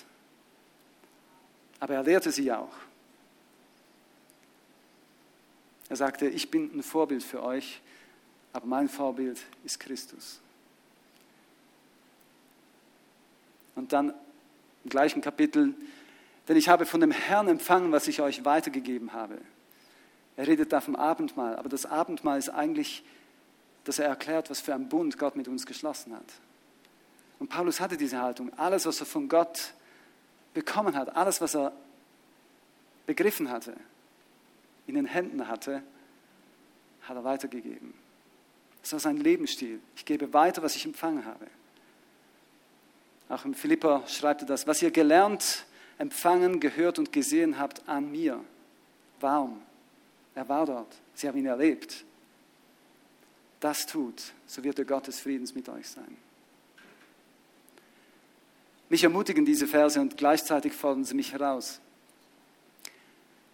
Aber 1.81 1.95
er 1.95 2.03
lehrte 2.03 2.31
sie 2.31 2.53
auch. 2.53 2.73
Er 5.89 5.97
sagte, 5.97 6.29
ich 6.29 6.49
bin 6.49 6.71
ein 6.73 6.83
Vorbild 6.83 7.21
für 7.21 7.43
euch, 7.43 7.81
aber 8.53 8.65
mein 8.65 8.87
Vorbild 8.87 9.41
ist 9.65 9.81
Christus. 9.81 10.39
Und 13.75 13.93
dann 13.93 14.13
im 14.83 14.89
gleichen 14.89 15.21
Kapitel, 15.21 15.73
denn 16.47 16.57
ich 16.57 16.69
habe 16.69 16.85
von 16.85 17.01
dem 17.01 17.11
Herrn 17.11 17.47
empfangen, 17.47 17.91
was 17.91 18.07
ich 18.07 18.21
euch 18.21 18.45
weitergegeben 18.45 19.13
habe. 19.13 19.37
Er 20.37 20.47
redet 20.47 20.71
da 20.71 20.81
vom 20.81 20.95
Abendmahl, 20.95 21.55
aber 21.55 21.69
das 21.69 21.85
Abendmahl 21.85 22.37
ist 22.37 22.49
eigentlich, 22.49 23.03
dass 23.83 23.99
er 23.99 24.07
erklärt, 24.07 24.49
was 24.49 24.61
für 24.61 24.73
ein 24.73 24.89
Bund 24.89 25.17
Gott 25.17 25.35
mit 25.35 25.47
uns 25.47 25.65
geschlossen 25.65 26.13
hat. 26.13 26.25
Und 27.39 27.49
Paulus 27.49 27.79
hatte 27.79 27.97
diese 27.97 28.21
Haltung. 28.21 28.51
Alles, 28.57 28.85
was 28.85 28.99
er 28.99 29.05
von 29.05 29.27
Gott 29.27 29.73
bekommen 30.53 30.95
hat, 30.95 31.15
alles, 31.15 31.41
was 31.41 31.55
er 31.55 31.73
begriffen 33.05 33.49
hatte, 33.49 33.75
in 34.87 34.95
den 34.95 35.05
Händen 35.05 35.47
hatte, 35.47 35.83
hat 37.01 37.15
er 37.15 37.23
weitergegeben. 37.23 37.93
Das 38.81 38.93
war 38.93 38.99
sein 38.99 39.17
Lebensstil. 39.17 39.79
Ich 39.95 40.05
gebe 40.05 40.33
weiter, 40.33 40.61
was 40.61 40.75
ich 40.75 40.85
empfangen 40.85 41.25
habe. 41.25 41.47
Auch 43.29 43.45
im 43.45 43.53
Philippa 43.53 44.03
schreibt 44.07 44.41
er 44.41 44.47
das, 44.47 44.67
was 44.67 44.81
ihr 44.81 44.91
gelernt, 44.91 45.65
empfangen, 45.97 46.59
gehört 46.59 46.99
und 46.99 47.11
gesehen 47.11 47.57
habt 47.57 47.87
an 47.87 48.11
mir. 48.11 48.39
Warum? 49.19 49.61
Er 50.35 50.47
war 50.49 50.65
dort. 50.65 50.93
Sie 51.13 51.27
haben 51.27 51.37
ihn 51.37 51.45
erlebt. 51.45 52.03
Das 53.59 53.85
tut, 53.85 54.21
so 54.45 54.63
wird 54.63 54.77
der 54.77 54.85
Gott 54.85 55.07
des 55.07 55.19
Friedens 55.19 55.55
mit 55.55 55.69
euch 55.69 55.87
sein. 55.87 56.17
Mich 58.89 59.03
ermutigen 59.03 59.45
diese 59.45 59.65
Verse 59.65 59.99
und 59.99 60.17
gleichzeitig 60.17 60.73
fordern 60.73 61.05
sie 61.05 61.15
mich 61.15 61.31
heraus, 61.33 61.79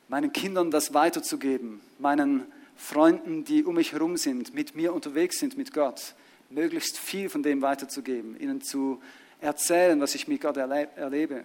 meinen 0.10 0.34
Kindern 0.34 0.72
das 0.72 0.94
weiterzugeben, 0.94 1.80
meinen 2.00 2.46
Freunden, 2.76 3.46
die 3.46 3.64
um 3.64 3.76
mich 3.76 3.94
herum 3.94 4.18
sind, 4.18 4.54
mit 4.54 4.76
mir 4.76 4.94
unterwegs 4.94 5.40
sind, 5.40 5.56
mit 5.56 5.74
Gott, 5.74 6.16
möglichst 6.50 6.98
viel 6.98 7.30
von 7.30 7.44
dem 7.44 7.62
weiterzugeben, 7.62 8.38
ihnen 8.38 8.62
zu 8.62 9.02
erzählen, 9.42 10.00
was 10.00 10.16
ich 10.16 10.28
mit 10.28 10.42
Gott 10.42 10.58
erlebe, 10.58 11.44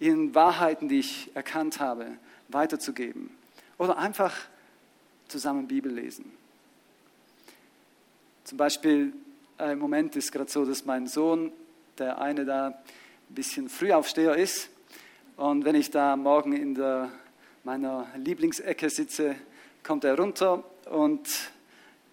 ihnen 0.00 0.34
Wahrheiten, 0.34 0.88
die 0.88 0.98
ich 0.98 1.30
erkannt 1.34 1.80
habe, 1.80 2.18
weiterzugeben. 2.48 3.30
Oder 3.78 3.96
einfach 3.96 4.34
zusammen 5.28 5.66
Bibel 5.66 5.92
lesen. 5.92 6.32
Zum 8.44 8.58
Beispiel 8.58 9.12
äh, 9.58 9.72
im 9.72 9.78
Moment 9.78 10.14
ist 10.16 10.30
gerade 10.30 10.50
so, 10.50 10.64
dass 10.64 10.84
mein 10.84 11.06
Sohn, 11.06 11.52
der 11.98 12.20
eine 12.20 12.44
da 12.44 12.66
ein 12.66 12.74
bisschen 13.34 13.68
Frühaufsteher 13.68 14.36
ist, 14.36 14.68
und 15.36 15.64
wenn 15.64 15.74
ich 15.74 15.90
da 15.90 16.14
morgen 16.14 16.52
in 16.52 16.76
der, 16.76 17.10
meiner 17.64 18.06
Lieblingsecke 18.16 18.88
sitze, 18.88 19.34
kommt 19.82 20.04
er 20.04 20.16
runter 20.16 20.62
und 20.88 21.28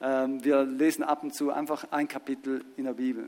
ähm, 0.02 0.44
wir 0.44 0.64
lesen 0.64 1.04
ab 1.04 1.22
und 1.22 1.36
zu 1.36 1.52
einfach 1.52 1.86
ein 1.92 2.08
Kapitel 2.08 2.66
in 2.78 2.86
der 2.86 2.94
Bibel. 2.94 3.26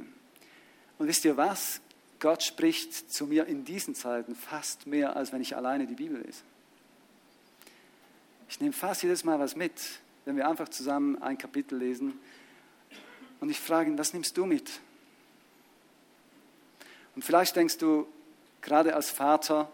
Und 0.97 1.07
wisst 1.07 1.25
ihr 1.25 1.37
was? 1.37 1.81
Gott 2.19 2.43
spricht 2.43 3.11
zu 3.11 3.27
mir 3.27 3.47
in 3.47 3.65
diesen 3.65 3.95
Zeiten 3.95 4.35
fast 4.35 4.87
mehr, 4.87 5.15
als 5.15 5.33
wenn 5.33 5.41
ich 5.41 5.55
alleine 5.55 5.87
die 5.87 5.95
Bibel 5.95 6.21
lese. 6.21 6.43
Ich 8.47 8.61
nehme 8.61 8.73
fast 8.73 9.03
jedes 9.03 9.23
Mal 9.23 9.39
was 9.39 9.55
mit, 9.55 9.73
wenn 10.25 10.37
wir 10.37 10.47
einfach 10.47 10.69
zusammen 10.69 11.21
ein 11.21 11.37
Kapitel 11.37 11.77
lesen. 11.77 12.13
Und 13.39 13.49
ich 13.49 13.59
frage 13.59 13.89
ihn, 13.89 13.97
was 13.97 14.13
nimmst 14.13 14.37
du 14.37 14.45
mit? 14.45 14.79
Und 17.15 17.25
vielleicht 17.25 17.55
denkst 17.55 17.77
du, 17.77 18.07
gerade 18.61 18.95
als 18.95 19.09
Vater, 19.09 19.69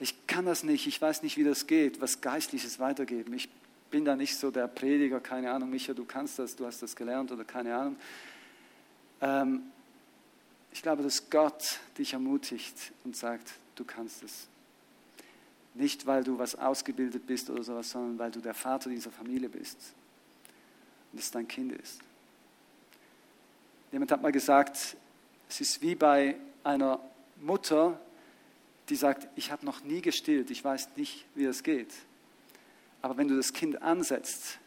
ich 0.00 0.26
kann 0.26 0.44
das 0.44 0.62
nicht, 0.62 0.86
ich 0.86 1.00
weiß 1.00 1.22
nicht, 1.22 1.36
wie 1.36 1.44
das 1.44 1.66
geht, 1.66 2.00
was 2.00 2.20
Geistliches 2.20 2.78
weitergeben. 2.78 3.32
Ich 3.32 3.48
bin 3.90 4.04
da 4.04 4.14
nicht 4.14 4.36
so 4.36 4.50
der 4.50 4.68
Prediger, 4.68 5.20
keine 5.20 5.50
Ahnung, 5.50 5.70
Micha, 5.70 5.94
du 5.94 6.04
kannst 6.04 6.38
das, 6.38 6.54
du 6.54 6.66
hast 6.66 6.82
das 6.82 6.94
gelernt 6.94 7.32
oder 7.32 7.44
keine 7.44 7.74
Ahnung. 7.74 7.96
Ähm, 9.20 9.62
ich 10.78 10.82
glaube, 10.82 11.02
dass 11.02 11.28
Gott 11.28 11.80
dich 11.98 12.12
ermutigt 12.12 12.92
und 13.02 13.16
sagt, 13.16 13.54
du 13.74 13.84
kannst 13.84 14.22
es. 14.22 14.46
Nicht, 15.74 16.06
weil 16.06 16.22
du 16.22 16.38
was 16.38 16.54
ausgebildet 16.54 17.26
bist 17.26 17.50
oder 17.50 17.64
sowas, 17.64 17.90
sondern 17.90 18.16
weil 18.16 18.30
du 18.30 18.40
der 18.40 18.54
Vater 18.54 18.88
dieser 18.88 19.10
Familie 19.10 19.48
bist 19.48 19.76
und 21.12 21.18
es 21.18 21.32
dein 21.32 21.48
Kind 21.48 21.72
ist. 21.72 21.98
Jemand 23.90 24.12
hat 24.12 24.22
mal 24.22 24.30
gesagt, 24.30 24.96
es 25.48 25.60
ist 25.60 25.82
wie 25.82 25.96
bei 25.96 26.36
einer 26.62 27.00
Mutter, 27.40 28.00
die 28.88 28.94
sagt, 28.94 29.26
ich 29.34 29.50
habe 29.50 29.66
noch 29.66 29.82
nie 29.82 30.00
gestillt, 30.00 30.48
ich 30.48 30.62
weiß 30.62 30.90
nicht, 30.94 31.26
wie 31.34 31.46
es 31.46 31.64
geht. 31.64 31.92
Aber 33.02 33.16
wenn 33.16 33.26
du 33.26 33.36
das 33.36 33.52
Kind 33.52 33.82
ansetzt, 33.82 34.60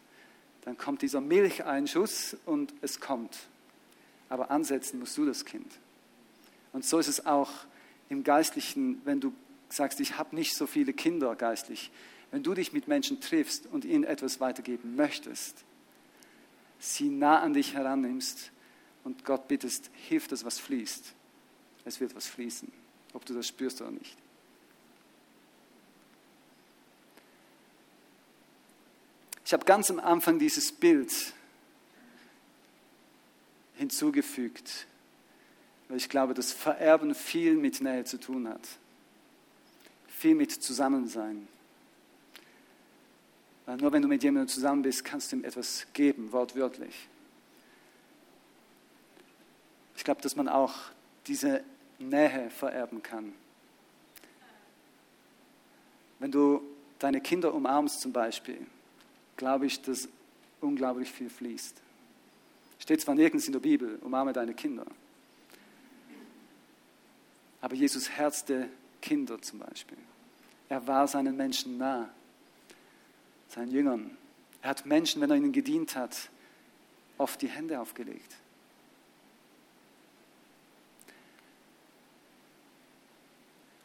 dann 0.63 0.77
kommt 0.77 1.03
dieser 1.03 1.21
Milcheinschuss 1.21 2.35
und 2.45 2.73
es 2.81 2.99
kommt. 2.99 3.47
Aber 4.27 4.51
ansetzen 4.51 4.99
musst 4.99 5.17
du 5.17 5.25
das 5.25 5.45
Kind. 5.45 5.71
Und 6.73 6.85
so 6.85 6.99
ist 6.99 7.07
es 7.07 7.25
auch 7.25 7.51
im 8.09 8.23
Geistlichen, 8.23 9.01
wenn 9.05 9.19
du 9.19 9.33
sagst, 9.69 9.99
ich 9.99 10.17
habe 10.17 10.35
nicht 10.35 10.55
so 10.55 10.67
viele 10.67 10.93
Kinder 10.93 11.35
geistlich, 11.35 11.91
wenn 12.31 12.43
du 12.43 12.53
dich 12.53 12.73
mit 12.73 12.87
Menschen 12.87 13.19
triffst 13.19 13.67
und 13.67 13.85
ihnen 13.85 14.03
etwas 14.03 14.39
weitergeben 14.39 14.95
möchtest, 14.95 15.63
sie 16.79 17.09
nah 17.09 17.39
an 17.41 17.53
dich 17.53 17.73
herannimmst 17.73 18.51
und 19.03 19.25
Gott 19.25 19.47
bittest, 19.47 19.89
hilf, 19.93 20.27
dass 20.27 20.45
was 20.45 20.59
fließt. 20.59 21.13
Es 21.85 21.99
wird 21.99 22.15
was 22.15 22.27
fließen, 22.27 22.71
ob 23.13 23.25
du 23.25 23.33
das 23.33 23.47
spürst 23.47 23.81
oder 23.81 23.91
nicht. 23.91 24.17
Ich 29.45 29.53
habe 29.53 29.65
ganz 29.65 29.89
am 29.89 29.99
Anfang 29.99 30.39
dieses 30.39 30.71
Bild 30.71 31.11
hinzugefügt, 33.75 34.87
weil 35.91 35.97
ich 35.97 36.07
glaube, 36.07 36.33
dass 36.33 36.51
Vererben 36.53 37.13
viel 37.13 37.55
mit 37.55 37.81
Nähe 37.81 38.05
zu 38.05 38.17
tun 38.17 38.47
hat 38.47 38.61
viel 40.21 40.35
mit 40.35 40.51
Zusammensein. 40.51 41.47
Weil 43.65 43.77
nur 43.77 43.91
wenn 43.91 44.03
du 44.03 44.07
mit 44.07 44.21
jemandem 44.21 44.47
zusammen 44.49 44.83
bist, 44.83 45.03
kannst 45.03 45.31
du 45.31 45.37
ihm 45.37 45.43
etwas 45.43 45.87
geben, 45.93 46.31
wortwörtlich. 46.31 47.07
Ich 49.95 50.03
glaube, 50.03 50.21
dass 50.21 50.35
man 50.35 50.47
auch 50.47 50.75
diese 51.25 51.63
Nähe 51.97 52.51
vererben 52.51 53.01
kann. 53.01 53.33
Wenn 56.19 56.31
du 56.31 56.61
deine 56.99 57.19
Kinder 57.19 57.51
umarmst 57.51 57.99
zum 57.99 58.13
Beispiel, 58.13 58.67
glaube 59.37 59.65
ich, 59.65 59.81
dass 59.81 60.07
unglaublich 60.59 61.11
viel 61.11 61.31
fließt. 61.31 61.81
Steht 62.77 63.01
zwar 63.01 63.15
nirgends 63.15 63.47
in 63.47 63.53
der 63.53 63.59
Bibel, 63.59 63.97
umarme 64.03 64.33
deine 64.33 64.53
Kinder. 64.53 64.85
Aber 67.61 67.75
Jesus 67.75 68.09
herzte 68.09 68.67
Kinder 69.01 69.41
zum 69.41 69.59
Beispiel. 69.59 69.97
Er 70.69 70.85
war 70.87 71.07
seinen 71.07 71.37
Menschen 71.37 71.77
nah, 71.77 72.09
seinen 73.49 73.71
Jüngern. 73.71 74.17
Er 74.61 74.71
hat 74.71 74.85
Menschen, 74.85 75.21
wenn 75.21 75.29
er 75.29 75.37
ihnen 75.37 75.51
gedient 75.51 75.95
hat, 75.95 76.29
oft 77.17 77.41
die 77.41 77.49
Hände 77.49 77.79
aufgelegt. 77.79 78.35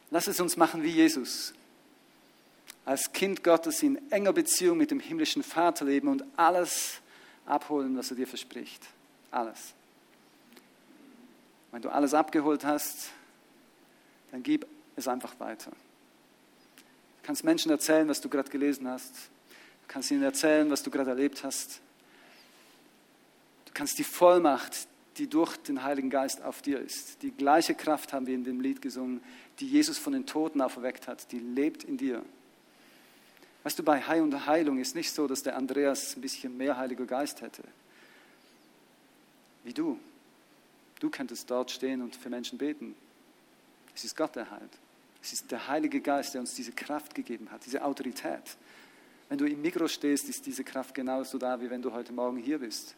Lass 0.09 0.27
es 0.27 0.39
uns 0.39 0.55
machen 0.55 0.83
wie 0.83 0.89
Jesus. 0.89 1.53
Als 2.85 3.11
Kind 3.11 3.43
Gottes 3.43 3.83
in 3.83 3.99
enger 4.11 4.31
Beziehung 4.31 4.77
mit 4.77 4.91
dem 4.91 5.01
himmlischen 5.01 5.43
Vater 5.43 5.85
leben 5.85 6.07
und 6.07 6.23
alles 6.37 7.01
abholen, 7.45 7.97
was 7.97 8.11
er 8.11 8.15
dir 8.15 8.27
verspricht. 8.27 8.85
Alles. 9.29 9.73
Wenn 11.71 11.81
du 11.81 11.89
alles 11.89 12.13
abgeholt 12.13 12.63
hast, 12.63 13.11
dann 14.31 14.43
gib 14.43 14.65
es 14.95 15.07
einfach 15.07 15.39
weiter. 15.39 15.71
Du 15.71 17.23
kannst 17.23 17.43
Menschen 17.43 17.71
erzählen, 17.71 18.07
was 18.07 18.21
du 18.21 18.29
gerade 18.29 18.49
gelesen 18.49 18.87
hast. 18.87 19.13
Du 19.13 19.87
kannst 19.87 20.11
ihnen 20.11 20.23
erzählen, 20.23 20.69
was 20.69 20.83
du 20.83 20.91
gerade 20.91 21.11
erlebt 21.11 21.43
hast. 21.43 21.81
Du 23.65 23.71
kannst 23.73 23.97
die 23.99 24.03
Vollmacht, 24.03 24.87
die 25.17 25.27
durch 25.27 25.57
den 25.57 25.83
Heiligen 25.83 26.09
Geist 26.09 26.41
auf 26.41 26.61
dir 26.61 26.79
ist, 26.79 27.21
die 27.21 27.31
gleiche 27.31 27.73
Kraft 27.75 28.13
haben 28.13 28.27
wir 28.27 28.35
in 28.35 28.43
dem 28.43 28.61
Lied 28.61 28.81
gesungen, 28.81 29.21
die 29.59 29.67
Jesus 29.67 29.97
von 29.97 30.13
den 30.13 30.25
Toten 30.25 30.61
auferweckt 30.61 31.07
hat, 31.07 31.31
die 31.31 31.39
lebt 31.39 31.83
in 31.83 31.97
dir. 31.97 32.23
Weißt 33.63 33.79
du, 33.79 33.83
bei 33.83 34.01
Heil 34.01 34.21
und 34.21 34.45
Heilung 34.45 34.77
ist 34.77 34.95
nicht 34.95 35.11
so, 35.11 35.27
dass 35.27 35.43
der 35.43 35.57
Andreas 35.57 36.15
ein 36.15 36.21
bisschen 36.21 36.55
mehr 36.55 36.77
Heiliger 36.77 37.05
Geist 37.05 37.41
hätte. 37.41 37.63
Wie 39.63 39.73
du. 39.73 39.99
Du 40.99 41.09
könntest 41.09 41.49
dort 41.49 41.71
stehen 41.71 42.01
und 42.01 42.15
für 42.15 42.29
Menschen 42.29 42.57
beten. 42.57 42.95
Es 43.97 44.05
ist 44.05 44.15
Gott, 44.15 44.35
der 44.35 44.51
heilt. 44.51 44.77
Es 45.23 45.33
ist 45.33 45.51
der 45.51 45.67
Heilige 45.67 45.99
Geist, 45.99 46.35
der 46.35 46.41
uns 46.41 46.53
diese 46.53 46.71
Kraft 46.71 47.15
gegeben 47.15 47.49
hat, 47.49 47.65
diese 47.65 47.83
Autorität. 47.83 48.43
Wenn 49.27 49.39
du 49.39 49.45
im 49.45 49.59
Mikro 49.59 49.87
stehst, 49.87 50.29
ist 50.29 50.45
diese 50.45 50.63
Kraft 50.63 50.93
genauso 50.93 51.39
da, 51.39 51.59
wie 51.59 51.67
wenn 51.67 51.81
du 51.81 51.91
heute 51.91 52.13
Morgen 52.13 52.37
hier 52.37 52.59
bist. 52.59 52.93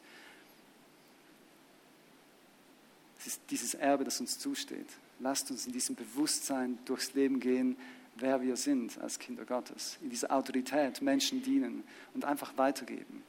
Es 3.17 3.27
ist 3.27 3.41
dieses 3.49 3.75
Erbe, 3.75 4.03
das 4.03 4.19
uns 4.19 4.39
zusteht. 4.39 4.87
Lasst 5.19 5.49
uns 5.49 5.67
in 5.67 5.71
diesem 5.71 5.95
Bewusstsein 5.95 6.77
durchs 6.83 7.13
Leben 7.13 7.39
gehen, 7.39 7.77
wer 8.15 8.41
wir 8.41 8.57
sind 8.57 8.97
als 8.97 9.19
Kinder 9.19 9.45
Gottes. 9.45 9.97
In 10.01 10.09
dieser 10.09 10.31
Autorität 10.31 11.01
Menschen 11.01 11.41
dienen 11.41 11.85
und 12.13 12.25
einfach 12.25 12.57
weitergeben. 12.57 13.23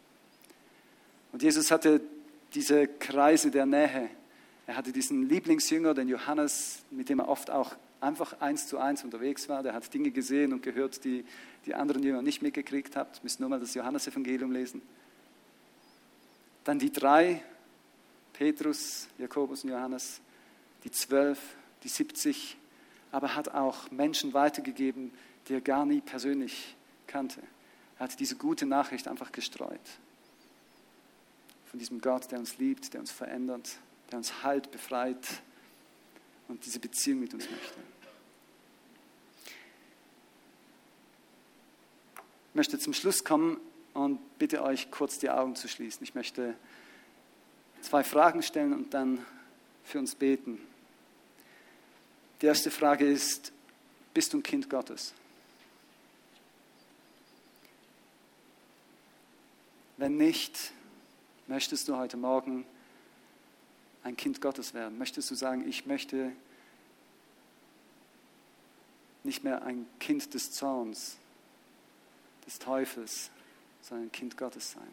Und 1.31 1.41
Jesus 1.45 1.71
hatte 1.71 2.01
diese 2.53 2.89
Kreise 2.89 3.53
der 3.53 3.67
Nähe. 3.67 4.11
Er 4.71 4.77
hatte 4.77 4.93
diesen 4.93 5.29
Lieblingsjünger, 5.29 5.95
den 5.95 6.09
Johannes, 6.09 6.85
mit 6.93 7.09
dem 7.09 7.19
er 7.19 7.27
oft 7.27 7.51
auch 7.51 7.75
einfach 8.01 8.41
eins 8.41 8.69
zu 8.69 8.79
eins 8.79 9.03
unterwegs 9.03 9.49
war. 9.49 9.65
Der 9.65 9.73
hat 9.73 9.93
Dinge 9.93 10.13
gesehen 10.13 10.53
und 10.53 10.63
gehört, 10.63 11.03
die 11.05 11.25
die 11.67 11.75
anderen 11.75 12.05
Jünger 12.05 12.23
nicht 12.23 12.41
mitgekriegt. 12.41 12.95
Ihr 12.95 13.09
müsst 13.25 13.41
nur 13.41 13.49
mal 13.49 13.59
das 13.59 13.75
Johannesevangelium 13.75 14.53
lesen. 14.53 14.81
Dann 16.63 16.79
die 16.79 16.93
drei, 16.93 17.43
Petrus, 18.33 19.09
Jakobus 19.19 19.65
und 19.65 19.71
Johannes, 19.71 20.21
die 20.85 20.93
zwölf, 20.93 21.41
die 21.83 21.89
70, 21.89 22.57
aber 23.11 23.35
hat 23.35 23.49
auch 23.49 23.91
Menschen 23.91 24.35
weitergegeben, 24.35 25.11
die 25.49 25.55
er 25.55 25.63
gar 25.63 25.85
nie 25.85 26.01
persönlich 26.01 26.77
kannte. 27.09 27.41
Er 27.99 28.05
hat 28.05 28.21
diese 28.21 28.37
gute 28.37 28.67
Nachricht 28.67 29.09
einfach 29.09 29.33
gestreut. 29.33 29.81
Von 31.67 31.81
diesem 31.81 32.01
Gott, 32.01 32.31
der 32.31 32.39
uns 32.39 32.59
liebt, 32.59 32.95
der 32.95 33.01
uns 33.01 33.11
verändert, 33.11 33.81
der 34.11 34.19
uns 34.19 34.43
heilt, 34.43 34.71
befreit 34.71 35.27
und 36.49 36.65
diese 36.67 36.81
Beziehung 36.81 37.21
mit 37.21 37.33
uns 37.35 37.49
möchte. 37.49 37.81
Ich 42.49 42.55
möchte 42.55 42.79
zum 42.79 42.93
Schluss 42.93 43.23
kommen 43.23 43.61
und 43.95 44.39
bitte 44.39 44.63
euch 44.63 44.91
kurz 44.91 45.19
die 45.19 45.31
Augen 45.31 45.55
zu 45.55 45.69
schließen. 45.69 46.03
Ich 46.03 46.15
möchte 46.15 46.57
zwei 47.81 48.03
Fragen 48.03 48.43
stellen 48.43 48.73
und 48.73 48.93
dann 48.93 49.25
für 49.85 49.99
uns 49.99 50.15
beten. 50.15 50.61
Die 52.43 52.47
erste 52.47 52.71
Frage 52.71 53.07
ist, 53.07 53.53
bist 54.15 54.33
du 54.33 54.39
ein 54.39 54.43
Kind 54.43 54.69
Gottes? 54.69 55.15
Wenn 59.97 60.17
nicht, 60.17 60.73
möchtest 61.47 61.87
du 61.89 61.97
heute 61.97 62.17
Morgen 62.17 62.67
ein 64.03 64.17
Kind 64.17 64.41
Gottes 64.41 64.75
werden? 64.75 64.99
Möchtest 64.99 65.31
du 65.31 65.35
sagen, 65.35 65.69
ich 65.69 65.87
möchte 65.87 66.33
nicht 69.25 69.45
mehr 69.45 69.63
ein 69.63 69.87
Kind 69.99 70.33
des 70.35 70.53
Zorns, 70.53 71.17
des 72.47 72.59
Teufels, 72.59 73.31
sondern 73.83 74.09
ein 74.09 74.13
Kind 74.13 74.37
Gottes 74.37 74.73
sein? 74.73 74.93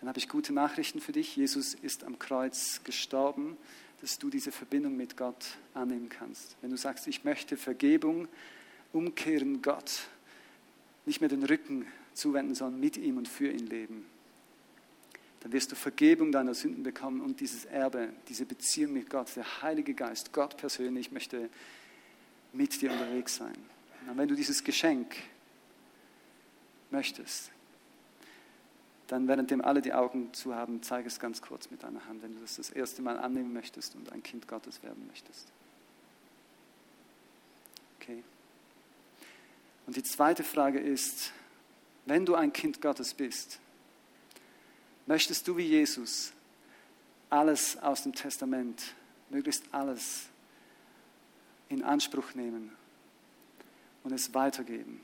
Dann 0.00 0.08
habe 0.08 0.18
ich 0.18 0.28
gute 0.28 0.52
Nachrichten 0.52 1.00
für 1.00 1.12
dich. 1.12 1.34
Jesus 1.34 1.74
ist 1.74 2.04
am 2.04 2.18
Kreuz 2.18 2.82
gestorben 2.84 3.56
dass 4.00 4.18
du 4.18 4.30
diese 4.30 4.52
Verbindung 4.52 4.96
mit 4.96 5.16
Gott 5.16 5.58
annehmen 5.74 6.08
kannst. 6.08 6.56
Wenn 6.60 6.70
du 6.70 6.76
sagst, 6.76 7.06
ich 7.06 7.24
möchte 7.24 7.56
Vergebung, 7.56 8.28
umkehren 8.92 9.60
Gott, 9.62 10.08
nicht 11.04 11.20
mehr 11.20 11.28
den 11.28 11.42
Rücken 11.42 11.86
zuwenden, 12.14 12.54
sondern 12.54 12.80
mit 12.80 12.96
ihm 12.96 13.16
und 13.16 13.28
für 13.28 13.50
ihn 13.50 13.66
leben, 13.66 14.06
dann 15.40 15.52
wirst 15.52 15.70
du 15.70 15.76
Vergebung 15.76 16.32
deiner 16.32 16.54
Sünden 16.54 16.82
bekommen 16.82 17.20
und 17.20 17.40
dieses 17.40 17.64
Erbe, 17.64 18.08
diese 18.28 18.44
Beziehung 18.44 18.92
mit 18.92 19.08
Gott, 19.08 19.34
der 19.36 19.62
Heilige 19.62 19.94
Geist, 19.94 20.32
Gott 20.32 20.56
persönlich 20.56 21.12
möchte 21.12 21.48
mit 22.52 22.80
dir 22.80 22.90
unterwegs 22.90 23.36
sein. 23.36 23.56
Und 24.08 24.16
wenn 24.16 24.28
du 24.28 24.34
dieses 24.34 24.64
Geschenk 24.64 25.14
möchtest, 26.90 27.50
dann 29.06 29.26
währenddem 29.26 29.62
alle 29.62 29.80
die 29.80 29.92
Augen 29.92 30.32
zu 30.34 30.54
haben, 30.54 30.82
zeige 30.82 31.08
es 31.08 31.18
ganz 31.18 31.40
kurz 31.40 31.70
mit 31.70 31.82
deiner 31.82 32.04
Hand, 32.06 32.22
wenn 32.22 32.34
du 32.34 32.40
das 32.40 32.56
das 32.56 32.70
erste 32.70 33.00
Mal 33.00 33.18
annehmen 33.18 33.52
möchtest 33.52 33.94
und 33.94 34.12
ein 34.12 34.22
Kind 34.22 34.48
Gottes 34.48 34.82
werden 34.82 35.06
möchtest. 35.06 35.46
Okay. 38.00 38.22
Und 39.86 39.96
die 39.96 40.02
zweite 40.02 40.44
Frage 40.44 40.78
ist, 40.78 41.32
wenn 42.04 42.26
du 42.26 42.34
ein 42.34 42.52
Kind 42.52 42.82
Gottes 42.82 43.14
bist, 43.14 43.60
möchtest 45.08 45.48
du 45.48 45.56
wie 45.56 45.66
Jesus 45.66 46.32
alles 47.30 47.76
aus 47.78 48.04
dem 48.04 48.14
Testament, 48.14 48.94
möglichst 49.28 49.64
alles 49.72 50.26
in 51.68 51.82
Anspruch 51.82 52.34
nehmen 52.34 52.70
und 54.04 54.12
es 54.12 54.32
weitergeben, 54.32 55.00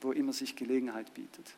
wo 0.00 0.12
immer 0.12 0.32
sich 0.32 0.54
Gelegenheit 0.54 1.12
bietet. 1.14 1.52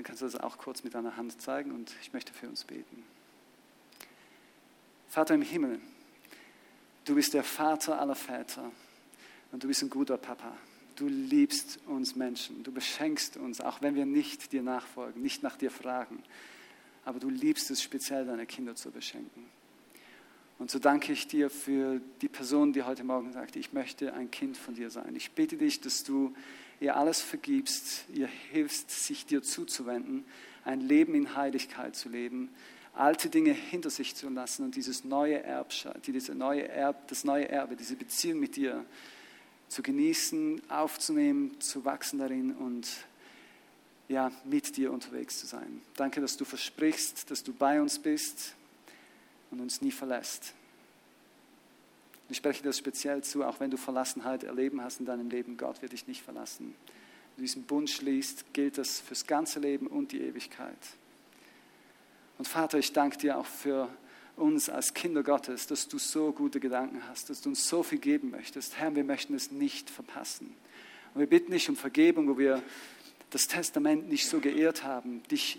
dann 0.00 0.04
kannst 0.06 0.22
du 0.22 0.24
das 0.24 0.36
auch 0.36 0.56
kurz 0.56 0.82
mit 0.82 0.94
deiner 0.94 1.18
Hand 1.18 1.42
zeigen 1.42 1.72
und 1.72 1.94
ich 2.00 2.14
möchte 2.14 2.32
für 2.32 2.48
uns 2.48 2.64
beten. 2.64 3.04
Vater 5.10 5.34
im 5.34 5.42
Himmel, 5.42 5.78
du 7.04 7.16
bist 7.16 7.34
der 7.34 7.44
Vater 7.44 8.00
aller 8.00 8.14
Väter 8.14 8.72
und 9.52 9.62
du 9.62 9.68
bist 9.68 9.82
ein 9.82 9.90
guter 9.90 10.16
Papa. 10.16 10.56
Du 11.00 11.08
liebst 11.08 11.78
uns 11.86 12.14
Menschen, 12.14 12.62
du 12.62 12.72
beschenkst 12.72 13.38
uns, 13.38 13.62
auch 13.62 13.80
wenn 13.80 13.94
wir 13.94 14.04
nicht 14.04 14.52
dir 14.52 14.62
nachfolgen, 14.62 15.22
nicht 15.22 15.42
nach 15.42 15.56
dir 15.56 15.70
fragen. 15.70 16.22
Aber 17.06 17.18
du 17.18 17.30
liebst 17.30 17.70
es 17.70 17.82
speziell, 17.82 18.26
deine 18.26 18.44
Kinder 18.44 18.74
zu 18.74 18.90
beschenken. 18.90 19.46
Und 20.58 20.70
so 20.70 20.78
danke 20.78 21.14
ich 21.14 21.26
dir 21.26 21.48
für 21.48 22.02
die 22.20 22.28
Person, 22.28 22.74
die 22.74 22.82
heute 22.82 23.02
Morgen 23.02 23.32
sagt, 23.32 23.56
ich 23.56 23.72
möchte 23.72 24.12
ein 24.12 24.30
Kind 24.30 24.58
von 24.58 24.74
dir 24.74 24.90
sein. 24.90 25.16
Ich 25.16 25.30
bitte 25.30 25.56
dich, 25.56 25.80
dass 25.80 26.04
du 26.04 26.34
ihr 26.80 26.94
alles 26.96 27.22
vergibst, 27.22 28.04
ihr 28.12 28.26
hilfst, 28.26 28.90
sich 28.90 29.24
dir 29.24 29.42
zuzuwenden, 29.42 30.26
ein 30.66 30.82
Leben 30.82 31.14
in 31.14 31.34
Heiligkeit 31.34 31.96
zu 31.96 32.10
leben, 32.10 32.50
alte 32.92 33.30
Dinge 33.30 33.52
hinter 33.52 33.88
sich 33.88 34.16
zu 34.16 34.28
lassen 34.28 34.66
und 34.66 34.76
dieses 34.76 35.04
neue 35.04 35.42
Erbschaft, 35.42 36.06
diese 36.08 36.34
neue 36.34 36.68
Erb, 36.68 37.08
das 37.08 37.24
neue 37.24 37.48
Erbe, 37.48 37.74
diese 37.74 37.96
Beziehung 37.96 38.38
mit 38.38 38.56
dir 38.56 38.84
zu 39.70 39.82
genießen, 39.82 40.60
aufzunehmen, 40.68 41.58
zu 41.60 41.84
wachsen 41.84 42.18
darin 42.18 42.54
und 42.56 42.88
ja, 44.08 44.32
mit 44.44 44.76
dir 44.76 44.92
unterwegs 44.92 45.38
zu 45.38 45.46
sein. 45.46 45.80
Danke, 45.94 46.20
dass 46.20 46.36
du 46.36 46.44
versprichst, 46.44 47.30
dass 47.30 47.44
du 47.44 47.52
bei 47.52 47.80
uns 47.80 48.00
bist 48.00 48.54
und 49.52 49.60
uns 49.60 49.80
nie 49.80 49.92
verlässt. 49.92 50.54
Ich 52.28 52.38
spreche 52.38 52.64
das 52.64 52.78
speziell 52.78 53.22
zu, 53.22 53.44
auch 53.44 53.60
wenn 53.60 53.70
du 53.70 53.76
Verlassenheit 53.76 54.42
erleben 54.42 54.82
hast 54.82 54.98
in 54.98 55.06
deinem 55.06 55.30
Leben, 55.30 55.56
Gott 55.56 55.80
wird 55.82 55.92
dich 55.92 56.08
nicht 56.08 56.22
verlassen. 56.22 56.74
Wenn 57.36 57.36
du 57.36 57.42
diesen 57.42 57.62
Bund 57.62 57.88
schließt, 57.88 58.52
gilt 58.52 58.76
das 58.76 58.98
fürs 58.98 59.24
ganze 59.24 59.60
Leben 59.60 59.86
und 59.86 60.10
die 60.10 60.20
Ewigkeit. 60.20 60.78
Und 62.38 62.48
Vater, 62.48 62.78
ich 62.78 62.92
danke 62.92 63.18
dir 63.18 63.38
auch 63.38 63.46
für 63.46 63.88
uns 64.40 64.68
als 64.68 64.94
Kinder 64.94 65.22
Gottes, 65.22 65.66
dass 65.66 65.86
du 65.86 65.98
so 65.98 66.32
gute 66.32 66.60
Gedanken 66.60 67.06
hast, 67.08 67.30
dass 67.30 67.40
du 67.40 67.50
uns 67.50 67.68
so 67.68 67.82
viel 67.82 67.98
geben 67.98 68.30
möchtest. 68.30 68.78
Herr, 68.78 68.94
wir 68.94 69.04
möchten 69.04 69.34
es 69.34 69.50
nicht 69.50 69.90
verpassen. 69.90 70.54
Und 71.14 71.20
wir 71.20 71.28
bitten 71.28 71.52
dich 71.52 71.68
um 71.68 71.76
Vergebung, 71.76 72.28
wo 72.28 72.38
wir 72.38 72.62
das 73.30 73.46
Testament 73.46 74.08
nicht 74.08 74.28
so 74.28 74.40
geehrt 74.40 74.82
haben, 74.82 75.22
dich 75.24 75.58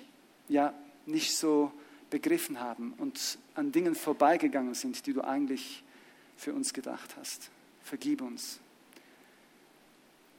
ja 0.49 0.73
nicht 1.05 1.35
so 1.35 1.71
begriffen 2.09 2.59
haben 2.59 2.93
und 2.97 3.37
an 3.55 3.71
Dingen 3.71 3.95
vorbeigegangen 3.95 4.73
sind, 4.73 5.05
die 5.05 5.13
du 5.13 5.21
eigentlich 5.21 5.83
für 6.35 6.53
uns 6.53 6.73
gedacht 6.73 7.15
hast. 7.17 7.49
Vergib 7.83 8.21
uns. 8.21 8.59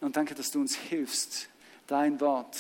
Und 0.01 0.17
danke, 0.17 0.35
dass 0.35 0.51
du 0.51 0.61
uns 0.61 0.77
hilfst, 0.77 1.49
dein 1.87 2.21
Wort 2.21 2.59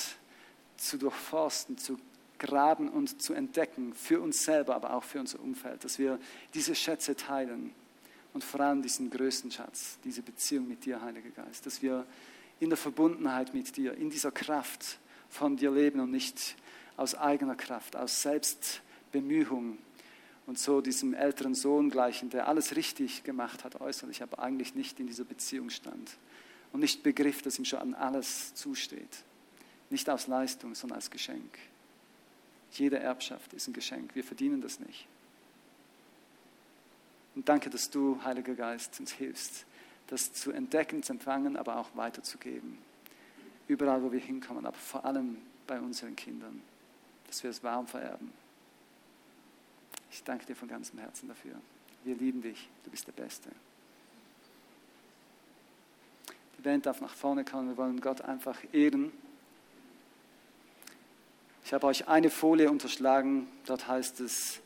zu 0.76 0.96
durchforsten, 0.96 1.76
zu 1.76 1.98
graben 2.42 2.88
und 2.88 3.22
zu 3.22 3.32
entdecken, 3.32 3.94
für 3.94 4.20
uns 4.20 4.44
selber, 4.44 4.74
aber 4.74 4.92
auch 4.94 5.04
für 5.04 5.20
unser 5.20 5.40
Umfeld, 5.40 5.84
dass 5.84 5.98
wir 5.98 6.18
diese 6.52 6.74
Schätze 6.74 7.16
teilen 7.16 7.72
und 8.34 8.44
vor 8.44 8.60
allem 8.60 8.82
diesen 8.82 9.10
größten 9.10 9.50
Schatz, 9.50 9.98
diese 10.04 10.22
Beziehung 10.22 10.68
mit 10.68 10.84
dir, 10.84 11.00
Heiliger 11.00 11.30
Geist, 11.30 11.64
dass 11.64 11.82
wir 11.82 12.04
in 12.60 12.68
der 12.68 12.76
Verbundenheit 12.76 13.54
mit 13.54 13.76
dir, 13.76 13.94
in 13.94 14.10
dieser 14.10 14.32
Kraft 14.32 14.98
von 15.30 15.56
dir 15.56 15.70
leben 15.70 16.00
und 16.00 16.10
nicht 16.10 16.56
aus 16.96 17.14
eigener 17.14 17.54
Kraft, 17.54 17.96
aus 17.96 18.22
Selbstbemühung, 18.22 19.78
und 20.46 20.58
so 20.58 20.80
diesem 20.80 21.14
älteren 21.14 21.54
Sohn 21.54 21.90
gleichen, 21.90 22.30
der 22.30 22.48
alles 22.48 22.74
richtig 22.76 23.24
gemacht 23.24 23.64
hat 23.64 23.80
äußerlich, 23.80 24.22
aber 24.22 24.40
eigentlich 24.40 24.74
nicht 24.74 24.98
in 24.98 25.06
dieser 25.06 25.24
Beziehung 25.24 25.70
stand 25.70 26.18
und 26.72 26.80
nicht 26.80 27.02
begriff, 27.02 27.42
dass 27.42 27.58
ihm 27.58 27.64
schon 27.64 27.78
an 27.78 27.94
alles 27.94 28.54
zusteht. 28.54 29.24
Nicht 29.90 30.08
aus 30.10 30.26
Leistung, 30.26 30.74
sondern 30.74 30.96
als 30.96 31.10
Geschenk. 31.10 31.58
Jede 32.72 32.98
Erbschaft 32.98 33.52
ist 33.52 33.68
ein 33.68 33.72
Geschenk. 33.72 34.14
Wir 34.14 34.24
verdienen 34.24 34.60
das 34.60 34.80
nicht. 34.80 35.06
Und 37.34 37.48
danke, 37.48 37.70
dass 37.70 37.90
du, 37.90 38.22
Heiliger 38.24 38.54
Geist, 38.54 38.98
uns 39.00 39.12
hilfst, 39.12 39.64
das 40.08 40.32
zu 40.32 40.52
entdecken, 40.52 41.02
zu 41.02 41.12
empfangen, 41.12 41.56
aber 41.56 41.76
auch 41.78 41.88
weiterzugeben. 41.94 42.78
Überall, 43.68 44.02
wo 44.02 44.12
wir 44.12 44.20
hinkommen, 44.20 44.66
aber 44.66 44.76
vor 44.76 45.04
allem 45.04 45.38
bei 45.66 45.80
unseren 45.80 46.16
Kindern, 46.16 46.60
dass 47.26 47.42
wir 47.42 47.50
es 47.50 47.62
warm 47.62 47.86
vererben. 47.86 48.32
Ich 50.10 50.22
danke 50.24 50.44
dir 50.44 50.54
von 50.54 50.68
ganzem 50.68 50.98
Herzen 50.98 51.28
dafür. 51.28 51.54
Wir 52.04 52.16
lieben 52.16 52.42
dich. 52.42 52.68
Du 52.84 52.90
bist 52.90 53.06
der 53.06 53.12
Beste. 53.12 53.50
Die 56.58 56.62
Band 56.62 56.84
darf 56.84 57.00
nach 57.00 57.14
vorne 57.14 57.44
kommen. 57.44 57.68
Wir 57.70 57.76
wollen 57.76 58.00
Gott 58.00 58.20
einfach 58.20 58.58
ehren. 58.72 59.12
Ich 61.64 61.72
habe 61.72 61.86
euch 61.86 62.08
eine 62.08 62.30
Folie 62.30 62.70
unterschlagen. 62.70 63.48
Dort 63.66 63.88
heißt 63.88 64.20
es, 64.20 64.60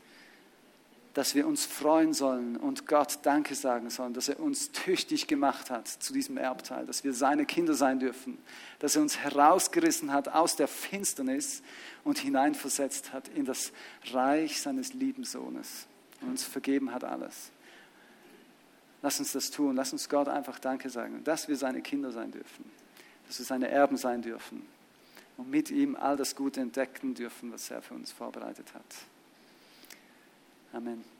dass 1.16 1.34
wir 1.34 1.46
uns 1.46 1.64
freuen 1.64 2.12
sollen 2.12 2.58
und 2.58 2.86
Gott 2.86 3.20
Danke 3.22 3.54
sagen 3.54 3.88
sollen, 3.88 4.12
dass 4.12 4.28
er 4.28 4.38
uns 4.38 4.70
tüchtig 4.72 5.26
gemacht 5.26 5.70
hat 5.70 5.88
zu 5.88 6.12
diesem 6.12 6.36
Erbteil, 6.36 6.84
dass 6.84 7.04
wir 7.04 7.14
seine 7.14 7.46
Kinder 7.46 7.72
sein 7.72 7.98
dürfen, 7.98 8.36
dass 8.80 8.96
er 8.96 9.02
uns 9.02 9.16
herausgerissen 9.16 10.12
hat 10.12 10.28
aus 10.28 10.56
der 10.56 10.68
Finsternis 10.68 11.62
und 12.04 12.18
hineinversetzt 12.18 13.14
hat 13.14 13.28
in 13.28 13.46
das 13.46 13.72
Reich 14.12 14.60
seines 14.60 14.92
lieben 14.92 15.24
Sohnes 15.24 15.86
und 16.20 16.28
uns 16.28 16.44
vergeben 16.44 16.92
hat 16.92 17.02
alles. 17.02 17.50
Lass 19.00 19.18
uns 19.18 19.32
das 19.32 19.50
tun, 19.50 19.74
lass 19.74 19.92
uns 19.92 20.10
Gott 20.10 20.28
einfach 20.28 20.58
Danke 20.58 20.90
sagen, 20.90 21.24
dass 21.24 21.48
wir 21.48 21.56
seine 21.56 21.80
Kinder 21.80 22.12
sein 22.12 22.30
dürfen, 22.30 22.70
dass 23.26 23.38
wir 23.38 23.46
seine 23.46 23.70
Erben 23.70 23.96
sein 23.96 24.20
dürfen 24.20 24.75
und 25.36 25.50
mit 25.50 25.70
ihm 25.70 25.96
all 25.96 26.16
das 26.16 26.36
Gute 26.36 26.60
entdecken 26.60 27.14
dürfen, 27.14 27.52
was 27.52 27.70
er 27.70 27.82
für 27.82 27.94
uns 27.94 28.12
vorbereitet 28.12 28.74
hat. 28.74 28.84
Amen. 30.72 31.15